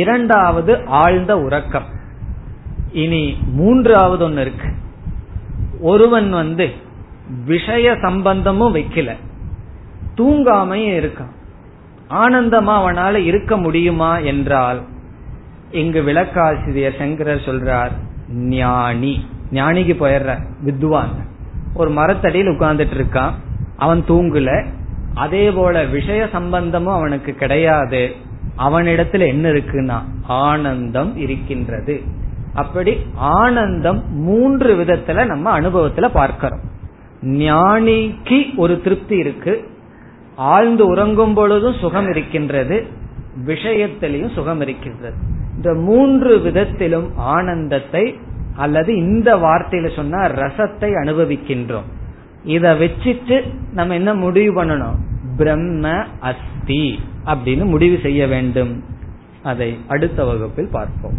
இரண்டாவது 0.00 0.72
ஆழ்ந்த 0.86 1.32
உறக்கம் 1.38 1.88
இனி 2.94 3.22
மூன்றாவது 3.56 4.22
ஒன்னு 4.24 4.40
இருக்கு 4.40 4.68
ஒருவன் 5.82 6.30
வந்து 6.32 6.66
விஷய 7.46 7.86
சம்பந்தமும் 8.02 8.74
வைக்கல 8.74 9.12
தூங்காமையும் 10.18 10.96
இருக்கான் 10.96 11.32
ஆனந்தமா 12.16 12.74
அவனால 12.80 13.14
இருக்க 13.24 13.56
முடியுமா 13.56 14.12
என்றால் 14.24 14.80
இங்கு 15.72 16.00
விளக்காசிரியர் 16.02 16.98
சங்கரர் 16.98 17.46
சொல்றார் 17.46 17.94
ஞானி 18.54 19.14
ஞானிக்கு 19.52 19.94
போயிடுற 19.94 20.32
வித்வான் 20.60 21.14
ஒரு 21.74 21.90
மரத்தடியில் 21.90 22.52
உட்கார்ந்துட்டு 22.52 22.96
இருக்கான் 22.98 23.34
அவன் 23.76 24.02
தூங்குல 24.08 24.50
அதே 25.14 25.44
போல 25.50 25.82
விஷய 25.86 26.22
சம்பந்தமும் 26.32 26.96
அவனுக்கு 26.96 27.32
கிடையாது 27.34 28.02
அவனிடத்துல 28.58 29.26
என்ன 29.26 29.44
இருக்குன்னா 29.48 29.98
ஆனந்தம் 30.44 31.12
இருக்கின்றது 31.16 31.96
அப்படி 32.54 32.92
ஆனந்தம் 33.36 34.00
மூன்று 34.22 34.70
விதத்துல 34.76 35.24
நம்ம 35.26 35.46
அனுபவத்துல 35.60 36.08
பார்க்கிறோம் 36.12 36.64
ஞானிக்கு 37.38 38.38
ஒரு 38.56 38.74
திருப்தி 38.80 39.16
இருக்கு 39.16 39.54
ஆழ்ந்து 40.48 40.84
உறங்கும் 40.86 41.34
பொழுதும் 41.34 41.80
சுகம் 41.80 42.08
இருக்கின்றது 42.10 42.76
விஷயத்திலையும் 43.44 44.34
சுகம் 44.34 44.60
இருக்கின்றது 44.60 45.16
இந்த 45.56 45.70
மூன்று 45.80 46.32
விதத்திலும் 46.38 47.08
ஆனந்தத்தை 47.28 48.04
அல்லது 48.56 48.90
இந்த 48.96 49.30
வார்த்தையில 49.36 49.88
சொன்னா 49.94 50.20
ரசத்தை 50.34 50.90
அனுபவிக்கின்றோம் 50.94 51.88
இத 52.46 52.72
வச்சுட்டு 52.74 53.36
நம்ம 53.72 53.94
என்ன 53.94 54.10
முடிவு 54.14 54.52
பண்ணணும் 54.54 54.98
பிரம்ம 55.36 55.94
அஸ்தி 56.20 56.84
அப்படின்னு 57.26 57.66
முடிவு 57.66 57.96
செய்ய 58.00 58.26
வேண்டும் 58.26 58.72
அதை 59.42 59.70
அடுத்த 59.88 60.24
வகுப்பில் 60.24 60.70
பார்ப்போம் 60.70 61.18